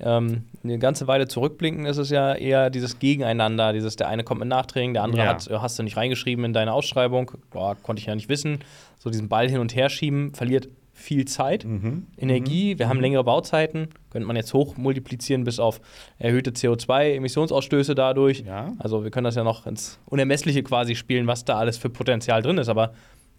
ähm, 0.00 0.44
eine 0.62 0.78
ganze 0.78 1.06
Weile 1.08 1.26
zurückblinken 1.26 1.84
ist 1.84 1.96
es 1.96 2.10
ja 2.10 2.34
eher 2.34 2.70
dieses 2.70 2.98
Gegeneinander, 3.00 3.72
dieses 3.72 3.96
der 3.96 4.08
eine 4.08 4.22
kommt 4.22 4.40
mit 4.40 4.48
Nachträgen, 4.48 4.94
der 4.94 5.02
andere 5.02 5.26
hat, 5.26 5.48
äh, 5.48 5.58
hast 5.58 5.78
du 5.78 5.82
nicht 5.82 5.96
reingeschrieben 5.96 6.44
in 6.44 6.52
deine 6.52 6.72
Ausschreibung, 6.72 7.32
boah, 7.50 7.76
konnte 7.82 8.00
ich 8.00 8.06
ja 8.06 8.14
nicht 8.14 8.28
wissen. 8.28 8.60
So 8.98 9.10
diesen 9.10 9.28
Ball 9.28 9.48
hin 9.48 9.58
und 9.58 9.74
her 9.74 9.88
schieben, 9.88 10.34
verliert 10.34 10.68
viel 10.98 11.24
Zeit, 11.26 11.64
Mhm. 11.64 12.06
Energie, 12.16 12.78
wir 12.78 12.88
haben 12.88 13.00
längere 13.00 13.24
Bauzeiten, 13.24 13.88
könnte 14.10 14.26
man 14.26 14.36
jetzt 14.36 14.52
hoch 14.52 14.76
multiplizieren 14.76 15.44
bis 15.44 15.60
auf 15.60 15.80
erhöhte 16.18 16.50
CO2-Emissionsausstöße 16.50 17.94
dadurch. 17.94 18.40
Ja. 18.40 18.72
Also 18.78 19.04
wir 19.04 19.10
können 19.10 19.24
das 19.24 19.36
ja 19.36 19.44
noch 19.44 19.66
ins 19.66 19.98
Unermessliche 20.06 20.62
quasi 20.62 20.96
spielen, 20.96 21.26
was 21.26 21.44
da 21.44 21.56
alles 21.56 21.78
für 21.78 21.88
Potenzial 21.88 22.42
drin 22.42 22.58
ist, 22.58 22.68
aber 22.68 22.92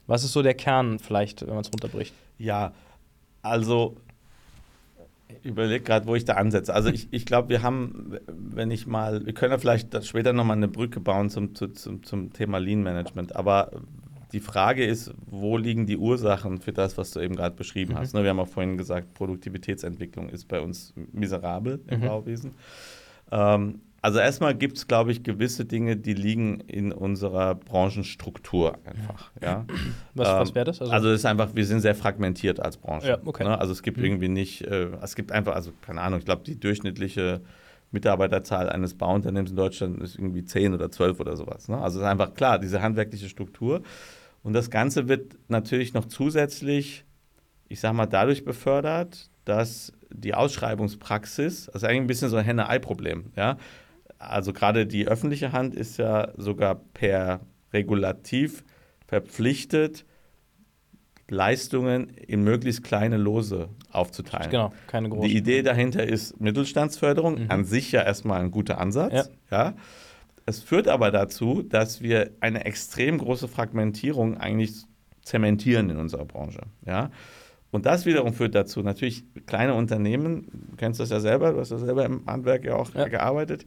was 0.07 0.23
ist 0.23 0.31
so 0.31 0.41
der 0.41 0.53
Kern 0.53 0.99
vielleicht, 0.99 1.41
wenn 1.41 1.49
man 1.53 1.61
es 1.61 1.67
runterbricht? 1.71 2.13
Ja, 2.37 2.71
also 3.41 3.95
ich 5.27 5.45
überlege 5.45 5.83
gerade, 5.83 6.07
wo 6.07 6.15
ich 6.15 6.25
da 6.25 6.33
ansetze. 6.33 6.73
Also 6.73 6.89
ich, 6.89 7.07
ich 7.11 7.25
glaube, 7.25 7.49
wir 7.49 7.61
haben, 7.61 8.17
wenn 8.27 8.71
ich 8.71 8.87
mal, 8.87 9.25
wir 9.25 9.33
können 9.33 9.51
ja 9.51 9.57
vielleicht 9.57 10.05
später 10.05 10.33
nochmal 10.33 10.57
eine 10.57 10.67
Brücke 10.67 10.99
bauen 10.99 11.29
zum, 11.29 11.53
zu, 11.55 11.67
zum, 11.67 12.03
zum 12.03 12.33
Thema 12.33 12.57
Lean 12.57 12.81
Management, 12.81 13.35
aber 13.35 13.71
die 14.31 14.39
Frage 14.39 14.85
ist, 14.85 15.11
wo 15.25 15.57
liegen 15.57 15.85
die 15.85 15.97
Ursachen 15.97 16.59
für 16.61 16.71
das, 16.73 16.97
was 16.97 17.11
du 17.11 17.19
eben 17.19 17.35
gerade 17.35 17.55
beschrieben 17.55 17.95
hast? 17.97 18.13
Ne, 18.13 18.23
wir 18.23 18.29
haben 18.29 18.39
auch 18.39 18.47
vorhin 18.47 18.77
gesagt, 18.77 19.13
Produktivitätsentwicklung 19.15 20.29
ist 20.29 20.47
bei 20.47 20.59
uns 20.61 20.93
miserabel 21.13 21.79
im 21.87 21.99
Mhm. 22.01 22.05
Bauwesen. 22.05 22.51
Ähm, 23.31 23.81
also 24.01 24.19
erstmal 24.19 24.55
gibt 24.55 24.77
es, 24.77 24.87
glaube 24.87 25.11
ich, 25.11 25.23
gewisse 25.23 25.65
Dinge, 25.65 25.97
die 25.97 26.13
liegen 26.13 26.61
in 26.61 26.93
unserer 26.93 27.55
Branchenstruktur 27.55 28.77
einfach. 28.85 29.31
Ja? 29.41 29.65
Was, 30.13 30.27
Ähm, 30.29 30.35
was 30.39 30.55
wäre 30.55 30.65
das? 30.65 30.81
Also, 30.81 31.09
es 31.09 31.19
ist 31.19 31.25
einfach, 31.25 31.49
wir 31.55 31.65
sind 31.65 31.81
sehr 31.81 31.95
fragmentiert 31.95 32.59
als 32.59 32.77
Branche. 32.77 33.07
Ja, 33.09 33.17
okay. 33.25 33.43
Ne? 33.43 33.59
Also 33.59 33.73
es 33.73 33.83
gibt 33.83 33.97
Mhm. 33.97 34.03
irgendwie 34.05 34.29
nicht, 34.29 34.61
äh, 34.61 34.87
es 35.01 35.15
gibt 35.15 35.31
einfach, 35.31 35.53
also 35.55 35.71
keine 35.81 36.01
Ahnung, 36.01 36.19
ich 36.19 36.25
glaube, 36.25 36.43
die 36.45 36.59
durchschnittliche 36.59 37.41
Mitarbeiterzahl 37.91 38.69
eines 38.69 38.93
Bauunternehmens 38.93 39.49
in 39.51 39.57
Deutschland 39.57 40.01
ist 40.01 40.15
irgendwie 40.15 40.45
10 40.45 40.73
oder 40.73 40.91
12 40.91 41.19
oder 41.19 41.35
sowas. 41.35 41.67
Ne? 41.67 41.77
Also 41.77 41.99
es 41.99 42.03
ist 42.05 42.09
einfach 42.09 42.33
klar, 42.35 42.59
diese 42.59 42.81
handwerkliche 42.81 43.27
Struktur. 43.29 43.81
Und 44.43 44.53
das 44.53 44.69
Ganze 44.69 45.07
wird 45.07 45.35
natürlich 45.49 45.93
noch 45.93 46.05
zusätzlich, 46.05 47.05
ich 47.67 47.79
sag 47.79 47.93
mal, 47.93 48.05
dadurch 48.05 48.45
befördert, 48.45 49.29
dass 49.45 49.91
die 50.11 50.33
Ausschreibungspraxis, 50.33 51.65
das 51.67 51.75
ist 51.75 51.83
eigentlich 51.83 52.01
ein 52.01 52.07
bisschen 52.07 52.29
so 52.29 52.37
ein 52.37 52.45
Henne-Ei-Problem, 52.45 53.31
ja. 53.35 53.57
Also 54.17 54.51
gerade 54.53 54.85
die 54.85 55.07
öffentliche 55.07 55.51
Hand 55.53 55.75
ist 55.75 55.97
ja 55.97 56.33
sogar 56.37 56.75
per 56.75 57.41
Regulativ 57.71 58.63
verpflichtet, 59.07 60.05
Leistungen 61.29 62.09
in 62.09 62.43
möglichst 62.43 62.83
kleine 62.83 63.17
Lose 63.17 63.69
aufzuteilen. 63.91 64.49
genau, 64.49 64.73
keine 64.87 65.09
große. 65.09 65.27
Die 65.27 65.37
Idee 65.37 65.61
dahinter 65.61 66.03
ist 66.07 66.39
Mittelstandsförderung, 66.41 67.43
Mhm. 67.43 67.51
an 67.51 67.65
sich 67.65 67.91
ja 67.91 68.01
erstmal 68.01 68.41
ein 68.41 68.49
guter 68.51 68.79
Ansatz. 68.79 69.29
Ja. 69.51 69.75
Es 70.49 70.61
führt 70.63 70.87
aber 70.87 71.11
dazu, 71.11 71.61
dass 71.61 72.01
wir 72.01 72.31
eine 72.39 72.65
extrem 72.65 73.19
große 73.19 73.47
Fragmentierung 73.47 74.37
eigentlich 74.37 74.73
zementieren 75.21 75.89
in 75.91 75.97
unserer 75.97 76.25
Branche. 76.25 76.61
Ja. 76.85 77.11
Und 77.71 77.85
das 77.85 78.07
wiederum 78.07 78.33
führt 78.33 78.55
dazu, 78.55 78.81
natürlich 78.81 79.23
kleine 79.45 79.75
Unternehmen, 79.75 80.47
du 80.71 80.75
kennst 80.75 80.99
das 80.99 81.11
ja 81.11 81.19
selber, 81.19 81.53
du 81.53 81.59
hast 81.59 81.69
ja 81.69 81.77
selber 81.77 82.03
im 82.03 82.25
Handwerk 82.25 82.65
ja 82.65 82.75
auch 82.75 82.93
Ja. 82.95 83.07
gearbeitet. 83.07 83.65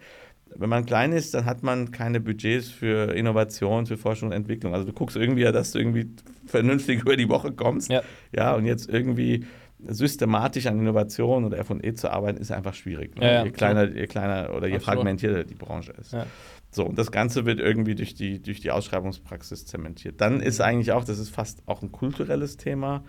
Wenn 0.56 0.68
man 0.68 0.84
klein 0.84 1.12
ist, 1.12 1.32
dann 1.34 1.44
hat 1.44 1.62
man 1.62 1.92
keine 1.92 2.20
Budgets 2.20 2.68
für 2.68 3.14
Innovation, 3.14 3.86
für 3.86 3.96
Forschung 3.96 4.30
und 4.30 4.34
Entwicklung. 4.34 4.74
Also 4.74 4.86
du 4.86 4.92
guckst 4.92 5.16
irgendwie 5.16 5.42
ja, 5.42 5.52
dass 5.52 5.70
du 5.70 5.78
irgendwie 5.78 6.10
vernünftig 6.46 7.00
über 7.02 7.16
die 7.16 7.28
Woche 7.28 7.52
kommst. 7.52 7.90
Ja. 7.92 8.02
Ja, 8.36 8.54
und 8.56 8.66
jetzt 8.66 8.88
irgendwie 8.88 9.46
systematisch 9.86 10.66
an 10.66 10.78
Innovation 10.78 11.44
oder 11.44 11.58
F&E 11.58 11.94
zu 11.94 12.10
arbeiten, 12.10 12.38
ist 12.38 12.52
einfach 12.52 12.74
schwierig. 12.74 13.16
Ne? 13.16 13.24
Ja, 13.24 13.32
ja, 13.32 13.44
je, 13.44 13.50
kleiner, 13.50 13.88
je 13.88 14.06
kleiner 14.06 14.54
oder 14.54 14.66
je 14.66 14.74
Absolut. 14.76 14.82
fragmentierter 14.96 15.44
die 15.44 15.54
Branche 15.54 15.92
ist. 16.00 16.12
Ja. 16.12 16.26
So, 16.74 16.86
und 16.86 16.98
das 16.98 17.12
Ganze 17.12 17.44
wird 17.44 17.60
irgendwie 17.60 17.94
durch 17.94 18.14
die, 18.14 18.40
durch 18.40 18.60
die 18.60 18.70
Ausschreibungspraxis 18.70 19.66
zementiert. 19.66 20.20
Dann 20.22 20.40
ist 20.40 20.60
eigentlich 20.60 20.90
auch, 20.92 21.04
das 21.04 21.18
ist 21.18 21.28
fast 21.28 21.62
auch 21.66 21.82
ein 21.82 21.92
kulturelles 21.92 22.56
Thema, 22.56 23.04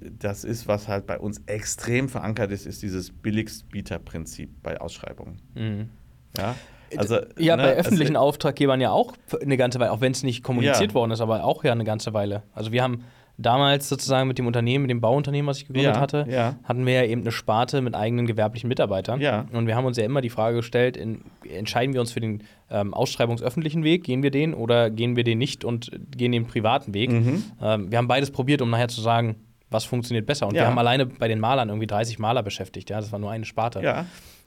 das 0.00 0.44
ist, 0.44 0.68
was 0.68 0.86
halt 0.88 1.06
bei 1.06 1.18
uns 1.18 1.42
extrem 1.46 2.08
verankert 2.08 2.52
ist, 2.52 2.66
ist 2.66 2.82
dieses 2.82 3.10
Billigstbieterprinzip 3.10 4.62
bei 4.62 4.80
Ausschreibungen. 4.80 5.40
Mhm. 5.54 5.88
Ja, 6.36 6.54
also, 6.96 7.18
Ja, 7.38 7.56
ne, 7.56 7.62
bei 7.64 7.72
es- 7.72 7.86
öffentlichen 7.86 8.16
Auftraggebern 8.16 8.80
ja 8.80 8.90
auch 8.90 9.14
eine 9.40 9.56
ganze 9.56 9.80
Weile, 9.80 9.92
auch 9.92 10.00
wenn 10.00 10.12
es 10.12 10.22
nicht 10.22 10.42
kommuniziert 10.42 10.90
Ja. 10.92 10.94
worden 10.94 11.10
ist, 11.10 11.20
aber 11.20 11.44
auch 11.44 11.64
ja 11.64 11.72
eine 11.72 11.84
ganze 11.84 12.12
Weile. 12.14 12.42
Also 12.52 12.72
wir 12.72 12.82
haben 12.82 13.04
damals 13.38 13.88
sozusagen 13.88 14.26
mit 14.28 14.36
dem 14.38 14.46
Unternehmen, 14.46 14.82
mit 14.82 14.90
dem 14.90 15.00
Bauunternehmen, 15.00 15.48
was 15.48 15.58
ich 15.58 15.66
gegründet 15.66 15.94
Ja, 15.94 16.00
hatte, 16.00 16.26
ja. 16.28 16.56
hatten 16.64 16.84
wir 16.84 16.92
ja 16.94 17.04
eben 17.04 17.20
eine 17.22 17.30
Sparte 17.30 17.80
mit 17.80 17.94
eigenen 17.94 18.26
gewerblichen 18.26 18.68
Mitarbeitern. 18.68 19.20
Ja. 19.20 19.46
Und 19.52 19.68
wir 19.68 19.76
haben 19.76 19.84
uns 19.86 19.96
ja 19.96 20.04
immer 20.04 20.20
die 20.20 20.28
Frage 20.28 20.56
gestellt, 20.56 20.96
in, 20.96 21.22
entscheiden 21.48 21.94
wir 21.94 22.00
uns 22.00 22.12
für 22.12 22.20
den 22.20 22.42
ähm, 22.68 22.92
ausschreibungsöffentlichen 22.92 23.84
Weg, 23.84 24.04
gehen 24.04 24.22
wir 24.24 24.32
den 24.32 24.54
oder 24.54 24.90
gehen 24.90 25.14
wir 25.16 25.22
den 25.24 25.38
nicht 25.38 25.64
und 25.64 25.90
gehen 26.16 26.32
den 26.32 26.46
privaten 26.46 26.92
Weg? 26.94 27.12
Mhm. 27.12 27.44
Ähm, 27.62 27.90
wir 27.90 27.98
haben 27.98 28.08
beides 28.08 28.32
probiert, 28.32 28.60
um 28.60 28.70
nachher 28.70 28.88
zu 28.88 29.00
sagen, 29.00 29.36
was 29.70 29.84
funktioniert 29.84 30.26
besser. 30.26 30.46
Und 30.46 30.54
wir 30.54 30.66
haben 30.66 30.78
alleine 30.78 31.06
bei 31.06 31.28
den 31.28 31.40
Malern 31.40 31.68
irgendwie 31.68 31.86
30 31.86 32.18
Maler 32.18 32.42
beschäftigt. 32.42 32.90
Ja, 32.90 33.00
das 33.00 33.12
war 33.12 33.18
nur 33.18 33.30
eine 33.30 33.44
Sparte. 33.44 33.80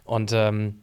Und 0.03 0.31
ähm, 0.33 0.79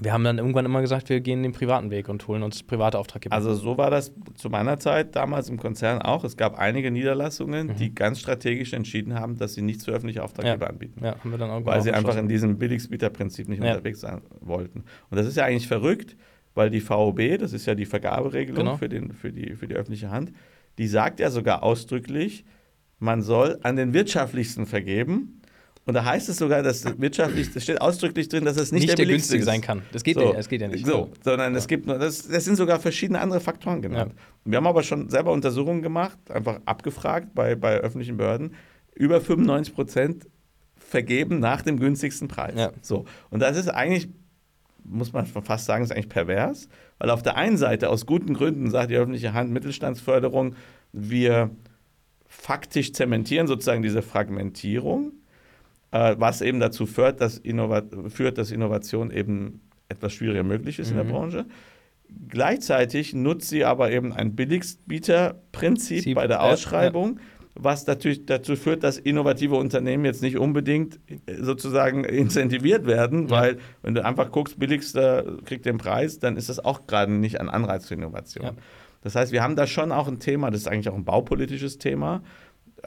wir 0.00 0.12
haben 0.12 0.24
dann 0.24 0.38
irgendwann 0.38 0.64
immer 0.64 0.80
gesagt, 0.80 1.08
wir 1.08 1.20
gehen 1.20 1.42
den 1.42 1.52
privaten 1.52 1.90
Weg 1.90 2.08
und 2.08 2.26
holen 2.26 2.42
uns 2.42 2.62
private 2.64 2.98
Auftraggeber. 2.98 3.34
Also 3.34 3.54
so 3.54 3.78
war 3.78 3.90
das 3.90 4.12
zu 4.34 4.50
meiner 4.50 4.78
Zeit 4.78 5.14
damals 5.14 5.48
im 5.48 5.56
Konzern 5.56 6.02
auch. 6.02 6.24
Es 6.24 6.36
gab 6.36 6.58
einige 6.58 6.90
Niederlassungen, 6.90 7.76
die 7.76 7.94
ganz 7.94 8.18
strategisch 8.20 8.72
entschieden 8.72 9.14
haben, 9.14 9.36
dass 9.38 9.54
sie 9.54 9.62
nichts 9.62 9.84
für 9.84 9.92
öffentliche 9.92 10.22
Auftraggeber 10.24 10.66
Ja. 10.66 10.70
anbieten. 10.72 11.00
ja, 11.04 11.16
haben 11.18 11.30
wir 11.30 11.38
dann 11.38 11.50
irgendwann 11.50 11.72
Weil 11.74 11.80
auch 11.80 11.84
sie 11.84 11.92
einfach 11.92 12.16
in 12.16 12.28
diesem 12.28 12.58
Billigstbieterprinzip 12.58 13.48
nicht 13.48 13.62
Ja. 13.62 13.72
unterwegs 13.72 14.00
sein 14.00 14.22
wollten. 14.40 14.80
Und 15.10 15.16
das 15.16 15.26
ist 15.26 15.36
ja 15.36 15.44
eigentlich 15.44 15.68
verrückt, 15.68 16.16
weil 16.54 16.70
die 16.70 16.80
VOB, 16.80 17.38
das 17.38 17.52
ist 17.52 17.66
ja 17.66 17.74
die 17.76 17.86
Vergaberegelung 17.86 18.64
Genau. 18.64 18.76
für, 18.76 18.88
den, 18.88 19.12
für, 19.12 19.32
die, 19.32 19.54
für 19.54 19.68
die 19.68 19.74
öffentliche 19.74 20.10
Hand, 20.10 20.32
die 20.78 20.88
sagt 20.88 21.20
ja 21.20 21.30
sogar 21.30 21.62
ausdrücklich, 21.62 22.44
man 22.98 23.22
soll 23.22 23.58
an 23.62 23.76
den 23.76 23.92
wirtschaftlichsten 23.92 24.66
vergeben. 24.66 25.40
Und 25.86 25.94
da 25.94 26.04
heißt 26.04 26.28
es 26.30 26.38
sogar, 26.38 26.62
dass 26.62 26.80
das 26.82 26.98
wirtschaftlich, 26.98 27.52
das 27.52 27.62
steht 27.62 27.80
ausdrücklich 27.80 28.28
drin, 28.28 28.44
dass 28.44 28.56
es 28.56 28.72
nicht, 28.72 28.82
nicht, 28.82 28.88
der, 28.90 29.04
der 29.04 29.06
günstige 29.06 29.40
ist. 29.40 29.44
sein 29.46 29.60
kann. 29.60 29.82
Das 29.92 30.02
geht, 30.02 30.14
So. 30.16 30.22
ja, 30.22 30.32
das 30.32 30.48
geht 30.48 30.62
ja 30.62 30.68
nicht. 30.68 30.86
So, 30.86 31.10
sondern 31.22 31.54
es 31.54 31.66
gibt 31.66 31.86
nur, 31.86 31.98
das, 31.98 32.26
das 32.26 32.44
sind 32.46 32.56
sogar 32.56 32.80
verschiedene 32.80 33.20
andere 33.20 33.40
Faktoren 33.40 33.82
genannt. 33.82 34.14
Ja. 34.16 34.50
Wir 34.50 34.56
haben 34.56 34.66
aber 34.66 34.82
schon 34.82 35.10
selber 35.10 35.32
Untersuchungen 35.32 35.82
gemacht, 35.82 36.18
einfach 36.30 36.60
abgefragt 36.64 37.34
bei, 37.34 37.54
bei 37.54 37.76
öffentlichen 37.78 38.16
Behörden. 38.16 38.54
Über 38.94 39.20
95 39.20 39.74
Prozent 39.74 40.26
vergeben 40.76 41.38
nach 41.40 41.60
dem 41.60 41.78
günstigsten 41.78 42.28
Preis. 42.28 42.54
Ja. 42.56 42.72
So. 42.80 43.04
Und 43.28 43.40
das 43.40 43.56
ist 43.58 43.68
eigentlich, 43.68 44.08
muss 44.84 45.12
man 45.12 45.26
schon 45.26 45.42
fast 45.42 45.66
sagen, 45.66 45.84
ist 45.84 45.92
eigentlich 45.92 46.08
pervers, 46.08 46.68
weil 46.98 47.10
auf 47.10 47.22
der 47.22 47.36
einen 47.36 47.58
Seite 47.58 47.90
aus 47.90 48.06
guten 48.06 48.32
Gründen 48.32 48.70
sagt 48.70 48.90
die 48.90 48.96
öffentliche 48.96 49.34
Hand 49.34 49.50
Mittelstandsförderung, 49.50 50.54
wir 50.92 51.50
faktisch 52.26 52.92
zementieren 52.92 53.46
sozusagen 53.46 53.82
diese 53.82 54.02
Fragmentierung, 54.02 55.12
äh, 55.94 56.16
was 56.18 56.40
eben 56.42 56.58
dazu 56.60 56.86
führt 56.86 57.20
dass, 57.20 57.40
führt, 58.08 58.36
dass 58.38 58.50
Innovation 58.50 59.10
eben 59.10 59.60
etwas 59.88 60.12
schwieriger 60.12 60.42
möglich 60.42 60.78
ist 60.80 60.90
in 60.90 60.96
der 60.96 61.04
Mhm. 61.04 61.10
Branche. 61.10 61.44
Gleichzeitig 62.28 63.14
nutzt 63.14 63.48
sie 63.48 63.64
aber 63.64 63.90
eben 63.90 64.12
ein 64.12 64.34
Billigstbieterprinzip 64.34 66.02
Sie- 66.02 66.14
bei 66.14 66.26
der 66.26 66.38
ja, 66.38 66.42
Ausschreibung, 66.42 67.18
was 67.54 67.86
natürlich 67.86 68.26
dazu 68.26 68.56
führt, 68.56 68.82
dass 68.82 68.98
innovative 68.98 69.54
Unternehmen 69.56 70.04
jetzt 70.04 70.22
nicht 70.22 70.36
unbedingt 70.38 70.98
äh, 71.26 71.34
sozusagen 71.40 72.04
incentiviert 72.04 72.86
werden, 72.86 73.28
Ja. 73.28 73.30
weil 73.40 73.58
wenn 73.82 73.94
du 73.94 74.04
einfach 74.04 74.30
guckst, 74.32 74.58
billigster 74.58 75.24
kriegt 75.44 75.64
den 75.64 75.78
Preis, 75.78 76.18
dann 76.18 76.36
ist 76.36 76.48
das 76.48 76.58
auch 76.64 76.86
gerade 76.86 77.12
nicht 77.12 77.40
ein 77.40 77.48
Anreiz 77.48 77.86
für 77.88 77.94
Innovation. 77.94 78.44
Ja. 78.46 78.52
Das 79.02 79.14
heißt, 79.14 79.32
wir 79.32 79.42
haben 79.42 79.54
da 79.54 79.66
schon 79.66 79.92
auch 79.92 80.08
ein 80.08 80.18
Thema, 80.18 80.50
das 80.50 80.62
ist 80.62 80.68
eigentlich 80.68 80.88
auch 80.88 80.94
ein 80.96 81.04
baupolitisches 81.04 81.78
Thema. 81.78 82.22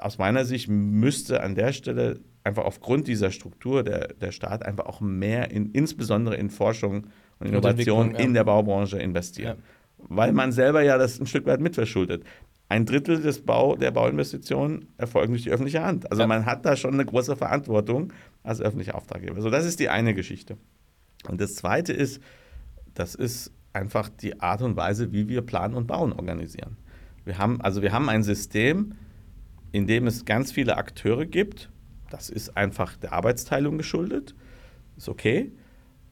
Aus 0.01 0.17
meiner 0.17 0.45
Sicht 0.45 0.69
müsste 0.69 1.41
an 1.41 1.55
der 1.55 1.73
Stelle 1.73 2.19
einfach 2.43 2.65
aufgrund 2.65 3.07
dieser 3.07 3.31
Struktur 3.31 3.83
der, 3.83 4.09
der 4.13 4.31
Staat 4.31 4.65
einfach 4.65 4.85
auch 4.85 5.01
mehr 5.01 5.51
in, 5.51 5.71
insbesondere 5.71 6.35
in 6.35 6.49
Forschung 6.49 7.07
und 7.39 7.47
Innovation 7.47 8.11
ja. 8.11 8.19
in 8.19 8.33
der 8.33 8.43
Baubranche 8.43 8.97
investieren. 8.97 9.57
Weil 9.97 10.31
man 10.31 10.51
selber 10.51 10.81
ja 10.81 10.97
das 10.97 11.19
ein 11.19 11.27
Stück 11.27 11.45
weit 11.45 11.59
mitverschuldet. 11.59 12.23
Ein 12.69 12.85
Drittel 12.85 13.21
des 13.21 13.41
Bau, 13.45 13.75
der 13.75 13.91
Bauinvestitionen 13.91 14.87
erfolgen 14.97 15.33
durch 15.33 15.43
die 15.43 15.51
öffentliche 15.51 15.83
Hand. 15.83 16.09
Also 16.11 16.23
Ja. 16.23 16.27
man 16.27 16.45
hat 16.45 16.65
da 16.65 16.75
schon 16.75 16.93
eine 16.93 17.05
große 17.05 17.35
Verantwortung 17.35 18.13
als 18.43 18.61
öffentlicher 18.61 18.95
Auftraggeber. 18.95 19.41
So, 19.41 19.49
das 19.49 19.65
ist 19.65 19.79
die 19.79 19.89
eine 19.89 20.13
Geschichte. 20.13 20.57
Und 21.27 21.41
das 21.41 21.55
zweite 21.55 21.93
ist, 21.93 22.21
das 22.93 23.15
ist 23.15 23.51
einfach 23.73 24.09
die 24.09 24.39
Art 24.39 24.61
und 24.61 24.75
Weise, 24.75 25.11
wie 25.13 25.27
wir 25.29 25.41
Planen 25.41 25.75
und 25.75 25.87
Bauen 25.87 26.13
organisieren. 26.13 26.77
Wir 27.25 27.37
haben, 27.37 27.61
also 27.61 27.81
wir 27.81 27.91
haben 27.91 28.09
ein 28.09 28.23
System, 28.23 28.93
in 29.71 29.87
dem 29.87 30.07
es 30.07 30.25
ganz 30.25 30.51
viele 30.51 30.77
Akteure 30.77 31.25
gibt. 31.25 31.69
Das 32.09 32.29
ist 32.29 32.55
einfach 32.55 32.95
der 32.97 33.13
Arbeitsteilung 33.13 33.77
geschuldet. 33.77 34.35
Ist 34.95 35.09
okay. 35.09 35.51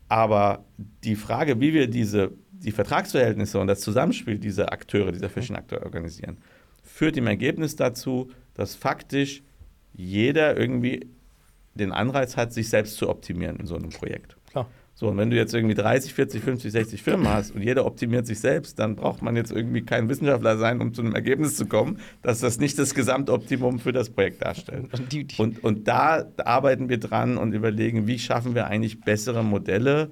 Aber 0.08 0.66
die 1.04 1.16
Frage, 1.16 1.60
wie 1.60 1.74
wir 1.74 1.88
diese, 1.88 2.32
die 2.52 2.72
Vertragsverhältnisse 2.72 3.60
und 3.60 3.68
das 3.68 3.82
Zusammenspiel 3.82 4.38
dieser 4.38 4.72
Akteure, 4.72 5.12
dieser 5.12 5.30
verschiedenen 5.30 5.64
Akteure 5.64 5.84
organisieren, 5.84 6.38
führt 6.84 7.18
im 7.18 7.28
Ergebnis 7.28 7.76
dazu, 7.76 8.30
dass 8.54 8.76
faktisch 8.76 9.42
jeder 9.94 10.58
irgendwie 10.58 11.10
den 11.74 11.92
Anreiz 11.92 12.38
hat, 12.38 12.54
sich 12.54 12.70
selbst 12.70 12.98
zu 12.98 13.10
optimieren 13.10 13.58
in 13.58 13.66
so 13.66 13.76
einem 13.76 13.90
Projekt. 13.90 14.38
Klar. 14.50 14.70
So, 14.98 15.10
und 15.10 15.18
wenn 15.18 15.30
du 15.30 15.36
jetzt 15.36 15.54
irgendwie 15.54 15.76
30, 15.76 16.14
40, 16.14 16.42
50, 16.42 16.72
60 16.72 17.04
Firmen 17.04 17.28
hast 17.28 17.54
und 17.54 17.62
jeder 17.62 17.86
optimiert 17.86 18.26
sich 18.26 18.40
selbst, 18.40 18.80
dann 18.80 18.96
braucht 18.96 19.22
man 19.22 19.36
jetzt 19.36 19.52
irgendwie 19.52 19.82
kein 19.82 20.08
Wissenschaftler 20.08 20.58
sein, 20.58 20.80
um 20.80 20.94
zu 20.94 21.02
einem 21.02 21.14
Ergebnis 21.14 21.58
zu 21.58 21.66
kommen, 21.66 22.00
dass 22.22 22.40
das 22.40 22.60
nicht 22.60 22.80
das 22.80 22.94
Gesamtoptimum 22.96 23.80
für 23.80 23.92
das 23.92 24.10
Projekt 24.10 24.42
darstellt. 24.46 24.88
Und 25.38 25.64
Und, 25.64 25.88
da 25.90 26.24
arbeiten 26.46 26.88
wir 26.88 26.98
dran 26.98 27.38
und 27.38 27.52
überlegen, 27.54 28.08
wie 28.08 28.18
schaffen 28.20 28.56
wir 28.56 28.68
eigentlich 28.68 29.02
bessere 29.02 29.44
Modelle, 29.44 30.12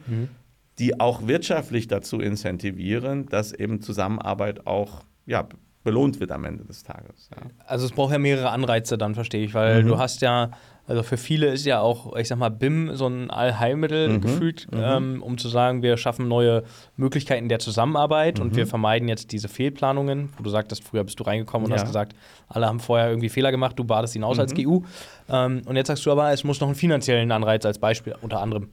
die 0.79 0.99
auch 0.99 1.27
wirtschaftlich 1.27 1.87
dazu 1.87 2.19
incentivieren, 2.19 3.27
dass 3.27 3.53
eben 3.53 3.79
Zusammenarbeit 3.79 4.67
auch 4.67 5.05
ja, 5.25 5.47
belohnt 5.83 6.19
wird 6.19 6.31
am 6.31 6.43
Ende 6.45 6.65
des 6.65 6.83
Tages. 6.83 7.29
Ja. 7.31 7.43
Also 7.65 7.85
es 7.85 7.91
braucht 7.93 8.11
ja 8.11 8.19
mehrere 8.19 8.49
Anreize 8.49 8.97
dann, 8.97 9.15
verstehe 9.15 9.45
ich, 9.45 9.53
weil 9.53 9.83
Mhm. 9.83 9.87
du 9.87 9.97
hast 9.97 10.21
ja, 10.21 10.51
also 10.85 11.01
für 11.03 11.15
viele 11.17 11.47
ist 11.47 11.65
ja 11.65 11.79
auch, 11.79 12.15
ich 12.17 12.27
sag 12.27 12.37
mal, 12.37 12.49
BIM 12.49 12.95
so 12.95 13.07
ein 13.07 13.29
Allheilmittel 13.31 14.09
Mhm. 14.09 14.21
gefühlt, 14.21 14.67
ähm, 14.73 15.21
um 15.23 15.37
zu 15.37 15.47
sagen, 15.47 15.81
wir 15.81 15.95
schaffen 15.97 16.27
neue 16.27 16.63
Möglichkeiten 16.97 17.47
der 17.47 17.59
Zusammenarbeit 17.59 18.39
und 18.39 18.51
Mhm. 18.51 18.55
wir 18.57 18.67
vermeiden 18.67 19.07
jetzt 19.07 19.31
diese 19.31 19.47
Fehlplanungen, 19.47 20.29
wo 20.37 20.43
du 20.43 20.49
sagtest, 20.49 20.83
früher 20.83 21.03
bist 21.03 21.19
du 21.19 21.23
reingekommen 21.23 21.65
und 21.65 21.71
Ja. 21.71 21.77
hast 21.77 21.85
gesagt, 21.87 22.15
alle 22.49 22.67
haben 22.67 22.79
vorher 22.81 23.07
irgendwie 23.09 23.29
Fehler 23.29 23.51
gemacht, 23.51 23.79
du 23.79 23.83
badest 23.85 24.15
ihn 24.15 24.23
aus 24.25 24.37
Mhm. 24.37 24.41
als 24.41 24.53
GU. 24.55 24.83
Ähm, 25.29 25.61
und 25.65 25.75
jetzt 25.77 25.87
sagst 25.87 26.05
du 26.05 26.11
aber, 26.11 26.31
es 26.31 26.43
muss 26.43 26.59
noch 26.59 26.67
einen 26.67 26.75
finanziellen 26.75 27.31
Anreiz 27.31 27.65
als 27.65 27.79
Beispiel 27.79 28.15
unter 28.21 28.41
anderem 28.41 28.67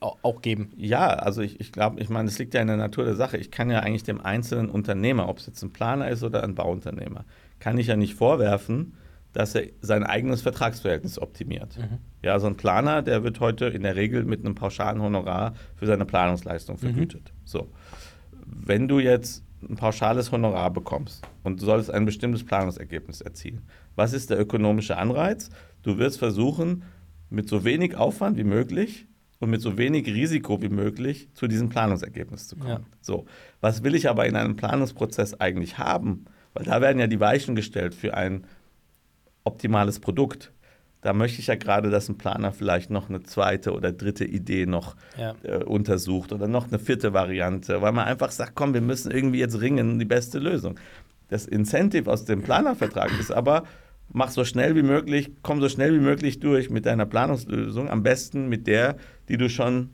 au- 0.00 0.16
auch 0.22 0.42
geben. 0.42 0.70
Ja, 0.76 1.06
also 1.08 1.40
ich, 1.40 1.58
ich 1.60 1.72
glaube, 1.72 1.98
ich 2.00 2.08
meine, 2.10 2.28
es 2.28 2.38
liegt 2.38 2.52
ja 2.54 2.60
in 2.60 2.66
der 2.68 2.76
Natur 2.76 3.04
der 3.04 3.16
Sache. 3.16 3.38
Ich 3.38 3.50
kann 3.50 3.70
ja 3.70 3.80
eigentlich 3.80 4.02
dem 4.04 4.20
einzelnen 4.20 4.68
Unternehmer, 4.68 5.28
ob 5.28 5.38
es 5.38 5.46
jetzt 5.46 5.62
ein 5.62 5.72
Planer 5.72 6.08
ist 6.10 6.22
oder 6.22 6.44
ein 6.44 6.54
Bauunternehmer, 6.54 7.24
kann 7.58 7.78
ich 7.78 7.86
ja 7.86 7.96
nicht 7.96 8.14
vorwerfen, 8.14 8.94
dass 9.34 9.54
er 9.54 9.64
sein 9.80 10.04
eigenes 10.04 10.40
Vertragsverhältnis 10.40 11.18
optimiert. 11.18 11.76
Ja, 12.22 12.38
so 12.40 12.46
ein 12.46 12.56
Planer, 12.56 13.02
der 13.02 13.22
wird 13.22 13.40
heute 13.40 13.66
in 13.66 13.82
der 13.82 13.96
Regel 13.96 14.24
mit 14.24 14.44
einem 14.44 14.54
pauschalen 14.54 15.02
Honorar 15.02 15.54
für 15.74 15.86
seine 15.86 16.06
Planungsleistung 16.06 16.78
vergütet. 16.78 17.32
So. 17.44 17.68
Wenn 18.46 18.88
du 18.88 19.00
jetzt 19.00 19.44
ein 19.68 19.76
pauschales 19.76 20.30
Honorar 20.30 20.70
bekommst 20.70 21.26
und 21.42 21.60
du 21.60 21.66
sollst 21.66 21.90
ein 21.90 22.04
bestimmtes 22.04 22.44
Planungsergebnis 22.44 23.20
erzielen, 23.20 23.62
was 23.96 24.12
ist 24.12 24.30
der 24.30 24.38
ökonomische 24.38 24.96
Anreiz? 24.96 25.50
Du 25.82 25.98
wirst 25.98 26.18
versuchen, 26.18 26.84
mit 27.28 27.48
so 27.48 27.64
wenig 27.64 27.96
Aufwand 27.96 28.36
wie 28.36 28.44
möglich 28.44 29.06
und 29.40 29.50
mit 29.50 29.60
so 29.60 29.76
wenig 29.76 30.06
Risiko 30.06 30.62
wie 30.62 30.68
möglich 30.68 31.28
zu 31.34 31.48
diesem 31.48 31.68
Planungsergebnis 31.68 32.46
zu 32.46 32.56
kommen. 32.56 32.70
Ja. 32.70 32.80
So, 33.00 33.26
was 33.60 33.82
will 33.82 33.94
ich 33.94 34.08
aber 34.08 34.26
in 34.26 34.36
einem 34.36 34.56
Planungsprozess 34.56 35.40
eigentlich 35.40 35.78
haben? 35.78 36.26
Weil 36.52 36.64
da 36.64 36.80
werden 36.80 37.00
ja 37.00 37.08
die 37.08 37.18
Weichen 37.20 37.56
gestellt 37.56 37.94
für 37.94 38.14
ein 38.14 38.46
optimales 39.44 40.00
Produkt. 40.00 40.52
Da 41.02 41.12
möchte 41.12 41.40
ich 41.40 41.48
ja 41.48 41.54
gerade, 41.54 41.90
dass 41.90 42.08
ein 42.08 42.16
Planer 42.16 42.50
vielleicht 42.50 42.90
noch 42.90 43.10
eine 43.10 43.22
zweite 43.22 43.72
oder 43.72 43.92
dritte 43.92 44.24
Idee 44.24 44.64
noch 44.64 44.96
Ja. 45.18 45.34
äh, 45.42 45.62
untersucht 45.62 46.32
oder 46.32 46.48
noch 46.48 46.68
eine 46.68 46.78
vierte 46.78 47.12
Variante, 47.12 47.82
weil 47.82 47.92
man 47.92 48.06
einfach 48.06 48.30
sagt, 48.30 48.52
komm, 48.54 48.72
wir 48.72 48.80
müssen 48.80 49.10
irgendwie 49.10 49.38
jetzt 49.38 49.60
ringen, 49.60 49.98
die 49.98 50.06
beste 50.06 50.38
Lösung. 50.38 50.80
Das 51.28 51.44
Incentive 51.46 52.10
aus 52.10 52.24
dem 52.24 52.42
Planervertrag 52.42 53.10
ist 53.20 53.30
aber, 53.30 53.64
mach 54.12 54.30
so 54.30 54.44
schnell 54.46 54.76
wie 54.76 54.82
möglich, 54.82 55.32
komm 55.42 55.60
so 55.60 55.68
schnell 55.68 55.92
wie 55.94 56.00
möglich 56.02 56.40
durch 56.40 56.70
mit 56.70 56.86
deiner 56.86 57.04
Planungslösung, 57.06 57.90
am 57.90 58.02
besten 58.02 58.48
mit 58.48 58.66
der, 58.66 58.96
die 59.28 59.36
du 59.36 59.50
schon 59.50 59.90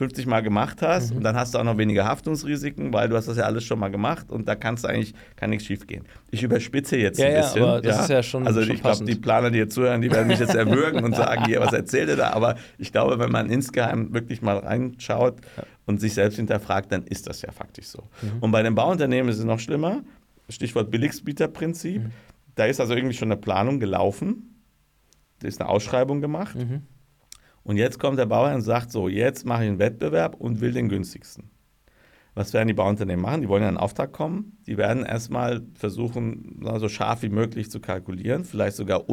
50 0.00 0.24
Mal 0.26 0.40
gemacht 0.40 0.80
hast 0.80 1.12
und 1.12 1.22
dann 1.22 1.36
hast 1.36 1.52
du 1.52 1.58
auch 1.58 1.62
noch 1.64 1.76
weniger 1.76 2.06
Haftungsrisiken, 2.06 2.90
weil 2.94 3.10
du 3.10 3.16
hast 3.16 3.28
das 3.28 3.36
ja 3.36 3.44
alles 3.44 3.64
schon 3.64 3.78
mal 3.78 3.90
gemacht 3.90 4.30
und 4.30 4.48
da 4.48 4.54
kannst 4.54 4.82
du 4.84 4.88
eigentlich, 4.88 5.12
kann 5.36 5.50
nichts 5.50 5.66
schief 5.66 5.86
gehen. 5.86 6.04
Ich 6.30 6.42
überspitze 6.42 6.96
jetzt 6.96 7.18
Ja, 7.18 7.26
ein 7.26 7.32
ja, 7.34 7.40
bisschen. 7.42 7.62
aber 7.62 7.82
das 7.82 8.00
ist 8.00 8.08
ja 8.08 8.22
schon- 8.22 8.46
Also 8.46 8.62
schon 8.62 8.76
ich 8.76 8.80
glaube, 8.80 9.04
die 9.04 9.14
Planer, 9.16 9.50
die 9.50 9.58
jetzt 9.58 9.74
zuhören, 9.74 10.00
die 10.00 10.10
werden 10.10 10.28
mich 10.28 10.38
jetzt 10.38 10.54
erwürgen 10.54 11.04
und 11.04 11.14
sagen, 11.14 11.44
hier, 11.44 11.60
was 11.60 11.74
erzählt 11.74 12.08
ihr 12.08 12.16
da? 12.16 12.30
Aber 12.30 12.56
ich 12.78 12.92
glaube, 12.92 13.18
wenn 13.18 13.30
man 13.30 13.50
insgeheim 13.50 14.14
wirklich 14.14 14.40
mal 14.40 14.56
reinschaut 14.56 15.36
und 15.84 16.00
sich 16.00 16.14
selbst 16.14 16.36
hinterfragt, 16.36 16.90
dann 16.92 17.04
ist 17.04 17.26
das 17.28 17.42
ja 17.42 17.52
faktisch 17.52 17.88
so. 17.88 18.04
Mhm. 18.22 18.38
Und 18.40 18.52
bei 18.52 18.62
den 18.62 18.74
Bauunternehmen 18.74 19.30
ist 19.30 19.38
es 19.38 19.44
noch 19.44 19.60
schlimmer. 19.60 20.00
Stichwort 20.48 20.90
Billigstbieterprinzip. 20.90 22.04
Mhm. 22.04 22.10
Da 22.54 22.64
ist 22.64 22.80
also 22.80 22.94
irgendwie 22.94 23.14
schon 23.16 23.30
eine 23.30 23.38
Planung 23.38 23.80
gelaufen. 23.80 24.62
Da 25.40 25.48
ist 25.48 25.60
eine 25.60 25.68
Ausschreibung 25.68 26.22
gemacht. 26.22 26.56
Mhm. 26.56 26.84
Und 27.62 27.76
jetzt 27.76 27.98
kommt 27.98 28.18
der 28.18 28.26
Bauherr 28.26 28.54
und 28.54 28.62
sagt 28.62 28.90
so, 28.90 29.08
jetzt 29.08 29.44
mache 29.46 29.64
ich 29.64 29.68
einen 29.68 29.78
Wettbewerb 29.78 30.34
und 30.36 30.60
will 30.60 30.72
den 30.72 30.88
günstigsten. 30.88 31.50
Was 32.34 32.54
werden 32.54 32.68
die 32.68 32.74
Bauunternehmen 32.74 33.20
machen? 33.22 33.42
Die 33.42 33.48
wollen 33.48 33.62
ja 33.62 33.68
in 33.68 33.76
einen 33.76 33.82
Auftrag 33.84 34.12
kommen. 34.12 34.56
Die 34.66 34.76
werden 34.78 35.04
erstmal 35.04 35.62
versuchen, 35.74 36.64
so 36.78 36.88
scharf 36.88 37.22
wie 37.22 37.28
möglich 37.28 37.70
zu 37.70 37.80
kalkulieren, 37.80 38.44
vielleicht 38.44 38.76
sogar 38.76 39.00
Klar. 39.04 39.08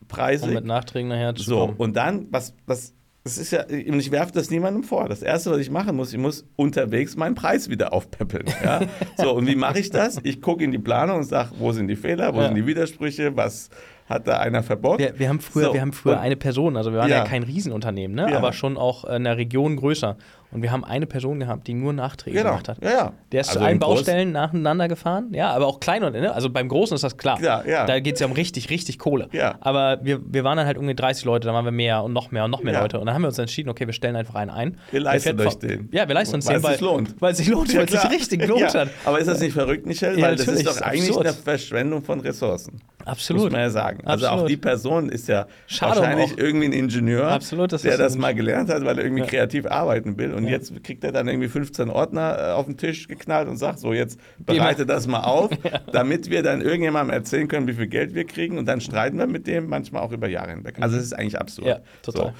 unterpreisig. 0.00 0.48
Um 0.48 0.54
mit 0.54 0.64
Nachträgen 0.64 1.08
nachher 1.08 1.34
zu 1.34 1.42
So, 1.42 1.58
kommen. 1.66 1.74
und 1.76 1.94
dann, 1.96 2.26
was, 2.30 2.54
was, 2.66 2.94
das 3.22 3.36
ist 3.38 3.50
ja, 3.50 3.64
und 3.64 4.00
ich 4.00 4.10
werfe 4.10 4.32
das 4.32 4.50
niemandem 4.50 4.82
vor. 4.82 5.08
Das 5.08 5.22
Erste, 5.22 5.50
was 5.50 5.58
ich 5.58 5.70
machen 5.70 5.94
muss, 5.94 6.12
ich 6.12 6.18
muss 6.18 6.46
unterwegs 6.56 7.16
meinen 7.16 7.34
Preis 7.34 7.68
wieder 7.68 7.92
aufpäppeln. 7.92 8.46
Ja? 8.64 8.80
so, 9.18 9.34
und 9.34 9.46
wie 9.46 9.56
mache 9.56 9.78
ich 9.78 9.90
das? 9.90 10.18
Ich 10.22 10.40
gucke 10.40 10.64
in 10.64 10.72
die 10.72 10.78
Planung 10.78 11.18
und 11.18 11.24
sage, 11.24 11.50
wo 11.58 11.70
sind 11.72 11.88
die 11.88 11.96
Fehler, 11.96 12.34
wo 12.34 12.38
Ja. 12.40 12.46
sind 12.46 12.56
die 12.56 12.66
Widersprüche, 12.66 13.36
was 13.36 13.68
hat 14.08 14.26
da 14.26 14.38
einer 14.38 14.62
verbockt? 14.62 14.98
Wir, 15.00 15.18
wir 15.18 15.28
haben 15.28 15.40
früher, 15.40 15.66
So, 15.66 15.74
wir 15.74 15.80
haben 15.80 15.92
früher 15.92 16.20
eine 16.20 16.36
Person, 16.36 16.76
also 16.76 16.92
wir 16.92 16.98
waren 17.00 17.10
ja, 17.10 17.18
Ja. 17.18 17.24
kein 17.24 17.42
Riesenunternehmen, 17.42 18.14
ne? 18.16 18.30
Ja. 18.30 18.38
aber 18.38 18.52
schon 18.52 18.76
auch 18.76 19.04
in 19.04 19.24
der 19.24 19.36
Region 19.36 19.76
größer. 19.76 20.16
Und 20.52 20.62
wir 20.62 20.70
haben 20.70 20.84
eine 20.84 21.06
Person 21.06 21.40
gehabt, 21.40 21.66
die 21.66 21.74
nur 21.74 21.92
Nachträge 21.92 22.38
Genau, 22.38 22.50
gemacht 22.50 22.68
hat. 22.68 22.82
ja, 22.82 22.90
ja. 22.90 23.12
Der 23.32 23.40
ist 23.42 23.48
Also 23.48 23.60
zu 23.60 23.66
allen 23.66 23.76
Groß- 23.78 23.80
Baustellen 23.80 24.32
nacheinander 24.32 24.88
gefahren, 24.88 25.28
ja, 25.32 25.50
aber 25.50 25.66
auch 25.66 25.80
klein 25.80 26.02
und 26.04 26.12
ne? 26.14 26.32
also 26.34 26.48
beim 26.50 26.68
Großen 26.68 26.94
ist 26.94 27.04
das 27.04 27.16
klar. 27.16 27.38
Ja, 27.42 27.62
ja. 27.66 27.84
Da 27.86 28.00
geht 28.00 28.14
es 28.14 28.20
ja 28.20 28.26
um 28.26 28.32
richtig, 28.32 28.70
richtig 28.70 28.98
Kohle. 28.98 29.28
Ja. 29.32 29.56
Aber 29.60 29.98
wir, 30.02 30.20
wir 30.24 30.44
waren 30.44 30.56
dann 30.56 30.66
halt 30.66 30.76
irgendwie 30.76 30.94
30 30.94 31.24
Leute, 31.24 31.46
dann 31.46 31.54
waren 31.54 31.64
wir 31.64 31.72
mehr 31.72 32.02
und 32.04 32.12
noch 32.12 32.30
mehr 32.30 32.44
und 32.44 32.50
noch 32.52 32.62
mehr 32.62 32.74
Ja. 32.74 32.80
Leute. 32.82 32.98
Und 33.00 33.06
dann 33.06 33.14
haben 33.14 33.22
wir 33.22 33.28
uns 33.28 33.38
entschieden, 33.38 33.68
okay, 33.70 33.86
wir 33.86 33.92
stellen 33.92 34.16
einfach 34.16 34.36
einen 34.36 34.50
ein. 34.50 34.76
Leistet 34.92 35.36
fährt 35.36 35.48
euch 35.48 35.58
den. 35.58 35.88
Ja, 35.92 36.06
wir 36.08 36.14
leisten 36.14 36.36
uns 36.36 36.46
Weil 36.46 36.54
den, 36.54 36.58
es 36.58 36.64
weil 36.64 36.72
sich 36.72 36.80
lohnt. 36.80 37.20
Weil 37.20 37.32
es 37.32 37.38
sich 37.38 37.48
lohnt, 37.48 37.76
weil 37.76 37.84
es 37.84 37.90
sich 37.90 38.10
richtig 38.10 38.40
gelohnt 38.40 38.72
ja. 38.72 38.80
hat. 38.80 38.88
Aber 39.04 39.18
ist 39.18 39.26
das 39.26 39.40
nicht 39.40 39.52
verrückt, 39.52 39.84
Michel? 39.86 40.18
Ja, 40.18 40.26
Weil 40.28 40.36
das 40.36 40.46
ist 40.48 40.66
doch 40.66 40.80
eigentlich 40.80 41.08
absurd. 41.08 41.26
eine 41.26 41.34
Verschwendung 41.34 42.02
von 42.02 42.20
Ressourcen. 42.20 42.80
Absolut. 43.04 43.42
Muss 43.44 43.52
man 43.52 43.60
ja 43.60 43.70
sagen. 43.70 44.00
Also 44.04 44.26
Absolut. 44.26 44.44
auch 44.44 44.48
die 44.48 44.56
Person 44.56 45.08
ist 45.10 45.28
ja 45.28 45.46
Schade 45.68 46.00
wahrscheinlich 46.00 46.36
irgendwie 46.38 46.66
ein 46.66 46.72
Ingenieur, 46.72 47.28
Absolut, 47.28 47.72
das 47.72 47.82
der 47.82 47.96
das 47.98 48.16
mal 48.16 48.34
gelernt 48.34 48.68
hat, 48.68 48.84
weil 48.84 48.98
er 48.98 49.04
irgendwie 49.04 49.22
Ja. 49.22 49.28
kreativ 49.28 49.64
arbeiten 49.66 50.18
will. 50.18 50.32
Und 50.36 50.44
Ja. 50.44 50.50
jetzt 50.50 50.72
kriegt 50.84 51.02
er 51.04 51.12
dann 51.12 51.26
irgendwie 51.28 51.48
15 51.48 51.90
Ordner 51.90 52.36
äh, 52.38 52.52
auf 52.52 52.66
den 52.66 52.76
Tisch 52.76 53.08
geknallt 53.08 53.48
und 53.48 53.56
sagt 53.56 53.78
so, 53.80 53.92
jetzt 53.92 54.20
bereite 54.38 54.86
das 54.86 55.06
mal 55.06 55.20
auf, 55.24 55.50
damit 55.92 56.30
wir 56.30 56.42
dann 56.42 56.60
irgendjemandem 56.60 57.14
erzählen 57.14 57.48
können, 57.48 57.66
wie 57.66 57.72
viel 57.74 57.88
Geld 57.88 58.14
wir 58.14 58.24
kriegen. 58.24 58.58
Und 58.58 58.66
dann 58.66 58.80
streiten 58.80 59.18
wir 59.18 59.26
mit 59.26 59.46
dem 59.46 59.68
manchmal 59.68 60.02
auch 60.02 60.12
über 60.12 60.28
Jahre 60.28 60.50
hinweg. 60.50 60.76
Also 60.80 60.96
es 60.96 61.02
ist 61.04 61.12
eigentlich 61.12 61.38
absurd. 61.40 61.66
Ja, 61.66 61.78
total. 62.02 62.28
So. 62.28 62.32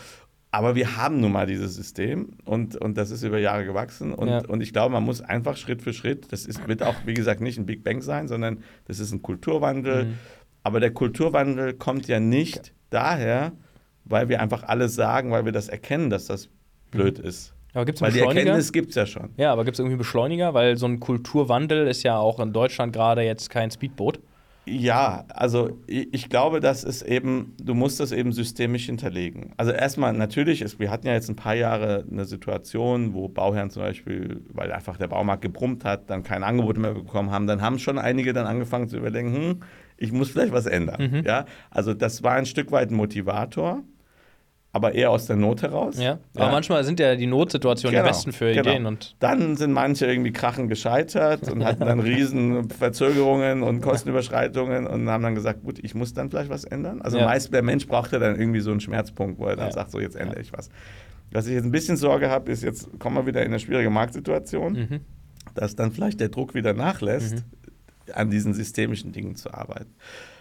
Aber 0.52 0.74
wir 0.74 0.96
haben 0.96 1.20
nun 1.20 1.32
mal 1.32 1.46
dieses 1.46 1.74
System 1.74 2.28
und, 2.44 2.76
und 2.76 2.96
das 2.96 3.10
ist 3.10 3.22
über 3.24 3.38
Jahre 3.38 3.66
gewachsen. 3.66 4.14
Und, 4.14 4.28
Ja. 4.28 4.38
und 4.46 4.62
ich 4.62 4.72
glaube, 4.72 4.92
man 4.92 5.02
muss 5.02 5.20
einfach 5.20 5.56
Schritt 5.56 5.82
für 5.82 5.92
Schritt, 5.92 6.32
das 6.32 6.46
ist, 6.46 6.66
wird 6.66 6.82
auch, 6.82 6.94
wie 7.04 7.12
gesagt, 7.14 7.40
nicht 7.42 7.58
ein 7.58 7.66
Big 7.66 7.84
Bang 7.84 8.00
sein, 8.00 8.26
sondern 8.28 8.62
das 8.86 8.98
ist 9.00 9.12
ein 9.12 9.20
Kulturwandel. 9.22 10.04
Mhm. 10.04 10.14
Aber 10.62 10.80
der 10.80 10.92
Kulturwandel 10.92 11.74
kommt 11.74 12.08
ja 12.08 12.20
nicht 12.20 12.72
daher, 12.90 13.52
weil 14.04 14.28
wir 14.28 14.40
einfach 14.40 14.62
alles 14.62 14.94
sagen, 14.94 15.30
weil 15.30 15.44
wir 15.44 15.52
das 15.52 15.68
erkennen, 15.68 16.10
dass 16.10 16.26
das 16.26 16.48
blöd 16.90 17.18
ist. 17.18 17.52
Aber 17.76 17.84
gibt 17.84 17.96
es 17.98 18.02
Weil 18.02 18.08
einen 18.08 18.16
die? 18.16 18.38
Erkenntnis 18.38 18.72
gibt 18.72 18.88
es 18.90 18.94
ja 18.94 19.04
schon. 19.04 19.28
Ja, 19.36 19.52
aber 19.52 19.64
gibt 19.64 19.74
es 19.74 19.80
irgendwie 19.80 19.92
einen 19.92 19.98
Beschleuniger? 19.98 20.54
Weil 20.54 20.78
so 20.78 20.86
ein 20.86 20.98
Kulturwandel 20.98 21.86
ist 21.86 22.04
ja 22.04 22.16
auch 22.16 22.40
in 22.40 22.54
Deutschland 22.54 22.94
gerade 22.94 23.20
jetzt 23.20 23.50
kein 23.50 23.70
Speedboot. 23.70 24.18
Ja, 24.64 25.24
also 25.28 25.78
ich, 25.86 26.28
glaube, 26.30 26.60
dass 26.60 26.84
es 26.84 27.02
eben, 27.02 27.54
du 27.62 27.74
musst 27.74 28.00
das 28.00 28.12
eben 28.12 28.32
systemisch 28.32 28.86
hinterlegen. 28.86 29.52
Also 29.58 29.72
erstmal 29.72 30.14
natürlich, 30.14 30.62
ist, 30.62 30.80
wir 30.80 30.90
hatten 30.90 31.06
ja 31.06 31.12
jetzt 31.12 31.28
ein 31.28 31.36
paar 31.36 31.54
Jahre 31.54 32.04
eine 32.10 32.24
Situation, 32.24 33.12
wo 33.12 33.28
Bauherren 33.28 33.70
zum 33.70 33.82
Beispiel, 33.82 34.40
weil 34.52 34.72
einfach 34.72 34.96
der 34.96 35.08
Baumarkt 35.08 35.42
gebrummt 35.42 35.84
hat, 35.84 36.08
dann 36.08 36.22
kein 36.24 36.42
Angebot 36.42 36.78
mehr 36.78 36.94
bekommen 36.94 37.30
haben, 37.30 37.46
dann 37.46 37.60
haben 37.60 37.78
schon 37.78 37.98
einige 37.98 38.32
dann 38.32 38.46
angefangen 38.46 38.88
zu 38.88 38.96
überlegen, 38.96 39.36
hm, 39.36 39.60
ich 39.98 40.12
muss 40.12 40.30
vielleicht 40.30 40.52
was 40.52 40.66
ändern. 40.66 41.10
Mhm. 41.12 41.22
Ja, 41.24 41.44
also 41.70 41.94
das 41.94 42.22
war 42.22 42.32
ein 42.32 42.46
Stück 42.46 42.72
weit 42.72 42.90
ein 42.90 42.96
Motivator, 42.96 43.84
aber 44.76 44.94
eher 44.94 45.10
aus 45.10 45.26
der 45.26 45.36
Not 45.36 45.62
heraus. 45.62 45.98
Ja. 45.98 46.18
Aber 46.36 46.50
manchmal 46.52 46.84
sind 46.84 47.00
ja 47.00 47.16
die 47.16 47.26
Notsituationen 47.26 47.92
die 47.92 47.96
Genau, 47.96 48.08
besten 48.08 48.32
für 48.32 48.52
genau. 48.52 48.70
Ideen. 48.70 48.86
Und 48.86 49.16
Dann 49.18 49.56
sind 49.56 49.72
manche 49.72 50.06
irgendwie 50.06 50.32
krachen 50.32 50.68
gescheitert 50.68 51.50
und 51.50 51.64
hatten 51.64 51.84
dann 51.84 51.98
riesen 52.12 52.70
Verzögerungen 52.70 53.62
und 53.62 53.80
Kostenüberschreitungen 53.80 54.86
und 54.86 55.08
haben 55.08 55.22
dann 55.24 55.34
gesagt, 55.34 55.62
gut, 55.62 55.78
ich 55.82 55.94
muss 55.94 56.14
dann 56.14 56.30
vielleicht 56.30 56.50
was 56.50 56.64
ändern. 56.64 57.02
Also 57.02 57.18
Ja. 57.18 57.26
meist 57.26 57.52
der 57.52 57.62
Mensch 57.62 57.86
braucht 57.86 58.12
ja 58.12 58.18
dann 58.18 58.38
irgendwie 58.38 58.60
so 58.60 58.70
einen 58.70 58.80
Schmerzpunkt, 58.80 59.38
wo 59.40 59.46
er 59.46 59.56
dann 59.56 59.66
Ja. 59.66 59.72
sagt, 59.72 59.90
so 59.90 59.98
jetzt 60.00 60.16
ändere 60.16 60.40
ich 60.40 60.52
was. 60.52 60.68
Was 61.32 61.46
ich 61.48 61.54
jetzt 61.54 61.64
ein 61.64 61.72
bisschen 61.72 61.96
Sorge 61.96 62.30
habe, 62.30 62.52
ist, 62.52 62.62
jetzt 62.62 62.88
kommen 63.00 63.16
wir 63.16 63.26
wieder 63.26 63.40
in 63.40 63.48
eine 63.48 63.58
schwierige 63.58 63.90
Marktsituation, 63.90 64.72
Mhm. 64.74 65.00
dass 65.54 65.74
dann 65.74 65.90
vielleicht 65.90 66.20
der 66.20 66.28
Druck 66.28 66.54
wieder 66.54 66.72
nachlässt, 66.72 67.44
an 68.14 68.30
diesen 68.30 68.54
systemischen 68.54 69.10
Dingen 69.12 69.34
zu 69.34 69.52
arbeiten. 69.52 69.92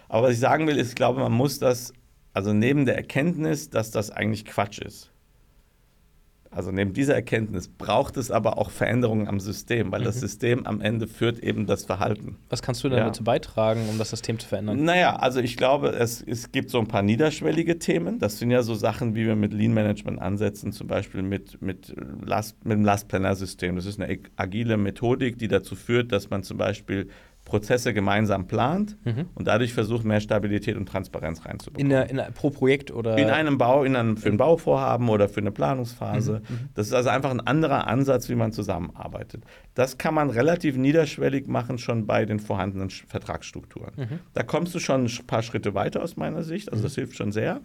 Aber 0.08 0.28
was 0.28 0.34
ich 0.34 0.38
sagen 0.38 0.68
will, 0.68 0.76
ist, 0.78 0.90
ich 0.90 0.94
glaube, 0.94 1.18
man 1.20 1.32
muss 1.32 1.58
das, 1.58 1.92
also 2.36 2.52
neben 2.52 2.84
der 2.84 2.96
Erkenntnis, 2.96 3.70
dass 3.70 3.90
das 3.90 4.10
eigentlich 4.10 4.44
Quatsch 4.44 4.78
ist, 4.78 5.10
also 6.50 6.70
neben 6.70 6.92
dieser 6.92 7.14
Erkenntnis 7.14 7.68
braucht 7.68 8.16
es 8.16 8.30
aber 8.30 8.56
auch 8.58 8.70
Veränderungen 8.70 9.26
am 9.26 9.40
System, 9.40 9.90
weil 9.90 10.02
das 10.04 10.20
System 10.20 10.66
am 10.66 10.80
Ende 10.80 11.06
führt 11.06 11.38
eben 11.40 11.66
das 11.66 11.84
Verhalten. 11.84 12.36
Was 12.48 12.62
kannst 12.62 12.84
du 12.84 12.88
denn 12.88 12.98
Ja. 12.98 13.04
dazu 13.06 13.24
beitragen, 13.24 13.88
um 13.90 13.98
das 13.98 14.10
System 14.10 14.38
zu 14.38 14.46
verändern? 14.48 14.84
Naja, 14.84 15.16
also 15.16 15.40
ich 15.40 15.56
glaube, 15.56 15.88
es, 15.90 16.22
es 16.22 16.52
gibt 16.52 16.70
so 16.70 16.78
ein 16.78 16.86
paar 16.88 17.02
niederschwellige 17.02 17.78
Themen. 17.78 18.18
Das 18.18 18.38
sind 18.38 18.50
ja 18.50 18.62
so 18.62 18.74
Sachen, 18.74 19.14
wie 19.14 19.26
wir 19.26 19.36
mit 19.36 19.52
Lean 19.52 19.74
Management 19.74 20.20
ansetzen, 20.20 20.72
zum 20.72 20.86
Beispiel 20.86 21.22
mit, 21.22 21.60
mit, 21.60 21.94
Last, 22.24 22.64
mit 22.64 22.78
dem 22.78 22.84
Last-Planner-System. 22.84 23.76
Das 23.76 23.84
ist 23.86 24.00
eine 24.00 24.18
agile 24.36 24.76
Methodik, 24.76 25.38
die 25.38 25.48
dazu 25.48 25.74
führt, 25.74 26.12
dass 26.12 26.30
man 26.30 26.42
zum 26.42 26.56
Beispiel 26.58 27.08
Prozesse 27.46 27.94
gemeinsam 27.94 28.48
plant 28.48 28.98
und 29.34 29.46
dadurch 29.46 29.72
versucht, 29.72 30.04
mehr 30.04 30.20
Stabilität 30.20 30.76
und 30.76 30.86
Transparenz 30.86 31.46
reinzubekommen. 31.46 31.80
In 31.80 31.88
der, 31.88 32.10
in 32.10 32.16
der, 32.16 32.30
pro 32.32 32.50
Projekt 32.50 32.90
oder? 32.90 33.16
In 33.16 33.30
einem 33.30 33.56
Bau, 33.56 33.84
in 33.84 33.96
einem, 33.96 34.16
für 34.16 34.28
ein 34.28 34.36
Bauvorhaben 34.36 35.08
oder 35.08 35.28
für 35.28 35.40
eine 35.40 35.52
Planungsphase. 35.52 36.42
Mhm, 36.46 36.68
Das 36.74 36.88
ist 36.88 36.92
also 36.92 37.08
einfach 37.08 37.30
ein 37.30 37.40
anderer 37.40 37.86
Ansatz, 37.86 38.28
wie 38.28 38.34
man 38.34 38.52
zusammenarbeitet. 38.52 39.44
Das 39.74 39.96
kann 39.96 40.12
man 40.12 40.28
relativ 40.28 40.76
niederschwellig 40.76 41.46
machen, 41.46 41.78
schon 41.78 42.04
bei 42.04 42.26
den 42.26 42.40
vorhandenen 42.40 42.90
Vertragsstrukturen. 42.90 43.92
Mhm. 43.96 44.18
Da 44.34 44.42
kommst 44.42 44.74
du 44.74 44.80
schon 44.80 45.04
ein 45.04 45.26
paar 45.26 45.42
Schritte 45.42 45.72
weiter 45.74 46.02
aus 46.02 46.16
meiner 46.16 46.42
Sicht, 46.42 46.70
also 46.72 46.82
das 46.82 46.96
hilft 46.96 47.16
schon 47.16 47.30
sehr. 47.30 47.60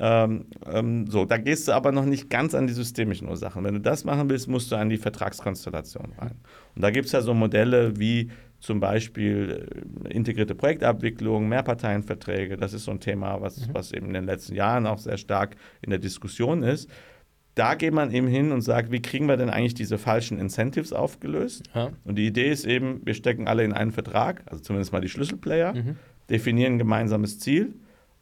Ähm, 0.00 0.46
ähm, 0.64 1.06
so, 1.08 1.24
da 1.24 1.36
gehst 1.38 1.68
du 1.68 1.72
aber 1.72 1.92
noch 1.92 2.04
nicht 2.04 2.30
ganz 2.30 2.54
an 2.54 2.66
die 2.66 2.72
systemischen 2.72 3.28
Ursachen. 3.28 3.64
Wenn 3.64 3.74
du 3.74 3.80
das 3.80 4.04
machen 4.04 4.30
willst, 4.30 4.48
musst 4.48 4.70
du 4.70 4.76
an 4.76 4.88
die 4.88 4.96
Vertragskonstellation 4.96 6.12
rein. 6.18 6.36
Und 6.76 6.82
da 6.82 6.90
gibt 6.90 7.06
es 7.06 7.12
ja 7.12 7.20
so 7.20 7.34
Modelle 7.34 7.98
wie 7.98 8.30
zum 8.58 8.80
Beispiel 8.80 9.68
äh, 10.04 10.12
integrierte 10.12 10.54
Projektabwicklung, 10.54 11.48
Mehrparteienverträge. 11.48 12.56
Das 12.56 12.72
ist 12.72 12.84
so 12.84 12.90
ein 12.90 13.00
Thema, 13.00 13.40
was, 13.40 13.68
was 13.72 13.92
eben 13.92 14.06
in 14.06 14.14
den 14.14 14.24
letzten 14.24 14.54
Jahren 14.54 14.86
auch 14.86 14.98
sehr 14.98 15.16
stark 15.16 15.56
in 15.80 15.90
der 15.90 15.98
Diskussion 15.98 16.62
ist. 16.62 16.88
Da 17.54 17.74
geht 17.74 17.92
man 17.92 18.12
eben 18.12 18.28
hin 18.28 18.52
und 18.52 18.60
sagt, 18.60 18.92
wie 18.92 19.02
kriegen 19.02 19.26
wir 19.26 19.36
denn 19.36 19.50
eigentlich 19.50 19.74
diese 19.74 19.98
falschen 19.98 20.38
Incentives 20.38 20.92
aufgelöst? 20.92 21.64
Ja. 21.74 21.90
Und 22.04 22.16
die 22.16 22.26
Idee 22.26 22.50
ist 22.50 22.64
eben, 22.64 23.00
wir 23.04 23.14
stecken 23.14 23.48
alle 23.48 23.64
in 23.64 23.72
einen 23.72 23.90
Vertrag, 23.90 24.42
also 24.46 24.62
zumindest 24.62 24.92
mal 24.92 25.00
die 25.00 25.08
Schlüsselplayer, 25.08 25.74
definieren 26.30 26.74
ein 26.74 26.78
gemeinsames 26.78 27.40
Ziel 27.40 27.74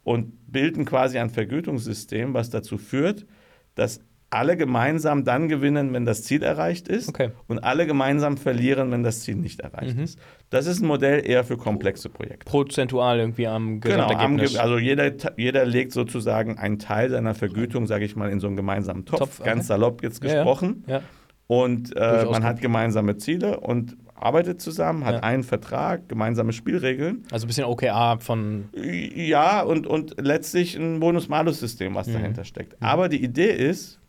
und 0.05 0.33
bilden 0.51 0.87
quasi 0.87 1.19
ein 1.19 1.29
Vergütungssystem, 1.29 2.33
was 2.33 2.49
dazu 2.49 2.79
führt, 2.79 3.27
dass 3.75 4.01
alle 4.37 4.57
gemeinsam 4.57 5.25
dann 5.25 5.49
gewinnen, 5.49 5.93
wenn 5.93 6.05
das 6.05 6.23
Ziel 6.23 6.43
erreicht 6.43 6.89
ist 6.89 7.09
Okay. 7.09 7.31
und 7.49 7.65
alle 7.65 7.87
gemeinsam 7.87 8.37
verlieren, 8.37 8.91
wenn 8.93 9.03
das 9.03 9.21
Ziel 9.21 9.35
nicht 9.37 9.61
erreicht 9.61 9.99
ist. 9.99 10.19
Das 10.51 10.67
ist 10.67 10.81
ein 10.83 10.87
Modell 10.87 11.29
eher 11.29 11.43
für 11.45 11.57
komplexe 11.57 12.09
Projekte. 12.09 12.45
Prozentual 12.45 13.19
irgendwie 13.19 13.47
am 13.49 13.81
Genau, 13.81 14.05
am, 14.05 14.09
Gesamtergebnis. 14.37 14.53
Ge- 14.53 14.61
also 14.61 14.79
jeder, 14.79 15.11
jeder 15.37 15.65
legt 15.67 15.93
sozusagen 15.93 16.59
einen 16.59 16.79
Teil 16.79 17.11
seiner 17.11 17.35
Vergütung, 17.35 17.87
sage 17.87 18.05
ich 18.05 18.15
mal, 18.15 18.31
in 18.31 18.39
so 18.39 18.47
einen 18.47 18.57
gemeinsamen 18.57 19.05
Topf, 19.05 19.19
Topf, 19.19 19.41
okay. 19.41 19.49
ganz 19.51 19.67
salopp 19.67 20.03
jetzt 20.03 20.23
Ja, 20.23 20.35
gesprochen. 20.35 20.85
ja. 20.87 21.01
Und 21.49 21.95
äh, 21.97 22.25
man 22.25 22.43
hat 22.43 22.61
gemeinsame 22.61 23.19
Ziele 23.19 23.61
und 23.61 23.97
arbeitet 24.17 24.61
zusammen, 24.61 25.05
hat 25.05 25.17
Ja. 25.17 25.23
einen 25.23 25.45
Vertrag, 25.45 26.09
gemeinsame 26.09 26.53
Spielregeln. 26.53 27.23
Also 27.31 27.47
ein 27.47 27.49
bisschen 27.49 27.67
OKR 27.67 28.19
von. 28.19 28.65
Ja, 28.75 29.63
und, 29.63 29.87
und 29.87 30.17
letztlich 30.21 30.75
ein 30.77 30.99
Bonus-Malus-System, 30.99 31.95
was 31.95 32.11
dahinter 32.11 32.43
steckt. 32.45 32.75
Aber 32.83 33.09
die 33.09 33.23
Idee 33.23 33.53
ist, 33.53 34.01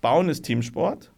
Bauen 0.00 0.28
ist 0.28 0.42
Teamsport. 0.42 1.10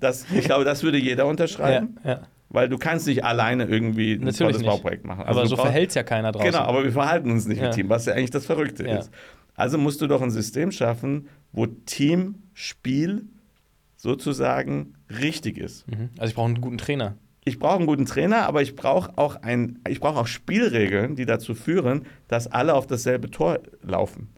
Das, 0.00 0.26
ich 0.32 0.44
glaube, 0.44 0.64
das 0.64 0.82
würde 0.82 0.98
jeder 0.98 1.24
Ja, 1.24 1.30
unterschreiben, 1.30 1.96
ja. 2.04 2.20
weil 2.48 2.68
du 2.68 2.78
kannst 2.78 3.06
nicht 3.06 3.24
alleine 3.24 3.64
irgendwie 3.64 4.12
ein 4.14 4.20
Natürlich 4.24 4.56
tolles. 4.58 4.62
Bauprojekt 4.66 5.04
machen. 5.04 5.24
Aber 5.24 5.42
du 5.42 5.48
so 5.48 5.56
verhält 5.56 5.88
es 5.88 5.94
ja 5.96 6.02
keiner 6.04 6.30
draußen. 6.32 6.50
Genau, 6.52 6.62
aber 6.64 6.84
wir 6.84 6.92
verhalten 6.92 7.30
uns 7.30 7.46
nicht 7.46 7.60
Ja. 7.60 7.68
wie 7.68 7.74
Team, 7.74 7.88
was 7.88 8.06
ja 8.06 8.14
eigentlich 8.14 8.30
das 8.30 8.46
Verrückte 8.46 8.86
Ja. 8.86 8.98
ist. 8.98 9.10
Also 9.54 9.78
musst 9.78 10.00
du 10.00 10.06
doch 10.06 10.22
ein 10.22 10.30
System 10.30 10.70
schaffen, 10.70 11.28
wo 11.52 11.66
Teamspiel 11.66 13.24
sozusagen 13.96 14.94
richtig 15.20 15.58
ist. 15.58 15.88
Mhm. 15.88 16.10
Also 16.18 16.30
ich 16.30 16.34
brauche 16.34 16.46
einen 16.46 16.60
guten 16.60 16.78
Trainer. 16.78 17.16
Ich 17.44 17.58
brauche 17.58 17.76
einen 17.76 17.86
guten 17.86 18.06
Trainer, 18.06 18.46
aber 18.46 18.62
ich 18.62 18.76
brauche 18.76 19.12
auch 19.16 19.36
ein, 19.42 19.80
ich 19.88 20.00
brauche 20.00 20.18
auch 20.20 20.26
Spielregeln, 20.28 21.16
die 21.16 21.26
dazu 21.26 21.54
führen, 21.54 22.06
dass 22.28 22.46
alle 22.46 22.74
auf 22.74 22.86
dasselbe 22.86 23.30
Tor 23.30 23.58
laufen. 23.82 24.28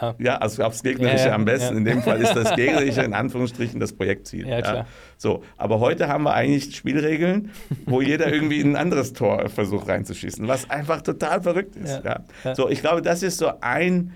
Ja. 0.00 0.14
Ja, 0.18 0.36
also 0.38 0.62
aufs 0.62 0.82
Gegnerische 0.82 1.24
Ja, 1.24 1.30
ja, 1.30 1.34
am 1.34 1.44
besten. 1.44 1.76
In 1.76 1.84
dem 1.84 2.02
Fall 2.02 2.20
ist 2.20 2.34
das 2.34 2.54
Gegnerische 2.56 3.02
in 3.02 3.14
Anführungsstrichen 3.14 3.80
das 3.80 3.92
Projektziel. 3.92 4.46
Ja, 4.48 4.60
klar. 4.62 4.86
So, 5.16 5.42
aber 5.56 5.80
heute 5.80 6.08
haben 6.08 6.24
wir 6.24 6.34
eigentlich 6.34 6.74
Spielregeln, 6.76 7.50
wo 7.86 8.00
jeder 8.00 8.32
irgendwie 8.32 8.60
in 8.60 8.72
ein 8.72 8.76
anderes 8.76 9.12
Tor 9.12 9.48
versucht 9.48 9.88
reinzuschießen, 9.88 10.46
was 10.48 10.68
einfach 10.70 11.02
total 11.02 11.42
verrückt 11.42 11.76
ist. 11.76 12.02
So, 12.54 12.68
ich 12.68 12.80
glaube, 12.80 13.02
das 13.02 13.22
ist 13.22 13.38
so 13.38 13.52
ein, 13.60 14.12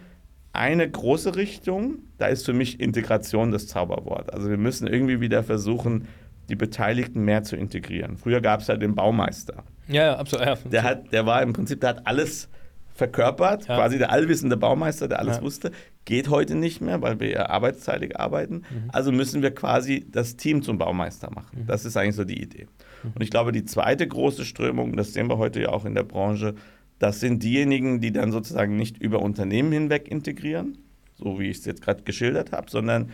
eine 0.52 0.88
große 0.88 1.36
Richtung. 1.36 1.98
Da 2.18 2.26
ist 2.26 2.44
für 2.44 2.52
mich 2.52 2.80
Integration 2.80 3.52
das 3.52 3.66
Zauberwort. 3.68 4.32
Also 4.32 4.50
wir 4.50 4.58
müssen 4.58 4.86
irgendwie 4.86 5.20
wieder 5.20 5.42
versuchen, 5.42 6.08
die 6.48 6.56
Beteiligten 6.56 7.24
mehr 7.24 7.42
zu 7.42 7.56
integrieren. 7.56 8.16
Früher 8.16 8.40
gab 8.40 8.60
es 8.60 8.66
ja 8.66 8.76
den 8.76 8.94
Baumeister. 8.94 9.64
Ja, 9.86 10.04
ja, 10.04 10.16
absolut. 10.16 10.46
Ja. 10.46 10.56
Der, 10.64 10.82
hat, 10.82 11.12
der 11.12 11.26
war 11.26 11.42
im 11.42 11.52
Prinzip, 11.52 11.80
der 11.80 11.90
hat 11.90 12.06
alles 12.06 12.48
verkörpert, 12.98 13.68
Ja. 13.68 13.76
quasi 13.76 13.96
der 13.96 14.10
allwissende 14.10 14.56
Baumeister, 14.56 15.06
der 15.06 15.20
alles 15.20 15.36
Ja. 15.36 15.42
wusste. 15.42 15.70
Geht 16.04 16.28
heute 16.30 16.56
nicht 16.56 16.80
mehr, 16.80 17.00
weil 17.00 17.20
wir 17.20 17.30
ja 17.30 17.48
arbeitsteilig 17.48 18.18
arbeiten. 18.18 18.64
Mhm. 18.68 18.90
Also 18.92 19.12
müssen 19.12 19.40
wir 19.40 19.52
quasi 19.54 20.04
das 20.10 20.36
Team 20.36 20.62
zum 20.62 20.78
Baumeister 20.78 21.30
machen. 21.32 21.64
Das 21.66 21.84
ist 21.84 21.96
eigentlich 21.96 22.16
so 22.16 22.24
die 22.24 22.42
Idee. 22.42 22.66
Mhm. 23.04 23.12
Und 23.14 23.22
ich 23.22 23.30
glaube, 23.30 23.52
die 23.52 23.64
zweite 23.64 24.06
große 24.06 24.44
Strömung, 24.44 24.96
das 24.96 25.12
sehen 25.12 25.28
wir 25.28 25.38
heute 25.38 25.62
ja 25.62 25.68
auch 25.68 25.84
in 25.84 25.94
der 25.94 26.02
Branche, 26.02 26.56
das 26.98 27.20
sind 27.20 27.44
diejenigen, 27.44 28.00
die 28.00 28.10
dann 28.10 28.32
sozusagen 28.32 28.76
nicht 28.76 28.98
über 28.98 29.22
Unternehmen 29.22 29.70
hinweg 29.70 30.08
integrieren, 30.08 30.78
so 31.14 31.38
wie 31.38 31.50
ich 31.50 31.58
es 31.58 31.64
jetzt 31.66 31.82
gerade 31.82 32.02
geschildert 32.02 32.50
habe, 32.50 32.68
sondern 32.68 33.10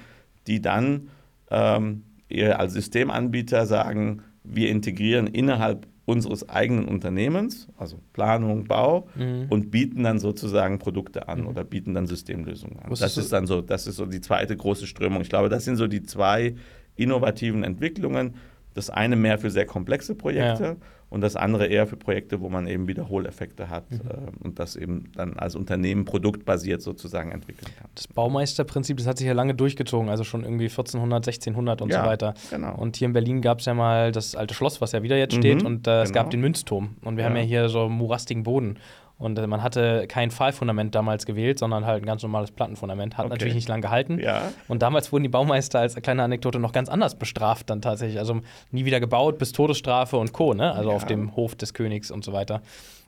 die 0.47 0.63
dann 0.63 1.09
ähm, 1.51 2.05
eher 2.31 2.59
als 2.59 2.73
Systemanbieter 2.73 3.67
sagen, 3.67 4.23
wir 4.45 4.71
integrieren 4.71 5.27
innerhalb 5.27 5.87
unseres 6.07 6.49
eigenen 6.49 6.85
Unternehmens, 6.87 7.69
also 7.79 7.99
Planung, 8.13 8.65
Bau, 8.65 9.09
Mhm. 9.17 9.47
und 9.49 9.71
bieten 9.71 10.03
dann 10.03 10.19
sozusagen 10.19 10.79
Produkte 10.79 11.29
an 11.29 11.47
oder 11.47 11.65
bieten 11.65 11.95
dann 11.95 12.07
Systemlösungen 12.07 12.79
an. 12.79 12.91
Wusstest 12.91 13.17
Das 13.17 13.25
ist 13.25 13.33
dann 13.33 13.47
so, 13.47 13.63
das 13.63 13.87
ist 13.87 13.97
so 13.97 14.05
die 14.07 14.21
zweite 14.21 14.55
große 14.57 14.87
Strömung. 14.87 15.23
Ich 15.23 15.31
glaube, 15.31 15.49
das 15.49 15.65
sind 15.65 15.77
so 15.77 15.87
die 15.87 16.03
zwei 16.03 16.55
innovativen 16.97 17.65
Entwicklungen. 17.65 18.35
Das 18.75 18.91
eine 18.91 19.17
mehr 19.17 19.39
für 19.39 19.51
sehr 19.51 19.67
komplexe 19.67 20.15
Projekte 20.15 20.65
Ja. 20.65 20.77
Und 21.15 21.21
das 21.21 21.37
andere 21.37 21.67
eher 21.67 21.87
für 21.87 21.97
Projekte, 21.97 22.41
wo 22.41 22.49
man 22.49 22.67
eben 22.67 22.89
Wiederholeffekte 22.89 23.71
hat 23.71 23.91
Mhm. 23.91 24.01
äh, 24.09 24.45
und 24.45 24.59
das 24.59 24.77
eben 24.77 25.11
dann 25.17 25.39
als 25.39 25.55
Unternehmen 25.57 26.05
produktbasiert 26.05 26.83
sozusagen 26.83 27.31
entwickeln 27.33 27.71
kann. 27.79 27.89
Das 27.95 28.09
Baumeisterprinzip, 28.09 28.97
das 28.99 29.07
hat 29.07 29.19
sich 29.19 29.27
ja 29.27 29.33
lange 29.33 29.55
durchgezogen, 29.55 30.09
also 30.09 30.25
schon 30.25 30.43
irgendwie 30.45 30.65
1400, 30.69 31.25
1600 31.27 31.81
und 31.83 31.91
Ja, 31.91 32.03
so 32.03 32.09
weiter. 32.09 32.35
genau. 32.51 32.75
Und 32.77 32.97
hier 32.97 33.07
in 33.07 33.13
Berlin 33.13 33.41
gab 33.41 33.61
es 33.61 33.67
ja 33.67 33.75
mal 33.75 34.13
das 34.13 34.35
alte 34.35 34.55
Schloss, 34.55 34.81
was 34.81 34.93
ja 34.93 35.03
wieder 35.03 35.17
jetzt 35.17 35.35
steht, 35.35 35.61
Mhm, 35.61 35.67
und 35.67 35.87
äh, 35.87 36.03
es 36.03 36.11
genau. 36.11 36.23
gab 36.23 36.31
den 36.31 36.41
Münzturm. 36.41 36.97
Und 37.03 37.17
wir 37.17 37.23
Ja. 37.25 37.31
haben 37.31 37.37
ja 37.37 37.43
hier 37.43 37.69
so 37.69 37.89
morastigen 37.89 38.43
Boden. 38.43 38.77
Und 39.25 39.39
äh, 39.39 39.47
man 39.47 39.63
hatte 39.63 40.07
kein 40.07 40.31
Pfahlfundament 40.31 40.95
damals 40.95 41.27
gewählt, 41.27 41.59
sondern 41.59 41.87
halt 41.87 42.03
ein 42.03 42.07
ganz 42.07 42.23
normales 42.23 42.51
Plattenfundament. 42.51 43.17
Hat 43.17 43.25
Okay. 43.27 43.35
natürlich 43.35 43.55
nicht 43.55 43.69
lang 43.69 43.81
gehalten. 43.81 44.19
Ja. 44.21 44.53
Und 44.69 44.83
damals 44.83 45.11
wurden 45.13 45.23
die 45.23 45.29
Baumeister 45.29 45.81
als 45.81 45.95
kleine 45.97 46.23
Anekdote 46.23 46.59
noch 46.59 46.73
ganz 46.73 46.89
anders 46.89 47.15
bestraft 47.17 47.71
dann 47.71 47.81
tatsächlich. 47.83 48.19
Also 48.19 48.41
nie 48.71 48.85
wieder 48.85 49.01
gebaut 49.01 49.39
bis 49.39 49.53
Todesstrafe 49.53 50.17
und 50.17 50.33
Co., 50.33 50.55
ne? 50.55 50.73
Also 50.73 50.91
Ja. 50.91 50.97
auf 50.97 51.07
dem 51.07 51.35
Hof 51.37 51.55
des 51.57 51.75
Königs 51.75 52.11
und 52.11 52.25
so 52.25 52.33
weiter. 52.33 52.61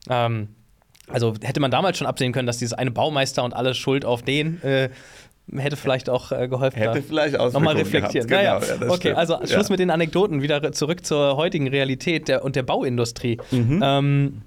Ähm, 0.09 0.49
also 1.09 1.35
hätte 1.43 1.61
man 1.61 1.71
damals 1.71 1.99
schon 1.99 2.07
absehen 2.07 2.33
können, 2.33 2.47
dass 2.47 2.59
dieses 2.59 2.73
eine 2.73 2.91
Baumeister 2.91 3.45
und 3.45 3.55
alle 3.55 3.75
Schuld 3.75 4.05
auf 4.05 4.23
den 4.23 4.61
äh, 4.63 4.89
hätte 5.55 5.77
vielleicht 5.77 6.11
auch 6.11 6.33
äh, 6.33 6.49
geholfen. 6.49 6.79
Hätte 6.79 7.03
vielleicht 7.03 7.35
Nochmal 7.35 7.47
Auswirkungen 7.49 7.77
reflektieren. 7.77 8.27
Gehabt. 8.27 8.45
naja, 8.45 8.59
Genau, 8.59 8.87
ja, 8.87 8.91
okay, 8.91 8.97
stimmt. 9.01 9.17
also 9.19 9.37
Schluss 9.45 9.69
ja. 9.69 9.73
mit 9.73 9.81
den 9.81 9.91
Anekdoten, 9.91 10.43
wieder 10.43 10.73
zurück 10.73 11.05
zur 11.07 11.37
heutigen 11.37 11.69
Realität 11.69 12.27
der, 12.29 12.45
und 12.45 12.57
der 12.57 12.65
Bauindustrie. 12.65 13.39
Mhm. 13.53 13.81
Ähm, 13.85 14.43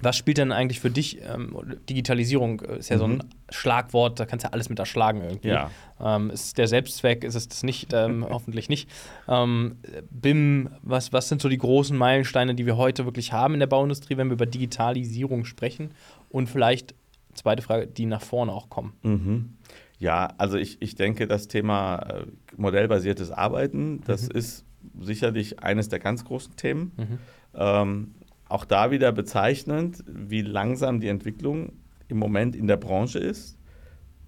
was 0.00 0.16
spielt 0.16 0.38
denn 0.38 0.52
eigentlich 0.52 0.80
für 0.80 0.90
dich 0.90 1.18
ähm, 1.22 1.56
Digitalisierung? 1.88 2.60
äh, 2.60 2.78
Ist 2.78 2.90
ja 2.90 2.98
so 2.98 3.06
ein 3.06 3.24
Schlagwort, 3.50 4.20
da 4.20 4.26
kannst 4.26 4.44
du 4.44 4.48
ja 4.48 4.52
alles 4.52 4.68
mit 4.68 4.78
erschlagen 4.78 5.22
irgendwie. 5.22 5.48
Mhm. 5.48 5.54
Ja. 5.54 5.70
Ähm, 6.00 6.30
ist 6.30 6.58
der 6.58 6.68
Selbstzweck, 6.68 7.24
ist 7.24 7.34
es 7.34 7.48
das 7.48 7.62
nicht? 7.62 7.92
Ähm, 7.92 8.26
hoffentlich 8.30 8.68
nicht. 8.68 8.90
Ähm, 9.28 9.76
BIM, 10.10 10.70
was, 10.82 11.12
was 11.12 11.28
sind 11.28 11.40
so 11.40 11.48
die 11.48 11.58
großen 11.58 11.96
Meilensteine, 11.96 12.54
die 12.54 12.66
wir 12.66 12.76
heute 12.76 13.04
wirklich 13.04 13.32
haben 13.32 13.54
in 13.54 13.60
der 13.60 13.66
Bauindustrie, 13.66 14.16
wenn 14.16 14.28
wir 14.28 14.34
über 14.34 14.46
Digitalisierung 14.46 15.44
sprechen? 15.44 15.92
Und 16.28 16.48
vielleicht, 16.48 16.94
zweite 17.34 17.62
Frage, 17.62 17.86
die 17.86 18.06
nach 18.06 18.22
vorne 18.22 18.52
auch 18.52 18.68
kommen. 18.68 18.92
Mhm. 19.02 19.56
Ja, 19.98 20.34
also 20.36 20.58
ich, 20.58 20.82
ich 20.82 20.94
denke, 20.94 21.26
das 21.26 21.48
Thema 21.48 21.96
äh, 22.00 22.26
modellbasiertes 22.58 23.30
Arbeiten, 23.30 24.02
das 24.06 24.28
ist 24.28 24.66
sicherlich 25.00 25.62
eines 25.62 25.88
der 25.88 26.00
ganz 26.00 26.24
großen 26.24 26.56
Themen. 26.56 27.18
Ähm, 27.54 28.14
auch 28.48 28.64
da 28.64 28.90
wieder 28.90 29.12
bezeichnend, 29.12 30.04
wie 30.06 30.42
langsam 30.42 31.00
die 31.00 31.08
Entwicklung 31.08 31.72
im 32.08 32.18
Moment 32.18 32.54
in 32.54 32.66
der 32.66 32.76
Branche 32.76 33.18
ist, 33.18 33.58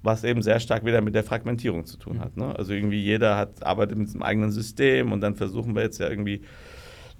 was 0.02 0.24
eben 0.24 0.42
sehr 0.42 0.60
stark 0.60 0.84
wieder 0.84 1.00
mit 1.00 1.14
der 1.14 1.24
Fragmentierung 1.24 1.84
zu 1.86 1.96
tun 1.98 2.20
hat. 2.20 2.36
Ne? 2.36 2.54
Also 2.56 2.72
irgendwie 2.72 3.00
jeder 3.02 3.36
hat, 3.36 3.64
arbeitet 3.64 3.98
mit 3.98 4.08
seinem 4.08 4.22
eigenen 4.22 4.50
System 4.50 5.12
und 5.12 5.20
dann 5.20 5.34
versuchen 5.36 5.74
wir 5.74 5.82
jetzt 5.82 5.98
ja 5.98 6.08
irgendwie 6.08 6.42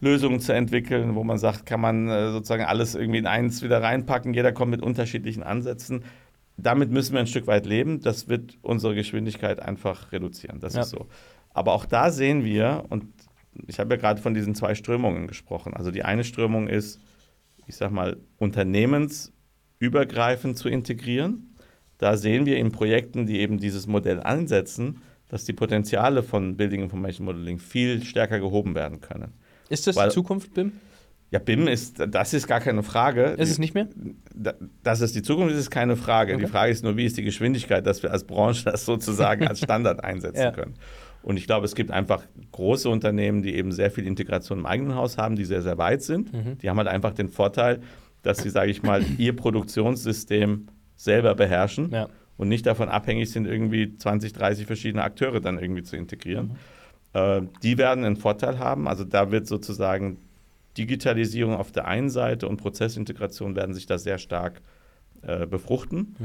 Lösungen 0.00 0.40
zu 0.40 0.52
entwickeln, 0.52 1.14
wo 1.16 1.24
man 1.24 1.38
sagt, 1.38 1.66
kann 1.66 1.80
man 1.80 2.08
äh, 2.08 2.30
sozusagen 2.30 2.64
alles 2.64 2.94
irgendwie 2.94 3.18
in 3.18 3.26
eins 3.26 3.62
wieder 3.62 3.82
reinpacken, 3.82 4.32
jeder 4.34 4.52
kommt 4.52 4.70
mit 4.70 4.82
unterschiedlichen 4.82 5.42
Ansätzen. 5.42 6.04
damit 6.60 6.90
müssen 6.90 7.12
wir 7.12 7.20
ein 7.20 7.28
Stück 7.28 7.46
weit 7.46 7.66
leben. 7.66 8.00
Das 8.00 8.26
wird 8.28 8.58
unsere 8.62 8.96
Geschwindigkeit 8.96 9.60
einfach 9.60 10.10
reduzieren. 10.10 10.58
Das 10.58 10.74
Ja. 10.74 10.80
ist 10.80 10.90
so. 10.90 11.06
Aber 11.54 11.72
auch 11.72 11.84
da 11.84 12.10
sehen 12.10 12.44
wir, 12.44 12.84
und 12.88 13.04
ich 13.66 13.78
habe 13.80 13.94
ja 13.94 14.00
gerade 14.00 14.20
von 14.20 14.34
diesen 14.34 14.54
zwei 14.54 14.74
Strömungen 14.74 15.26
gesprochen. 15.26 15.74
Also 15.74 15.90
die 15.90 16.04
eine 16.04 16.24
Strömung 16.24 16.68
ist, 16.68 17.00
ich 17.66 17.76
sag 17.76 17.90
mal, 17.90 18.16
unternehmensübergreifend 19.80 20.56
zu 20.58 20.68
integrieren. 20.68 21.54
Da 21.98 22.16
sehen 22.16 22.46
wir 22.46 22.56
in 22.58 22.70
Projekten, 22.70 23.26
die 23.26 23.40
eben 23.40 23.58
dieses 23.58 23.86
Modell 23.86 24.20
ansetzen, 24.20 25.02
dass 25.28 25.44
die 25.44 25.52
Potenziale 25.52 26.22
von 26.22 26.56
Building 26.56 26.82
Information 26.82 27.24
Modeling 27.26 27.58
viel 27.58 28.02
stärker 28.04 28.38
gehoben 28.40 28.74
werden 28.74 29.00
können. 29.00 29.32
Ist 29.68 29.86
das 29.86 29.96
Weil- 29.96 30.08
die 30.08 30.14
Zukunft, 30.14 30.54
BIM? 30.54 30.72
Ja, 31.30 31.38
BIM 31.40 31.68
ist, 31.68 31.96
das 32.08 32.32
ist 32.32 32.46
gar 32.46 32.60
keine 32.60 32.82
Frage. 32.82 33.34
Ist 33.36 33.50
es 33.50 33.58
nicht 33.58 33.74
mehr? 33.74 33.86
Da- 34.34 34.54
Dass 34.82 35.02
es 35.02 35.12
die 35.12 35.20
Zukunft 35.20 35.52
ist, 35.52 35.58
ist 35.60 35.70
keine 35.70 35.94
Frage. 35.96 36.32
Okay. 36.34 36.44
Die 36.46 36.50
Frage 36.50 36.72
ist 36.72 36.82
nur, 36.82 36.96
wie 36.96 37.04
ist 37.04 37.18
die 37.18 37.22
Geschwindigkeit, 37.22 37.86
dass 37.86 38.02
wir 38.02 38.10
als 38.12 38.24
Branche 38.24 38.64
das 38.64 38.86
sozusagen 38.86 39.46
als 39.46 39.58
Standard 39.62 40.02
einsetzen 40.02 40.40
Ja. 40.40 40.52
können. 40.52 40.74
Und 41.28 41.36
ich 41.36 41.46
glaube, 41.46 41.66
es 41.66 41.74
gibt 41.74 41.90
einfach 41.90 42.22
große 42.52 42.88
Unternehmen, 42.88 43.42
die 43.42 43.54
eben 43.54 43.70
sehr 43.70 43.90
viel 43.90 44.06
Integration 44.06 44.60
im 44.60 44.66
eigenen 44.66 44.94
Haus 44.94 45.18
haben, 45.18 45.36
die 45.36 45.44
sehr, 45.44 45.60
sehr 45.60 45.76
weit 45.76 46.00
sind. 46.02 46.32
Mhm. 46.32 46.56
Die 46.56 46.70
haben 46.70 46.78
halt 46.78 46.88
einfach 46.88 47.12
den 47.12 47.28
Vorteil, 47.28 47.80
dass 48.22 48.38
sie, 48.38 48.48
sage 48.48 48.70
ich 48.70 48.82
mal, 48.82 49.04
ihr 49.18 49.36
Produktionssystem 49.36 50.68
selber 50.96 51.34
beherrschen 51.34 51.90
Ja. 51.90 52.08
und 52.38 52.48
nicht 52.48 52.64
davon 52.64 52.88
abhängig 52.88 53.30
sind, 53.30 53.46
irgendwie 53.46 53.94
20, 53.94 54.32
30 54.32 54.66
verschiedene 54.66 55.02
Akteure 55.02 55.40
dann 55.40 55.58
irgendwie 55.58 55.82
zu 55.82 55.96
integrieren. 55.96 56.52
Äh, 57.12 57.42
die 57.62 57.76
werden 57.76 58.04
einen 58.04 58.16
Vorteil 58.16 58.58
haben. 58.58 58.88
Also 58.88 59.04
da 59.04 59.30
wird 59.30 59.46
sozusagen 59.46 60.16
Digitalisierung 60.78 61.54
auf 61.56 61.72
der 61.72 61.86
einen 61.86 62.08
Seite 62.08 62.48
und 62.48 62.56
Prozessintegration 62.56 63.54
werden 63.54 63.74
sich 63.74 63.84
da 63.84 63.98
sehr 63.98 64.16
stark 64.16 64.62
äh, 65.22 65.46
befruchten. 65.46 66.16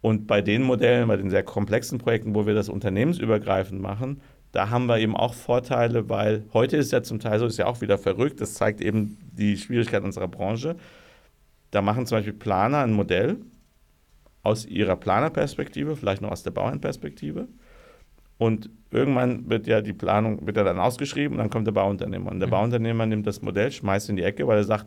Und 0.00 0.26
bei 0.26 0.42
den 0.42 0.62
Modellen, 0.62 1.08
bei 1.08 1.16
den 1.16 1.30
sehr 1.30 1.42
komplexen 1.42 1.98
Projekten, 1.98 2.34
wo 2.34 2.46
wir 2.46 2.54
das 2.54 2.68
unternehmensübergreifend 2.68 3.80
machen, 3.80 4.20
da 4.52 4.70
haben 4.70 4.86
wir 4.86 4.98
eben 4.98 5.16
auch 5.16 5.34
Vorteile, 5.34 6.08
weil 6.08 6.44
heute 6.52 6.76
ist 6.76 6.92
ja 6.92 7.02
zum 7.02 7.20
Teil 7.20 7.38
so, 7.38 7.46
ist 7.46 7.58
ja 7.58 7.66
auch 7.66 7.80
wieder 7.80 7.98
verrückt, 7.98 8.40
das 8.40 8.54
zeigt 8.54 8.80
eben 8.80 9.18
die 9.32 9.56
Schwierigkeit 9.56 10.02
unserer 10.02 10.28
Branche. 10.28 10.76
Da 11.70 11.82
machen 11.82 12.06
zum 12.06 12.18
Beispiel 12.18 12.32
Planer 12.32 12.78
ein 12.78 12.92
Modell 12.92 13.36
aus 14.42 14.64
ihrer 14.64 14.96
Planerperspektive, 14.96 15.96
vielleicht 15.96 16.22
noch 16.22 16.30
aus 16.30 16.42
der 16.42 16.52
Bauherrnperspektive. 16.52 17.48
Und 18.38 18.70
irgendwann 18.90 19.50
wird 19.50 19.66
ja 19.66 19.82
die 19.82 19.92
Planung, 19.92 20.46
wird 20.46 20.56
ja 20.56 20.64
dann 20.64 20.78
ausgeschrieben 20.78 21.32
und 21.32 21.38
dann 21.38 21.50
kommt 21.50 21.66
der 21.66 21.72
Bauunternehmer. 21.72 22.30
Und 22.30 22.40
der 22.40 22.46
Bauunternehmer 22.46 23.04
nimmt 23.04 23.26
das 23.26 23.42
Modell, 23.42 23.70
schmeißt 23.70 24.08
in 24.08 24.16
die 24.16 24.22
Ecke, 24.22 24.46
weil 24.46 24.58
er 24.58 24.64
sagt, 24.64 24.86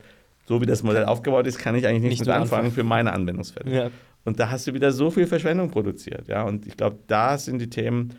so 0.51 0.59
wie 0.59 0.65
das 0.65 0.83
Modell 0.83 1.05
aufgebaut 1.05 1.47
ist, 1.47 1.59
kann 1.59 1.75
ich 1.75 1.87
eigentlich 1.87 2.01
nichts 2.01 2.19
Nicht 2.19 2.27
mit 2.27 2.35
anfangen 2.35 2.65
anfangen. 2.65 2.71
für 2.73 2.83
meine 2.83 3.13
Anwendungsfälle. 3.13 3.73
Ja. 3.73 3.89
Und 4.25 4.37
da 4.37 4.51
hast 4.51 4.67
du 4.67 4.73
wieder 4.73 4.91
so 4.91 5.09
viel 5.09 5.25
Verschwendung 5.25 5.71
produziert. 5.71 6.27
Ja? 6.27 6.43
Und 6.43 6.67
ich 6.67 6.75
glaube, 6.75 6.99
da 7.07 7.37
sind 7.37 7.59
die 7.61 7.69
Themen 7.69 8.09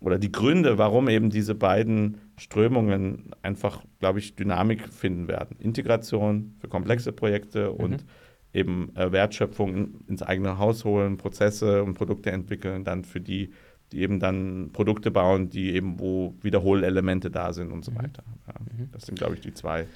oder 0.00 0.18
die 0.18 0.32
Gründe, 0.32 0.78
warum 0.78 1.10
eben 1.10 1.28
diese 1.28 1.54
beiden 1.54 2.16
Strömungen 2.38 3.32
einfach, 3.42 3.82
glaube 4.00 4.18
ich, 4.18 4.34
Dynamik 4.34 4.88
finden 4.88 5.28
werden. 5.28 5.58
Integration 5.58 6.54
für 6.58 6.68
komplexe 6.68 7.12
Projekte 7.12 7.70
und 7.72 8.06
eben 8.54 8.90
äh, 8.96 9.12
Wertschöpfung 9.12 9.76
in, 9.76 9.94
ins 10.06 10.22
eigene 10.22 10.56
Haus 10.56 10.86
holen, 10.86 11.18
Prozesse 11.18 11.82
und 11.84 11.92
Produkte 11.92 12.30
entwickeln, 12.30 12.84
dann 12.84 13.04
für 13.04 13.20
die, 13.20 13.52
die 13.92 14.00
eben 14.00 14.20
dann 14.20 14.70
Produkte 14.72 15.10
bauen, 15.10 15.50
die 15.50 15.74
eben, 15.74 16.00
wo 16.00 16.34
Wiederholelemente 16.40 17.30
da 17.30 17.52
sind 17.52 17.72
und 17.72 17.84
so 17.84 17.94
weiter. 17.94 18.24
Ja, 18.46 18.54
Das 18.92 19.04
sind, 19.04 19.18
glaube 19.18 19.34
ich, 19.34 19.42
die 19.42 19.52
zwei 19.52 19.86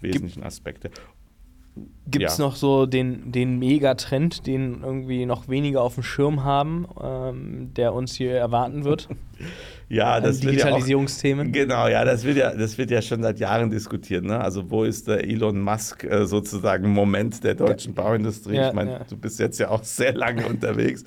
wesentlichen 0.00 0.42
Aspekte. 0.42 0.90
Gibt 2.10 2.24
es 2.24 2.38
Ja. 2.38 2.44
noch 2.44 2.56
so 2.56 2.86
den, 2.86 3.32
den 3.32 3.58
Megatrend, 3.58 4.46
den 4.46 4.82
irgendwie 4.82 5.26
noch 5.26 5.48
weniger 5.48 5.82
auf 5.82 5.94
dem 5.94 6.02
Schirm 6.02 6.42
haben, 6.42 6.86
ähm, 7.02 7.70
der 7.76 7.92
uns 7.92 8.14
hier 8.14 8.32
erwarten 8.32 8.84
wird? 8.84 9.08
Ja, 9.90 10.20
das 10.20 10.42
wird 10.42 10.52
ja 10.56 10.58
auch, 10.58 10.64
Digitalisierungsthemen? 10.64 11.50
Genau, 11.50 11.88
ja, 11.88 12.04
das 12.04 12.22
wird 12.24 12.36
ja, 12.36 12.54
das 12.54 12.76
wird 12.76 12.90
ja 12.90 13.00
schon 13.00 13.22
seit 13.22 13.38
Jahren 13.38 13.70
diskutiert. 13.70 14.22
Ne? 14.22 14.38
Also 14.38 14.70
wo 14.70 14.84
ist 14.84 15.08
der 15.08 15.24
Elon 15.24 15.62
Musk 15.62 16.04
äh, 16.04 16.26
sozusagen 16.26 16.90
Moment 16.90 17.42
der 17.42 17.54
deutschen 17.54 17.94
Bauindustrie? 17.94 18.56
Ja, 18.56 18.68
ich 18.68 18.74
meine, 18.74 19.06
du 19.08 19.16
bist 19.16 19.38
jetzt 19.40 19.58
ja 19.58 19.70
auch 19.70 19.82
sehr 19.84 20.12
lange 20.12 20.46
unterwegs. 20.46 21.04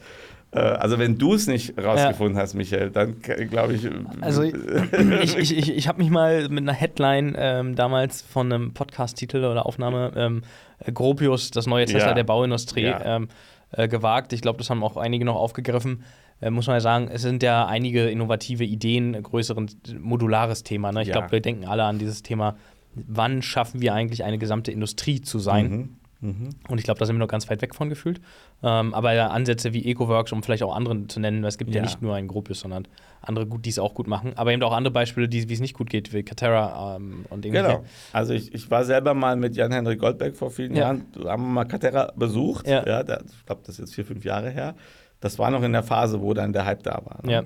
Äh, 0.53 0.59
also 0.59 0.99
wenn 0.99 1.17
du 1.17 1.33
es 1.33 1.47
nicht 1.47 1.77
rausgefunden 1.81 2.37
hast, 2.37 2.53
Michael, 2.55 2.89
dann 2.91 3.21
glaube 3.21 3.73
ich. 3.73 3.87
Also 4.21 4.43
ich, 5.21 5.37
ich, 5.37 5.57
ich, 5.57 5.75
ich 5.75 5.87
habe 5.87 5.99
mich 5.99 6.09
mal 6.09 6.49
mit 6.49 6.59
einer 6.63 6.73
Headline 6.73 7.35
ähm, 7.37 7.75
damals 7.75 8.21
von 8.21 8.51
einem 8.51 8.73
Podcast-Titel 8.73 9.45
oder 9.45 9.65
Aufnahme 9.65 10.11
ähm, 10.15 10.41
äh, 10.79 10.91
Gropius, 10.91 11.51
das 11.51 11.67
neue 11.67 11.85
Tesla 11.85 12.09
Ja. 12.09 12.13
der 12.13 12.23
Bauindustrie, 12.25 12.83
Ja. 12.83 13.01
ähm, 13.17 13.29
äh, 13.71 13.87
gewagt. 13.87 14.33
Ich 14.33 14.41
glaube, 14.41 14.57
das 14.57 14.69
haben 14.69 14.83
auch 14.83 14.97
einige 14.97 15.23
noch 15.23 15.35
aufgegriffen. 15.37 16.03
Äh, 16.41 16.49
muss 16.49 16.67
man 16.67 16.75
ja 16.75 16.81
sagen, 16.81 17.07
es 17.13 17.21
sind 17.21 17.43
ja 17.43 17.65
einige 17.67 18.09
innovative 18.09 18.65
Ideen, 18.65 19.13
äh, 19.13 19.21
größeren 19.21 19.69
modulares 20.01 20.63
Thema. 20.63 20.91
Ne? 20.91 21.03
Ich 21.03 21.07
Ja. 21.07 21.13
glaube, 21.13 21.31
wir 21.31 21.39
denken 21.41 21.65
alle 21.65 21.83
an 21.85 21.97
dieses 21.97 22.23
Thema, 22.23 22.55
wann 22.93 23.41
schaffen 23.41 23.79
wir 23.79 23.93
eigentlich 23.93 24.25
eine 24.25 24.37
gesamte 24.37 24.71
Industrie 24.71 25.21
zu 25.21 25.39
sein? 25.39 25.69
Mhm. 25.69 25.89
Mhm. 26.21 26.49
Und 26.69 26.77
ich 26.77 26.83
glaube, 26.83 26.99
da 26.99 27.05
sind 27.05 27.15
wir 27.15 27.19
noch 27.19 27.27
ganz 27.27 27.49
weit 27.49 27.61
weg 27.63 27.73
von 27.75 27.89
gefühlt. 27.89 28.21
Ähm, 28.61 28.93
aber 28.93 29.13
ja, 29.13 29.27
Ansätze 29.29 29.73
wie 29.73 29.85
EcoWorks, 29.89 30.31
um 30.31 30.43
vielleicht 30.43 30.61
auch 30.63 30.75
andere 30.75 31.07
zu 31.07 31.19
nennen, 31.19 31.41
weil 31.41 31.49
es 31.49 31.57
gibt 31.57 31.71
ja, 31.71 31.77
Ja. 31.77 31.81
nicht 31.81 32.01
nur 32.01 32.13
ein 32.15 32.27
Gropius, 32.27 32.59
sondern 32.59 32.87
andere, 33.21 33.47
die 33.47 33.69
es 33.69 33.79
auch 33.79 33.95
gut 33.95 34.07
machen. 34.07 34.33
Aber 34.35 34.51
eben 34.53 34.61
auch 34.63 34.71
andere 34.73 34.93
Beispiele, 34.93 35.27
die, 35.27 35.49
wie 35.49 35.53
es 35.53 35.59
nicht 35.59 35.73
gut 35.73 35.89
geht, 35.89 36.13
wie 36.13 36.21
Katerra 36.23 36.95
ähm, 36.97 37.25
und 37.29 37.45
ähnliche. 37.45 37.63
Genau. 37.63 37.83
Also 38.13 38.33
ich, 38.33 38.53
ich 38.53 38.69
war 38.69 38.85
selber 38.85 39.13
mal 39.15 39.35
mit 39.35 39.55
Jan-Henrik 39.55 39.99
Goldberg 39.99 40.35
vor 40.35 40.51
vielen 40.51 40.75
Ja. 40.75 40.81
Jahren, 40.83 41.05
haben 41.25 41.43
wir 41.43 41.49
mal 41.51 41.65
Katerra 41.65 42.11
besucht. 42.15 42.67
Ja. 42.67 42.85
Ja. 42.85 43.03
da, 43.03 43.19
ich 43.25 43.45
glaube, 43.45 43.61
das 43.65 43.75
ist 43.75 43.79
jetzt 43.79 43.95
vier, 43.95 44.05
fünf 44.05 44.23
Jahre 44.23 44.49
her. 44.51 44.75
Das 45.21 45.39
war 45.39 45.49
noch 45.51 45.63
in 45.63 45.71
der 45.71 45.83
Phase, 45.83 46.21
wo 46.21 46.33
dann 46.33 46.53
der 46.53 46.65
Hype 46.65 46.83
da 46.83 47.01
war. 47.03 47.19
Ne? 47.23 47.31
Ja. 47.31 47.43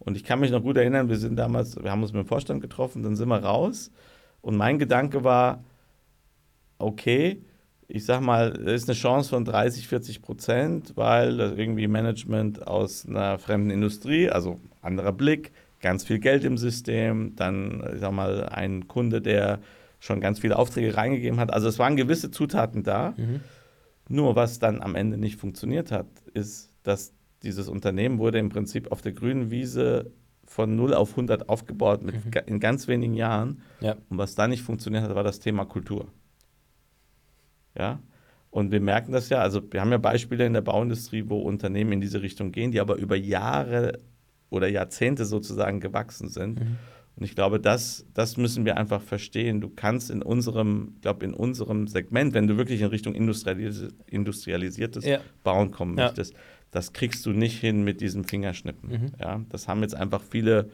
Und 0.00 0.16
ich 0.16 0.24
kann 0.24 0.40
mich 0.40 0.50
noch 0.50 0.62
gut 0.62 0.76
erinnern, 0.76 1.08
wir 1.08 1.16
sind 1.16 1.36
damals, 1.36 1.82
wir 1.82 1.90
haben 1.90 2.02
uns 2.02 2.12
mit 2.12 2.22
dem 2.24 2.28
Vorstand 2.28 2.60
getroffen, 2.60 3.02
dann 3.02 3.16
sind 3.16 3.28
wir 3.28 3.38
raus. 3.42 3.90
Und 4.42 4.56
mein 4.56 4.78
Gedanke 4.78 5.24
war, 5.24 5.64
okay, 6.78 7.42
ich 7.88 8.04
sag 8.04 8.20
mal, 8.20 8.48
es 8.66 8.82
ist 8.82 8.88
eine 8.88 8.96
Chance 8.98 9.30
von 9.30 9.44
30, 9.44 9.86
40 9.88 10.22
Prozent, 10.22 10.92
weil 10.96 11.36
das 11.36 11.52
irgendwie 11.56 11.86
Management 11.88 12.66
aus 12.66 13.06
einer 13.06 13.38
fremden 13.38 13.70
Industrie, 13.70 14.28
also 14.28 14.58
anderer 14.82 15.12
Blick, 15.12 15.52
ganz 15.80 16.04
viel 16.04 16.18
Geld 16.18 16.44
im 16.44 16.58
System, 16.58 17.34
dann, 17.36 17.84
ich 17.94 18.00
sag 18.00 18.12
mal, 18.12 18.48
ein 18.48 18.88
Kunde, 18.88 19.20
der 19.20 19.60
schon 20.00 20.20
ganz 20.20 20.40
viele 20.40 20.56
Aufträge 20.58 20.96
reingegeben 20.96 21.38
hat. 21.40 21.52
Also 21.52 21.68
es 21.68 21.78
waren 21.78 21.96
gewisse 21.96 22.30
Zutaten 22.30 22.82
da. 22.82 23.14
Mhm. 23.16 23.40
Nur 24.08 24.36
was 24.36 24.58
dann 24.58 24.82
am 24.82 24.94
Ende 24.94 25.16
nicht 25.18 25.36
funktioniert 25.36 25.90
hat, 25.90 26.06
ist, 26.32 26.70
dass 26.82 27.12
dieses 27.42 27.68
Unternehmen 27.68 28.18
wurde 28.18 28.38
im 28.38 28.48
Prinzip 28.48 28.90
auf 28.92 29.02
der 29.02 29.12
grünen 29.12 29.50
Wiese 29.50 30.12
von 30.44 30.76
0 30.76 30.94
auf 30.94 31.10
100 31.10 31.48
aufgebaut 31.48 32.02
mit, 32.02 32.30
ga- 32.30 32.40
in 32.40 32.60
ganz 32.60 32.86
wenigen 32.88 33.14
Jahren. 33.14 33.62
Ja. 33.80 33.96
Und 34.08 34.18
was 34.18 34.34
da 34.36 34.46
nicht 34.48 34.62
funktioniert 34.62 35.02
hat, 35.04 35.14
war 35.14 35.24
das 35.24 35.40
Thema 35.40 35.64
Kultur. 35.64 36.06
Ja. 37.78 38.00
Und 38.50 38.70
wir 38.72 38.80
merken 38.80 39.12
das 39.12 39.28
ja, 39.28 39.38
also 39.38 39.60
wir 39.70 39.80
haben 39.80 39.90
ja 39.92 39.98
Beispiele 39.98 40.46
in 40.46 40.54
der 40.54 40.62
Bauindustrie, 40.62 41.24
wo 41.28 41.38
Unternehmen 41.40 41.92
in 41.92 42.00
diese 42.00 42.22
Richtung 42.22 42.52
gehen, 42.52 42.70
die 42.72 42.80
aber 42.80 42.96
über 42.96 43.16
Jahre 43.16 43.98
oder 44.48 44.68
Jahrzehnte 44.68 45.24
sozusagen 45.26 45.80
gewachsen 45.80 46.28
sind. 46.28 46.60
Und 47.16 47.24
ich 47.24 47.34
glaube, 47.34 47.60
das, 47.60 48.06
das 48.14 48.36
müssen 48.36 48.64
wir 48.64 48.76
einfach 48.76 49.02
verstehen. 49.02 49.60
Du 49.60 49.68
kannst 49.68 50.10
in 50.10 50.22
unserem, 50.22 50.92
ich 50.96 51.00
glaube, 51.02 51.24
in 51.24 51.34
unserem 51.34 51.86
Segment, 51.86 52.32
wenn 52.34 52.46
du 52.46 52.56
wirklich 52.56 52.80
in 52.80 52.88
Richtung 52.88 53.14
industrialis 53.14 53.88
industrialisiertes 54.06 55.04
Ja. 55.04 55.18
Bauen 55.42 55.70
kommen 55.70 55.98
Ja. 55.98 56.04
möchtest, 56.06 56.34
das 56.70 56.92
kriegst 56.92 57.24
du 57.26 57.30
nicht 57.30 57.58
hin 57.58 57.84
mit 57.84 58.00
diesem 58.00 58.24
Fingerschnippen. 58.24 58.90
Mhm. 58.90 59.12
Ja, 59.20 59.40
das 59.48 59.66
haben 59.68 59.82
jetzt 59.82 59.94
einfach 59.94 60.22
viele 60.22 60.70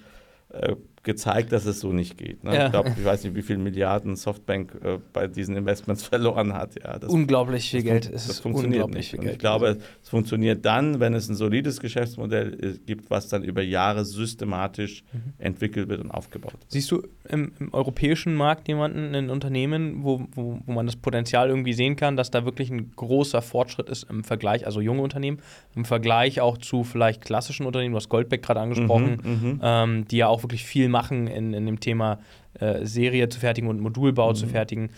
äh, 0.51 0.75
gezeigt, 1.03 1.51
dass 1.53 1.67
es 1.67 1.81
so 1.81 1.93
nicht 1.93 2.17
geht. 2.17 2.45
Ne? 2.45 2.55
Ja. 2.55 2.67
Ich 2.67 2.71
glaube, 2.73 2.95
ich 2.97 3.05
weiß 3.05 3.25
nicht, 3.25 3.35
wie 3.35 3.43
viele 3.43 3.59
Milliarden 3.59 4.15
Softbank 4.17 4.79
äh, 4.85 4.99
bei 5.13 5.27
diesen 5.27 5.57
Investments 5.57 6.05
verloren 6.07 6.53
hat. 6.55 6.77
Ja, 6.83 6.99
das, 6.99 7.11
Unglaublich 7.11 7.71
viel 7.71 7.81
das 7.81 7.85
Geld. 7.91 8.11
Es 8.13 8.27
das 8.29 8.41
funktioniert 8.41 8.89
nicht. 8.91 9.13
ich 9.15 9.39
glaube, 9.39 9.79
es 10.03 10.09
funktioniert 10.09 10.65
dann, 10.65 11.01
wenn 11.01 11.15
es 11.15 11.29
ein 11.29 11.35
solides 11.35 11.81
Geschäftsmodell 11.81 12.57
äh, 12.63 12.79
gibt, 12.87 13.11
was 13.11 13.29
dann 13.29 13.43
über 13.43 13.63
Jahre 13.63 14.05
systematisch 14.05 15.03
Mhm. 15.13 15.33
entwickelt 15.39 15.89
wird 15.89 16.01
und 16.01 16.11
aufgebaut 16.11 16.53
wird. 16.53 16.65
Siehst 16.69 16.91
du 16.91 17.03
im, 17.29 17.53
im 17.59 17.73
europäischen 17.75 18.35
Markt 18.35 18.69
jemanden, 18.69 19.15
ein 19.15 19.31
Unternehmen, 19.31 20.03
wo, 20.05 20.27
wo, 20.35 20.59
wo 20.65 20.73
man 20.73 20.87
das 20.87 20.97
Potenzial 20.97 21.49
irgendwie 21.49 21.73
sehen 21.73 21.97
kann, 21.97 22.17
dass 22.17 22.31
da 22.31 22.45
wirklich 22.45 22.71
ein 22.71 22.93
großer 22.97 23.43
Fortschritt 23.43 23.89
ist 23.89 24.05
im 24.09 24.25
Vergleich, 24.25 24.67
also 24.67 24.81
junge 24.81 25.03
Unternehmen, 25.03 25.39
im 25.75 25.85
Vergleich 25.85 26.41
auch 26.41 26.59
zu 26.59 26.85
vielleicht 26.85 27.23
klassischen 27.25 27.67
Unternehmen, 27.67 27.93
du 27.93 27.97
hast 27.97 28.09
Goldbeck 28.09 28.43
gerade 28.43 28.61
angesprochen, 28.61 29.19
Mhm, 29.23 29.61
ähm, 29.63 30.05
die 30.09 30.17
ja 30.19 30.29
auch 30.29 30.43
wirklich 30.43 30.65
viel 30.65 30.89
machen 30.93 31.27
in, 31.27 31.53
in 31.55 31.67
dem 31.67 31.81
Thema 31.81 32.21
äh, 32.61 32.87
Serie 32.87 33.29
zu 33.29 33.41
fertigen 33.41 33.69
und 33.69 33.81
Modulbau 33.81 34.31
Mhm. 34.31 34.35
zu 34.37 34.47
fertigen. 34.47 34.91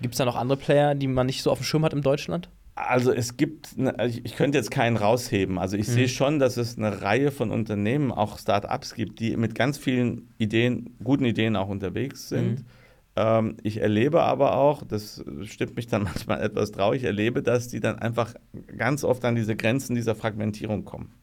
Gibt 0.00 0.14
es 0.14 0.18
da 0.18 0.24
noch 0.24 0.36
andere 0.36 0.56
Player, 0.58 0.94
die 0.94 1.06
man 1.06 1.26
nicht 1.26 1.42
so 1.42 1.50
auf 1.50 1.58
dem 1.58 1.64
Schirm 1.64 1.84
hat 1.84 1.92
in 1.92 2.00
Deutschland? 2.02 2.48
Also 2.74 3.10
es 3.12 3.38
gibt, 3.38 3.70
eine, 3.78 3.98
also 3.98 4.18
ich, 4.18 4.24
ich 4.26 4.36
könnte 4.36 4.58
jetzt 4.58 4.70
keinen 4.70 4.96
rausheben. 4.98 5.58
Also 5.58 5.76
ich 5.78 5.88
Mhm. 5.88 5.92
sehe 5.92 6.08
schon, 6.08 6.38
dass 6.38 6.56
es 6.58 6.76
eine 6.76 7.00
Reihe 7.02 7.30
von 7.30 7.50
Unternehmen, 7.50 8.12
auch 8.12 8.38
Start-ups 8.38 8.94
gibt, 8.94 9.18
die 9.20 9.36
mit 9.36 9.54
ganz 9.54 9.78
vielen 9.78 10.28
Ideen, 10.38 10.94
guten 11.02 11.24
Ideen 11.24 11.56
auch 11.56 11.68
unterwegs 11.68 12.28
sind. 12.28 12.60
Mhm. 12.60 12.64
Ähm, 13.18 13.56
ich 13.62 13.78
erlebe 13.80 14.22
aber 14.22 14.56
auch, 14.58 14.82
das 14.86 15.24
stimmt 15.44 15.74
mich 15.76 15.86
dann 15.86 16.02
manchmal 16.10 16.42
etwas 16.42 16.70
traurig, 16.72 17.00
ich 17.00 17.06
erlebe, 17.06 17.42
dass 17.42 17.68
die 17.68 17.80
dann 17.80 17.98
einfach 17.98 18.34
ganz 18.76 19.04
oft 19.04 19.24
an 19.24 19.34
diese 19.36 19.56
Grenzen 19.56 19.94
dieser 19.96 20.14
Fragmentierung 20.14 20.84
kommen. 20.84 21.14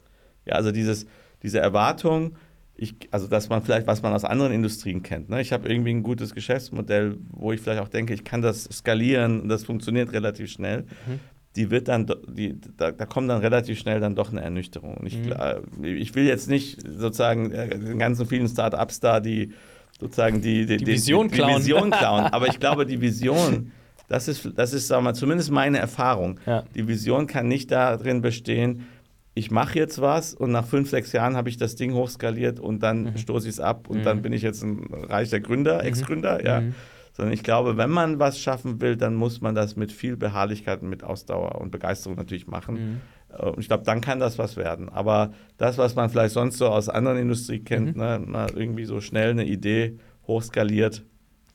Ja, 0.46 0.56
also 0.56 0.72
dieses, 0.72 1.06
diese 1.44 1.60
Erwartung, 1.60 2.34
ich, 2.76 2.96
also 3.12 3.28
dass 3.28 3.50
man 3.50 3.62
vielleicht, 3.62 3.88
was 3.88 4.02
man 4.02 4.14
aus 4.14 4.24
anderen 4.24 4.52
Industrien 4.52 5.04
kennt. 5.04 5.30
Ne? 5.30 5.42
Ich 5.42 5.54
habe 5.54 5.70
irgendwie 5.70 5.92
ein 5.92 6.04
gutes 6.04 6.34
Geschäftsmodell, 6.34 7.18
wo 7.30 7.52
ich 7.52 7.62
vielleicht 7.62 7.82
auch 7.82 7.88
denke, 7.88 8.14
ich 8.14 8.24
kann 8.24 8.42
das 8.42 8.64
skalieren 8.66 9.42
und 9.42 9.50
das 9.50 9.64
funktioniert 9.64 10.12
relativ 10.12 10.52
schnell. 10.52 10.82
Mhm. 10.82 11.20
Die 11.56 11.70
wird 11.70 11.88
dann, 11.88 12.12
die, 12.28 12.60
da, 12.78 12.92
da, 12.92 13.06
kommt 13.06 13.30
dann 13.30 13.42
relativ 13.42 13.78
schnell 13.78 14.00
dann 14.00 14.16
doch 14.16 14.32
eine 14.32 14.42
Ernüchterung. 14.42 15.06
Ich, 15.06 15.18
mhm. 15.18 15.84
ich 15.84 16.16
will 16.16 16.26
jetzt 16.26 16.50
nicht 16.50 16.82
sozusagen 16.82 17.52
äh, 17.52 17.70
den 17.70 18.00
ganzen 18.00 18.26
vielen 18.26 18.48
Start-ups 18.48 19.00
da, 19.00 19.20
die 19.20 19.54
sozusagen 20.00 20.42
die, 20.42 20.66
die, 20.66 20.78
die 20.78 20.88
Vision 20.88 21.28
die, 21.28 21.34
die, 21.34 21.38
klauen. 21.38 21.58
Vision 21.60 21.92
klauen. 21.92 22.24
Aber 22.32 22.48
ich 22.48 22.60
glaube, 22.60 22.88
die 22.88 23.00
Vision, 23.00 23.72
das 24.08 24.28
ist, 24.28 24.50
das 24.56 24.74
ist 24.74 24.88
sagen 24.88 25.04
wir 25.04 25.12
mal, 25.12 25.14
zumindest 25.14 25.52
meine 25.52 25.78
Erfahrung. 25.78 26.40
Ja. 26.48 26.64
Die 26.74 26.88
Vision 26.88 27.28
kann 27.28 27.48
nicht 27.48 27.70
darin 27.72 28.22
bestehen, 28.22 28.88
ich 29.36 29.52
mache 29.52 29.80
jetzt 29.80 30.00
was 30.00 30.34
und 30.34 30.52
nach 30.52 30.66
fünf, 30.66 30.90
sechs 30.90 31.12
Jahren 31.12 31.36
habe 31.36 31.50
ich 31.50 31.58
das 31.58 31.76
Ding 31.76 31.94
hochskaliert 31.94 32.60
und 32.60 32.84
dann 32.84 33.04
mhm. 33.04 33.18
stoße 33.18 33.48
ich 33.48 33.56
es 33.56 33.60
ab 33.60 33.90
und 33.90 34.00
mhm. 34.00 34.04
dann 34.04 34.22
bin 34.22 34.34
ich 34.34 34.42
jetzt 34.42 34.64
ein 34.64 34.88
reicher 34.92 35.40
Gründer, 35.40 35.82
mhm. 35.82 35.88
Ex-Gründer, 35.88 36.46
ja. 36.46 36.62
Mhm. 36.62 36.76
Sondern 37.16 37.34
ich 37.34 37.44
glaube, 37.44 37.78
wenn 37.78 37.92
man 37.92 38.18
was 38.18 38.40
schaffen 38.40 38.82
will, 38.82 38.96
dann 38.96 39.14
muss 39.14 39.40
man 39.40 39.54
das 39.54 39.76
mit 39.76 39.92
viel 39.92 40.18
Beharrlichkeit, 40.18 40.82
mit 40.82 41.04
Ausdauer 41.04 41.62
und 41.62 41.70
Begeisterung 41.70 42.18
natürlich 42.18 42.48
machen. 42.48 42.74
Mhm. 42.76 43.02
Äh, 43.38 43.50
und 43.50 43.60
ich 43.60 43.68
glaube, 43.68 43.84
dann 43.84 44.02
kann 44.02 44.20
das 44.20 44.40
was 44.40 44.58
werden. 44.58 44.90
Aber 44.90 45.34
das, 45.58 45.78
was 45.78 45.96
man 45.96 46.10
vielleicht 46.10 46.34
sonst 46.34 46.58
so 46.58 46.68
aus 46.68 46.90
anderen 46.90 47.18
Industrien 47.18 47.64
kennt, 47.66 47.96
ne, 47.96 48.48
irgendwie 48.56 48.86
so 48.86 49.00
schnell 49.00 49.32
eine 49.32 49.46
Idee 49.46 50.00
hochskaliert, 50.26 51.04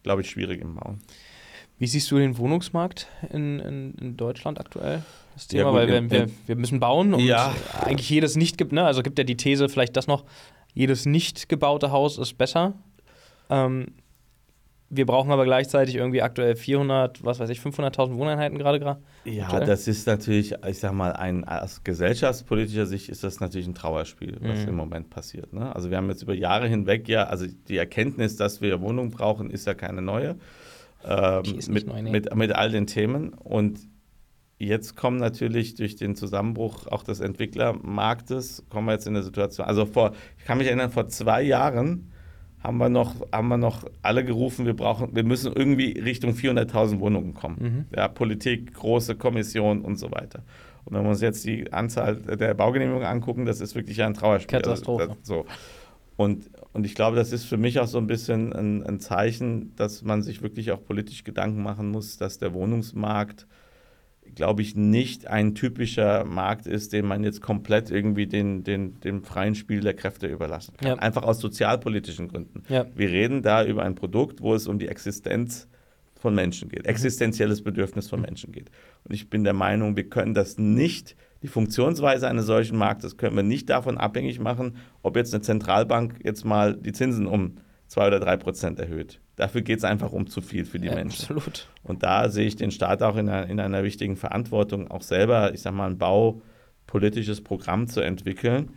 glaube 0.02 0.22
ich, 0.22 0.30
schwierig 0.30 0.60
im 0.60 0.76
Bauen. 0.76 1.00
Wie 1.78 1.86
siehst 1.86 2.10
du 2.10 2.18
den 2.18 2.38
Wohnungsmarkt 2.38 3.06
in, 3.32 3.60
in, 3.60 3.94
in 3.94 4.16
Deutschland 4.16 4.58
aktuell? 4.58 5.02
Das 5.34 5.46
Thema, 5.46 5.62
ja, 5.62 5.70
gut, 5.70 5.78
weil 5.78 5.88
wir, 5.88 6.10
wir, 6.10 6.30
wir, 6.46 6.56
müssen 6.56 6.80
bauen 6.80 7.14
und 7.14 7.20
ja. 7.20 7.54
eigentlich 7.80 8.10
jedes 8.10 8.34
nicht 8.34 8.58
gibt, 8.58 8.72
ne? 8.72 8.84
Also 8.84 9.02
gibt 9.02 9.18
ja 9.18 9.24
die 9.24 9.36
These, 9.36 9.68
vielleicht 9.68 9.96
das 9.96 10.08
noch, 10.08 10.24
jedes 10.74 11.06
nicht 11.06 11.48
gebaute 11.48 11.92
Haus 11.92 12.18
ist 12.18 12.36
besser. 12.36 12.74
Ähm, 13.48 13.86
wir 14.90 15.04
brauchen 15.04 15.30
aber 15.30 15.44
gleichzeitig 15.44 15.96
irgendwie 15.96 16.22
aktuell 16.22 16.56
400, 16.56 17.22
was 17.22 17.38
weiß 17.38 17.50
ich, 17.50 17.60
500.000 17.60 18.16
Wohneinheiten 18.16 18.58
gerade 18.58 18.80
gerade. 18.80 19.00
Ja, 19.24 19.44
aktuell. 19.44 19.66
das 19.66 19.86
ist 19.86 20.06
natürlich, 20.06 20.54
ich 20.66 20.78
sag 20.78 20.92
mal, 20.92 21.12
ein, 21.12 21.44
aus 21.44 21.84
gesellschaftspolitischer 21.84 22.86
Sicht 22.86 23.08
ist 23.10 23.22
das 23.22 23.40
natürlich 23.40 23.66
ein 23.66 23.74
Trauerspiel, 23.74 24.38
was 24.40 24.62
mhm. 24.62 24.68
im 24.68 24.76
Moment 24.76 25.10
passiert. 25.10 25.52
Ne? 25.52 25.74
Also 25.74 25.90
wir 25.90 25.98
haben 25.98 26.08
jetzt 26.08 26.22
über 26.22 26.34
Jahre 26.34 26.68
hinweg 26.68 27.06
ja, 27.08 27.24
also 27.24 27.46
die 27.68 27.76
Erkenntnis, 27.76 28.36
dass 28.36 28.60
wir 28.62 28.80
Wohnungen 28.80 29.10
brauchen, 29.10 29.50
ist 29.50 29.66
ja 29.66 29.74
keine 29.74 30.00
neue. 30.00 30.36
Ähm, 31.04 31.42
mit, 31.68 31.86
neu, 31.86 32.02
nee. 32.02 32.10
mit, 32.10 32.34
mit 32.34 32.52
all 32.54 32.70
den 32.70 32.86
Themen. 32.86 33.30
Und 33.30 33.80
jetzt 34.58 34.96
kommen 34.96 35.18
natürlich 35.18 35.74
durch 35.74 35.96
den 35.96 36.16
Zusammenbruch 36.16 36.86
auch 36.88 37.02
des 37.02 37.20
Entwicklermarktes, 37.20 38.64
kommen 38.68 38.88
wir 38.88 38.94
jetzt 38.94 39.06
in 39.06 39.14
eine 39.14 39.22
Situation, 39.22 39.66
also 39.66 39.86
vor, 39.86 40.12
ich 40.38 40.44
kann 40.44 40.58
mich 40.58 40.66
erinnern, 40.66 40.90
vor 40.90 41.08
zwei 41.08 41.42
Jahren 41.42 42.10
haben 42.60 42.78
wir 42.78 42.88
noch, 42.88 43.14
haben 43.32 43.48
wir 43.48 43.56
noch 43.56 43.84
alle 44.02 44.24
gerufen, 44.24 44.66
wir 44.66 44.74
brauchen, 44.74 45.14
wir 45.14 45.22
müssen 45.22 45.52
irgendwie 45.52 45.92
Richtung 45.92 46.32
400.000 46.32 46.98
Wohnungen 46.98 47.34
kommen. 47.34 47.56
Mhm. 47.60 47.96
Ja, 47.96 48.08
Politik, 48.08 48.74
große 48.74 49.14
Kommission 49.14 49.82
und 49.82 49.96
so 49.96 50.10
weiter. 50.10 50.42
Und 50.84 50.96
wenn 50.96 51.04
wir 51.04 51.10
uns 51.10 51.20
jetzt 51.20 51.44
die 51.44 51.72
Anzahl 51.72 52.16
der 52.16 52.54
Baugenehmigungen 52.54 53.06
angucken, 53.06 53.46
das 53.46 53.60
ist 53.60 53.74
wirklich 53.74 54.02
ein 54.02 54.14
Trauerspiel. 54.14 54.56
Also 54.58 54.70
Katastrophe. 54.70 55.02
Also, 55.02 55.14
das, 55.14 55.26
so. 55.26 55.46
Und, 56.16 56.50
und 56.72 56.86
ich 56.86 56.94
glaube, 56.94 57.16
das 57.16 57.32
ist 57.32 57.44
für 57.44 57.56
mich 57.56 57.80
auch 57.80 57.86
so 57.86 57.98
ein 57.98 58.06
bisschen 58.06 58.52
ein, 58.52 58.82
ein, 58.84 59.00
Zeichen, 59.00 59.74
dass 59.76 60.02
man 60.02 60.22
sich 60.22 60.42
wirklich 60.42 60.70
auch 60.70 60.84
politisch 60.84 61.24
Gedanken 61.24 61.62
machen 61.62 61.90
muss, 61.90 62.18
dass 62.18 62.38
der 62.38 62.52
Wohnungsmarkt 62.54 63.46
glaube 64.34 64.62
ich, 64.62 64.76
nicht 64.76 65.26
ein 65.26 65.54
typischer 65.54 66.24
Markt 66.24 66.66
ist, 66.66 66.92
den 66.92 67.06
man 67.06 67.24
jetzt 67.24 67.40
komplett 67.40 67.90
irgendwie 67.90 68.26
den, 68.26 68.64
den, 68.64 69.00
dem 69.00 69.24
freien 69.24 69.54
Spiel 69.54 69.80
der 69.80 69.94
Kräfte 69.94 70.26
überlassen 70.26 70.74
kann. 70.76 70.88
Ja. 70.88 70.94
Einfach 70.94 71.22
aus 71.22 71.40
sozialpolitischen 71.40 72.28
Gründen. 72.28 72.62
Ja. 72.68 72.86
Wir 72.94 73.08
reden 73.08 73.42
da 73.42 73.64
über 73.64 73.82
ein 73.82 73.94
Produkt, 73.94 74.40
wo 74.40 74.54
es 74.54 74.66
um 74.66 74.78
die 74.78 74.88
Existenz 74.88 75.68
von 76.14 76.34
Menschen 76.34 76.68
geht, 76.68 76.84
mhm. 76.84 76.90
existenzielles 76.90 77.62
Bedürfnis 77.62 78.08
von 78.08 78.20
Menschen 78.20 78.52
geht. 78.52 78.70
Und 79.04 79.14
ich 79.14 79.30
bin 79.30 79.44
der 79.44 79.54
Meinung, 79.54 79.96
wir 79.96 80.08
können 80.08 80.34
das 80.34 80.58
nicht, 80.58 81.16
die 81.42 81.48
Funktionsweise 81.48 82.28
eines 82.28 82.46
solchen 82.46 82.76
Marktes 82.76 83.16
können 83.16 83.36
wir 83.36 83.42
nicht 83.42 83.70
davon 83.70 83.98
abhängig 83.98 84.40
machen, 84.40 84.76
ob 85.02 85.16
jetzt 85.16 85.32
eine 85.32 85.42
Zentralbank 85.42 86.16
jetzt 86.24 86.44
mal 86.44 86.74
die 86.74 86.92
Zinsen 86.92 87.26
um 87.26 87.56
zwei 87.86 88.08
oder 88.08 88.20
drei 88.20 88.36
Prozent 88.36 88.78
erhöht. 88.78 89.20
Dafür 89.36 89.62
geht 89.62 89.78
es 89.78 89.84
einfach 89.84 90.12
um 90.12 90.26
zu 90.26 90.40
viel 90.40 90.64
für 90.64 90.78
die 90.78 90.88
ja, 90.88 90.94
Menschen. 90.94 91.36
Absolut. 91.36 91.68
Und 91.84 92.02
da 92.02 92.28
sehe 92.28 92.46
ich 92.46 92.56
den 92.56 92.70
Staat 92.70 93.02
auch 93.02 93.16
in 93.16 93.28
einer, 93.28 93.48
in 93.48 93.60
einer 93.60 93.84
wichtigen 93.84 94.16
Verantwortung, 94.16 94.90
auch 94.90 95.02
selber, 95.02 95.54
ich 95.54 95.62
sag 95.62 95.74
mal, 95.74 95.88
ein 95.88 95.96
baupolitisches 95.96 97.42
Programm 97.42 97.86
zu 97.86 98.00
entwickeln. 98.00 98.70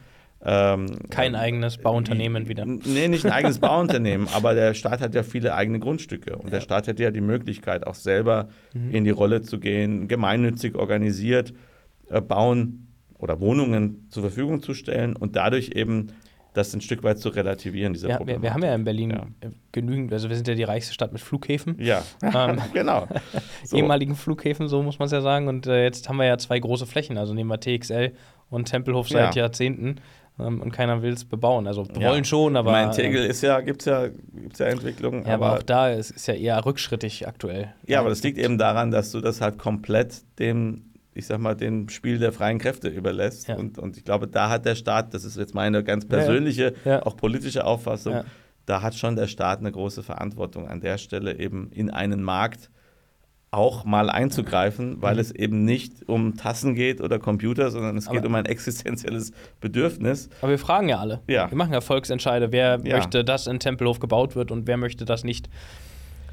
Ähm, 0.43 0.87
Kein 1.09 1.35
eigenes 1.35 1.77
Bauunternehmen 1.77 2.47
wieder. 2.47 2.65
Nee, 2.65 3.07
nicht 3.07 3.25
ein 3.25 3.31
eigenes 3.31 3.59
Bauunternehmen, 3.59 4.27
aber 4.33 4.53
der 4.53 4.73
Staat 4.73 5.01
hat 5.01 5.13
ja 5.13 5.23
viele 5.23 5.55
eigene 5.55 5.79
Grundstücke 5.79 6.35
und 6.35 6.45
ja. 6.45 6.51
der 6.51 6.61
Staat 6.61 6.87
hat 6.87 6.99
ja 6.99 7.11
die 7.11 7.21
Möglichkeit, 7.21 7.85
auch 7.85 7.95
selber 7.95 8.49
mhm. 8.73 8.91
in 8.91 9.03
die 9.03 9.11
Rolle 9.11 9.41
zu 9.41 9.59
gehen, 9.59 10.07
gemeinnützig 10.07 10.75
organisiert, 10.75 11.51
äh, 11.51 11.70
bauen 12.19 12.87
oder 13.17 13.39
Wohnungen 13.39 14.07
zur 14.09 14.23
Verfügung 14.23 14.61
zu 14.61 14.73
stellen 14.73 15.15
und 15.15 15.35
dadurch 15.35 15.69
eben 15.75 16.07
das 16.53 16.73
ein 16.73 16.81
Stück 16.81 17.03
weit 17.03 17.19
zu 17.19 17.29
relativieren, 17.29 17.93
diese 17.93 18.09
ja, 18.09 18.17
Probleme. 18.17 18.39
Wir, 18.39 18.43
wir, 18.43 18.53
haben 18.53 18.63
ja 18.63 18.75
in 18.75 18.83
Berlin 18.83 19.11
ja. 19.11 19.25
genügend, 19.71 20.11
also 20.11 20.27
wir 20.27 20.35
sind 20.35 20.47
ja 20.47 20.55
die 20.55 20.63
reichste 20.63 20.93
Stadt 20.93 21.13
mit 21.13 21.21
Flughäfen. 21.21 21.77
Ja, 21.79 22.03
ähm, 22.21 22.59
genau. 22.73 23.07
So. 23.63 23.77
Ehemaligen 23.77 24.15
Flughäfen, 24.15 24.67
so 24.67 24.81
muss 24.81 24.97
man 24.97 25.05
es 25.05 25.11
ja 25.11 25.21
sagen. 25.21 25.47
Und 25.47 25.67
äh, 25.67 25.83
jetzt 25.83 26.09
haben 26.09 26.17
wir 26.17 26.25
ja 26.25 26.37
zwei 26.39 26.59
große 26.59 26.87
Flächen, 26.87 27.17
also 27.17 27.33
nehmen 27.33 27.49
wir 27.49 27.59
TXL 27.59 28.11
und 28.49 28.65
Tempelhof 28.65 29.07
seit 29.07 29.35
ja. 29.35 29.43
Jahrzehnten. 29.43 29.97
Ähm, 30.39 30.61
und 30.61 30.71
keiner 30.71 31.01
will 31.03 31.13
es 31.13 31.25
bebauen. 31.25 31.67
Also 31.67 31.87
wollen 31.95 32.25
schon, 32.25 32.55
aber. 32.55 32.71
Mein 32.71 32.91
Tegel 32.91 33.25
ist 33.25 33.41
ja, 33.43 33.61
gibt 33.61 33.81
es 33.81 33.85
ja, 33.85 34.07
gibt's 34.07 34.59
ja 34.59 34.65
Entwicklungen. 34.65 35.25
Ja, 35.25 35.35
aber, 35.35 35.47
aber 35.47 35.57
auch 35.59 35.63
da 35.63 35.89
ist, 35.89 36.11
ist 36.11 36.27
ja 36.27 36.33
eher 36.33 36.65
rückschrittig 36.65 37.27
aktuell. 37.27 37.73
Ja, 37.85 37.99
aber 37.99 38.09
das 38.09 38.23
liegt 38.23 38.39
eben 38.39 38.57
daran, 38.57 38.91
dass 38.91 39.11
du 39.11 39.21
das 39.21 39.41
halt 39.41 39.57
komplett 39.59 40.23
dem 40.39 40.90
ich 41.13 41.25
sag 41.25 41.39
mal, 41.39 41.55
dem 41.55 41.89
Spiel 41.89 42.19
der 42.19 42.31
freien 42.31 42.57
Kräfte 42.57 42.87
überlässt. 42.87 43.47
Ja. 43.47 43.55
Und, 43.55 43.77
und 43.77 43.97
ich 43.97 44.05
glaube, 44.05 44.27
da 44.27 44.49
hat 44.49 44.65
der 44.65 44.75
Staat, 44.75 45.13
das 45.13 45.25
ist 45.25 45.37
jetzt 45.37 45.53
meine 45.53 45.83
ganz 45.83 46.07
persönliche, 46.07 46.73
ja, 46.85 46.91
ja. 46.91 47.05
auch 47.05 47.17
politische 47.17 47.65
Auffassung, 47.65 48.23
da 48.65 48.81
hat 48.81 48.95
schon 48.95 49.15
der 49.15 49.27
Staat 49.27 49.59
eine 49.59 49.71
große 49.71 50.03
Verantwortung 50.03 50.67
an 50.67 50.79
der 50.79 50.97
Stelle 50.97 51.39
eben 51.39 51.69
in 51.71 51.89
einen 51.89 52.23
Markt 52.23 52.69
auch 53.53 53.83
mal 53.83 54.09
einzugreifen, 54.09 55.01
weil 55.01 55.15
mhm. 55.15 55.19
es 55.19 55.31
eben 55.31 55.65
nicht 55.65 56.07
um 56.07 56.37
Tassen 56.37 56.73
geht 56.73 57.01
oder 57.01 57.19
Computer, 57.19 57.69
sondern 57.69 57.97
es 57.97 58.07
aber 58.07 58.17
geht 58.17 58.25
um 58.25 58.33
ein 58.35 58.45
existenzielles 58.45 59.33
Bedürfnis. 59.59 60.29
Aber 60.39 60.51
wir 60.51 60.59
fragen 60.59 60.87
ja 60.87 60.99
alle. 60.99 61.19
Wir 61.27 61.49
machen 61.51 61.73
ja 61.73 61.81
Volksentscheide, 61.81 62.53
wer 62.53 62.79
möchte, 62.79 63.25
dass 63.25 63.47
in 63.47 63.59
Tempelhof 63.59 63.99
gebaut 63.99 64.35
wird 64.37 64.51
und 64.51 64.67
wer 64.67 64.77
möchte 64.77 65.03
das 65.03 65.25
nicht. 65.25 65.49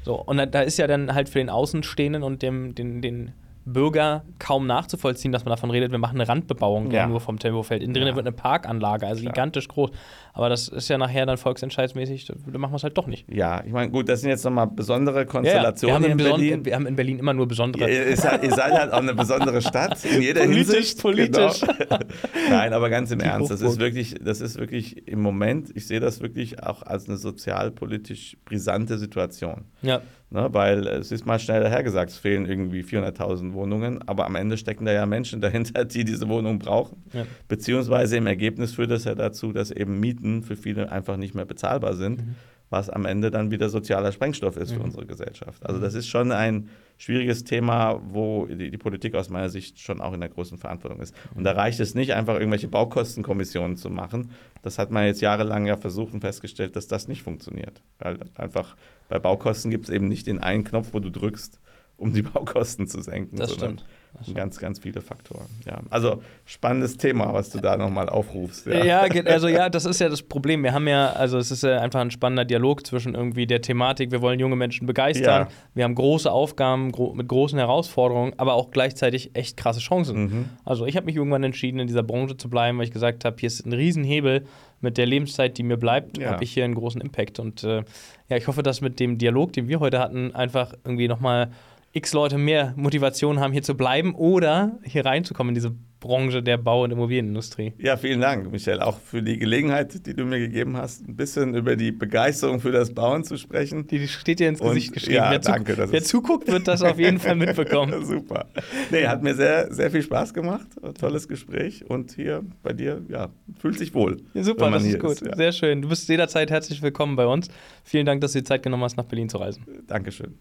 So, 0.03 0.15
und 0.15 0.37
da 0.37 0.61
ist 0.61 0.77
ja 0.77 0.87
dann 0.87 1.13
halt 1.13 1.27
für 1.27 1.39
den 1.39 1.49
Außenstehenden 1.49 2.23
und 2.23 2.41
dem, 2.41 2.73
den, 2.73 3.01
den 3.01 3.33
Bürger 3.65 4.23
kaum 4.39 4.67
nachzuvollziehen, 4.67 5.31
dass 5.31 5.45
man 5.45 5.51
davon 5.51 5.69
redet, 5.69 5.91
wir 5.91 5.99
machen 5.99 6.15
eine 6.19 6.27
Randbebauung 6.27 6.91
ja. 6.91 7.07
nur 7.07 7.19
vom 7.19 7.39
Tempofeld. 7.39 7.83
Innen 7.83 7.93
drin 7.93 8.07
ja. 8.07 8.15
wird 8.15 8.25
eine 8.25 8.35
Parkanlage, 8.35 9.05
also 9.05 9.21
Klar. 9.21 9.33
gigantisch 9.33 9.67
groß. 9.67 9.91
Aber 10.33 10.49
das 10.49 10.67
ist 10.67 10.87
ja 10.89 10.97
nachher 10.97 11.25
dann 11.25 11.37
volksentscheidsmäßig, 11.37 12.25
dann 12.25 12.61
machen 12.61 12.71
wir 12.71 12.77
es 12.77 12.83
halt 12.83 12.97
doch 12.97 13.07
nicht. 13.07 13.25
Ja, 13.29 13.63
ich 13.65 13.71
meine, 13.71 13.91
gut, 13.91 14.09
das 14.09 14.21
sind 14.21 14.29
jetzt 14.29 14.43
nochmal 14.45 14.67
besondere 14.67 15.25
Konstellationen 15.25 16.03
ja, 16.03 16.09
in, 16.09 16.17
Berlin. 16.17 16.65
Wir 16.65 16.75
haben 16.75 16.87
in 16.87 16.95
Berlin 16.95 17.19
immer 17.19 17.33
nur 17.33 17.47
besondere. 17.47 17.89
ihr, 17.89 18.15
seid, 18.15 18.43
ihr 18.43 18.51
seid 18.51 18.73
halt 18.73 18.93
auch 18.93 18.99
eine 18.99 19.13
besondere 19.13 19.61
Stadt 19.61 20.03
in 20.05 20.21
jeder 20.21 20.45
politisch, 20.45 20.75
Hinsicht. 20.75 21.01
Politisch, 21.01 21.61
genau. 21.61 21.99
Nein, 22.49 22.73
aber 22.73 22.89
ganz 22.89 23.11
im 23.11 23.19
Die 23.19 23.25
Ernst, 23.25 23.51
das 23.51 23.61
ist, 23.61 23.79
wirklich, 23.79 24.15
das 24.21 24.41
ist 24.41 24.57
wirklich 24.57 25.07
im 25.07 25.21
Moment, 25.21 25.69
ich 25.75 25.87
sehe 25.87 25.99
das 25.99 26.21
wirklich 26.21 26.63
auch 26.63 26.83
als 26.83 27.07
eine 27.07 27.17
sozialpolitisch 27.17 28.37
brisante 28.45 28.97
Situation. 28.97 29.65
Ja. 29.81 30.01
Ne, 30.31 30.47
weil 30.51 30.85
es 30.85 31.11
ist 31.11 31.25
mal 31.25 31.39
schnell 31.39 31.63
dahergesagt, 31.63 32.11
es 32.11 32.17
fehlen 32.19 32.45
irgendwie 32.45 32.83
400.000 32.83 33.53
Wohnungen, 33.53 34.07
aber 34.07 34.27
am 34.27 34.35
Ende 34.35 34.57
stecken 34.57 34.85
da 34.85 34.91
ja 34.91 35.07
Menschen 35.07 35.41
dahinter, 35.41 35.85
die 35.85 36.03
diese 36.03 36.29
Wohnung 36.29 36.59
brauchen. 36.59 37.01
Ja. 37.13 37.25
Beziehungsweise 37.47 38.17
im 38.17 38.27
Ergebnis 38.27 38.75
führt 38.75 38.91
das 38.91 39.05
ja 39.05 39.15
dazu, 39.15 39.53
dass 39.53 39.71
eben 39.71 39.99
Mieten 39.99 40.43
für 40.43 40.55
viele 40.55 40.91
einfach 40.91 41.17
nicht 41.17 41.33
mehr 41.33 41.45
bezahlbar 41.45 41.95
sind, 41.95 42.19
mhm. 42.19 42.35
Was 42.69 42.89
am 42.89 43.05
Ende 43.05 43.31
dann 43.31 43.51
wieder 43.51 43.69
sozialer 43.69 44.11
Sprengstoff 44.11 44.57
ist 44.57 44.71
mhm. 44.71 44.75
für 44.75 44.83
unsere 44.83 45.05
Gesellschaft. 45.05 45.65
Also 45.65 45.79
das 45.79 45.93
ist 45.93 46.07
schon 46.07 46.31
ein 46.31 46.69
schwieriges 46.97 47.43
Thema, 47.43 48.01
wo 48.11 48.45
die, 48.45 48.69
die, 48.69 48.77
Politik 48.77 49.15
aus 49.15 49.29
meiner 49.29 49.49
Sicht 49.49 49.79
schon 49.79 50.01
auch 50.01 50.13
in 50.13 50.19
der 50.19 50.29
großen 50.29 50.57
Verantwortung 50.57 50.99
ist. 50.99 51.15
Und 51.33 51.45
da 51.45 51.53
reicht 51.53 51.79
es 51.79 51.95
nicht, 51.95 52.13
einfach 52.13 52.35
irgendwelche 52.35 52.67
Baukostenkommissionen 52.67 53.77
zu 53.77 53.89
machen. 53.89 54.31
Das 54.61 54.77
hat 54.77 54.91
man 54.91 55.05
jetzt 55.05 55.21
jahrelang 55.21 55.65
ja 55.65 55.77
versucht 55.77 56.13
und 56.13 56.21
festgestellt, 56.21 56.75
dass 56.75 56.87
das 56.87 57.07
nicht 57.07 57.23
funktioniert. 57.23 57.81
Weil 57.99 58.19
einfach 58.35 58.75
bei 59.07 59.17
Baukosten 59.17 59.71
gibt 59.71 59.85
es 59.85 59.89
eben 59.89 60.07
nicht 60.07 60.27
den 60.27 60.39
einen 60.39 60.63
Knopf, 60.63 60.89
wo 60.91 60.99
du 60.99 61.09
drückst 61.09 61.59
um 61.99 62.13
die 62.13 62.21
Baukosten 62.23 62.87
zu 62.87 63.01
senken. 63.01 63.37
Das 63.37 63.53
stimmt. 63.53 63.85
Ganz, 64.33 64.59
ganz 64.59 64.79
viele 64.79 65.01
Faktoren. 65.01 65.47
Ja. 65.65 65.79
Also 65.89 66.21
spannendes 66.45 66.97
Thema, 66.97 67.33
was 67.33 67.49
du 67.51 67.59
da 67.59 67.77
nochmal 67.77 68.09
aufrufst. 68.09 68.65
Ja. 68.65 68.83
ja, 68.83 69.01
also 69.25 69.47
ja, 69.47 69.69
das 69.69 69.85
ist 69.85 69.99
ja 69.99 70.09
das 70.09 70.21
Problem. 70.21 70.63
Wir 70.63 70.73
haben 70.73 70.87
ja, 70.87 71.11
also 71.13 71.37
es 71.37 71.51
ist 71.51 71.63
ja 71.63 71.79
einfach 71.79 72.01
ein 72.01 72.11
spannender 72.11 72.43
Dialog 72.43 72.85
zwischen 72.85 73.15
irgendwie 73.15 73.47
der 73.47 73.61
Thematik, 73.61 74.11
wir 74.11 74.21
wollen 74.21 74.39
junge 74.39 74.55
Menschen 74.55 74.87
begeistern, 74.87 75.47
ja. 75.47 75.55
wir 75.73 75.83
haben 75.83 75.95
große 75.95 76.29
Aufgaben 76.29 76.91
gro 76.91 77.13
mit 77.13 77.27
großen 77.27 77.57
Herausforderungen, 77.57 78.33
aber 78.37 78.55
auch 78.55 78.71
gleichzeitig 78.71 79.35
echt 79.35 79.57
krasse 79.57 79.79
Chancen. 79.79 80.21
Mhm. 80.21 80.45
Also 80.65 80.85
ich 80.85 80.95
habe 80.95 81.05
mich 81.05 81.15
irgendwann 81.15 81.43
entschieden, 81.43 81.79
in 81.79 81.87
dieser 81.87 82.03
Branche 82.03 82.35
zu 82.35 82.49
bleiben, 82.49 82.77
weil 82.77 82.85
ich 82.85 82.91
gesagt 82.91 83.25
habe, 83.25 83.37
hier 83.39 83.47
ist 83.47 83.65
ein 83.65 83.73
Riesenhebel 83.73 84.43
mit 84.81 84.97
der 84.97 85.05
Lebenszeit, 85.05 85.57
die 85.57 85.63
mir 85.63 85.77
bleibt, 85.77 86.17
ja. 86.17 86.31
habe 86.31 86.43
ich 86.43 86.51
hier 86.51 86.65
einen 86.65 86.75
großen 86.75 87.01
Impact. 87.01 87.39
Und 87.39 87.63
äh, 87.63 87.83
ja, 88.29 88.37
ich 88.37 88.47
hoffe, 88.47 88.63
dass 88.63 88.81
mit 88.81 88.99
dem 88.99 89.17
Dialog, 89.17 89.53
den 89.53 89.67
wir 89.67 89.79
heute 89.79 89.99
hatten, 89.99 90.33
einfach 90.33 90.73
irgendwie 90.83 91.07
nochmal 91.07 91.51
x 91.91 92.13
Leute 92.13 92.37
mehr 92.37 92.73
Motivation 92.75 93.39
haben, 93.39 93.51
hier 93.51 93.63
zu 93.63 93.75
bleiben 93.75 94.13
oder 94.15 94.79
hier 94.83 95.05
reinzukommen 95.05 95.49
in 95.49 95.55
diese 95.55 95.75
Branche 95.99 96.41
der 96.41 96.57
Bau- 96.57 96.83
und 96.83 96.91
Immobilienindustrie. 96.91 97.73
Ja, 97.77 97.97
vielen 97.97 98.21
Dank, 98.21 98.49
Michel, 98.51 98.79
auch 98.79 98.99
für 98.99 99.21
die 99.21 99.37
Gelegenheit, 99.37 100.05
die 100.05 100.13
du 100.13 100.23
mir 100.23 100.39
gegeben 100.39 100.77
hast, 100.77 101.05
ein 101.07 101.15
bisschen 101.15 101.55
über 101.55 101.75
die 101.75 101.91
Begeisterung 101.91 102.61
für 102.61 102.71
das 102.71 102.93
Bauen 102.93 103.23
zu 103.23 103.37
sprechen. 103.37 103.85
Die 103.87 104.07
steht 104.07 104.39
dir 104.39 104.47
ins 104.47 104.59
Gesicht 104.59 104.89
und, 104.89 104.93
geschrieben. 104.93 105.15
Ja, 105.15 105.31
wer, 105.31 105.39
danke, 105.39 105.75
zu, 105.75 105.91
wer 105.91 106.03
zuguckt, 106.03 106.47
wird 106.47 106.67
das 106.67 106.81
auf 106.81 106.97
jeden 106.97 107.19
Fall 107.19 107.35
mitbekommen. 107.35 108.05
Super. 108.05 108.45
Nee, 108.91 109.07
hat 109.07 109.23
mir 109.23 109.35
sehr, 109.35 109.73
sehr 109.73 109.91
viel 109.91 110.01
Spaß 110.01 110.33
gemacht. 110.33 110.67
Tolles 110.99 111.27
Gespräch 111.27 111.83
und 111.89 112.13
hier 112.13 112.43
bei 112.63 112.71
dir, 112.71 113.01
ja, 113.09 113.29
fühlt 113.59 113.77
sich 113.77 113.93
wohl. 113.93 114.21
Ja, 114.33 114.43
super, 114.43 114.71
das 114.71 114.85
ist 114.85 114.99
gut. 114.99 115.11
Ist, 115.11 115.25
ja. 115.25 115.35
Sehr 115.35 115.51
schön. 115.51 115.81
Du 115.81 115.89
bist 115.89 116.07
jederzeit 116.07 116.49
herzlich 116.49 116.81
willkommen 116.81 117.17
bei 117.17 117.25
uns. 117.25 117.49
Vielen 117.83 118.05
Dank, 118.05 118.21
dass 118.21 118.31
du 118.31 118.39
dir 118.39 118.45
Zeit 118.45 118.63
genommen 118.63 118.83
hast, 118.83 118.95
nach 118.95 119.05
Berlin 119.05 119.27
zu 119.27 119.37
reisen. 119.37 119.65
Dankeschön. 119.87 120.37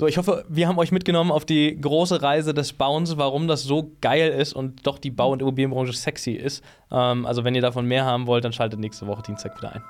So, 0.00 0.06
ich 0.06 0.16
hoffe, 0.16 0.46
wir 0.48 0.66
haben 0.66 0.78
euch 0.78 0.92
mitgenommen 0.92 1.30
auf 1.30 1.44
die 1.44 1.78
große 1.78 2.22
Reise 2.22 2.54
des 2.54 2.72
Bauens, 2.72 3.18
warum 3.18 3.48
das 3.48 3.64
so 3.64 3.92
geil 4.00 4.30
ist 4.30 4.54
und 4.54 4.86
doch 4.86 4.98
die 4.98 5.10
Bau- 5.10 5.30
und 5.30 5.42
Immobilienbranche 5.42 5.92
sexy 5.92 6.30
ist. 6.30 6.64
Ähm, 6.90 7.26
also, 7.26 7.44
wenn 7.44 7.54
ihr 7.54 7.60
davon 7.60 7.84
mehr 7.84 8.06
haben 8.06 8.26
wollt, 8.26 8.42
dann 8.42 8.54
schaltet 8.54 8.80
nächste 8.80 9.06
Woche 9.06 9.20
Dienstag 9.20 9.58
wieder 9.58 9.74
ein. 9.74 9.82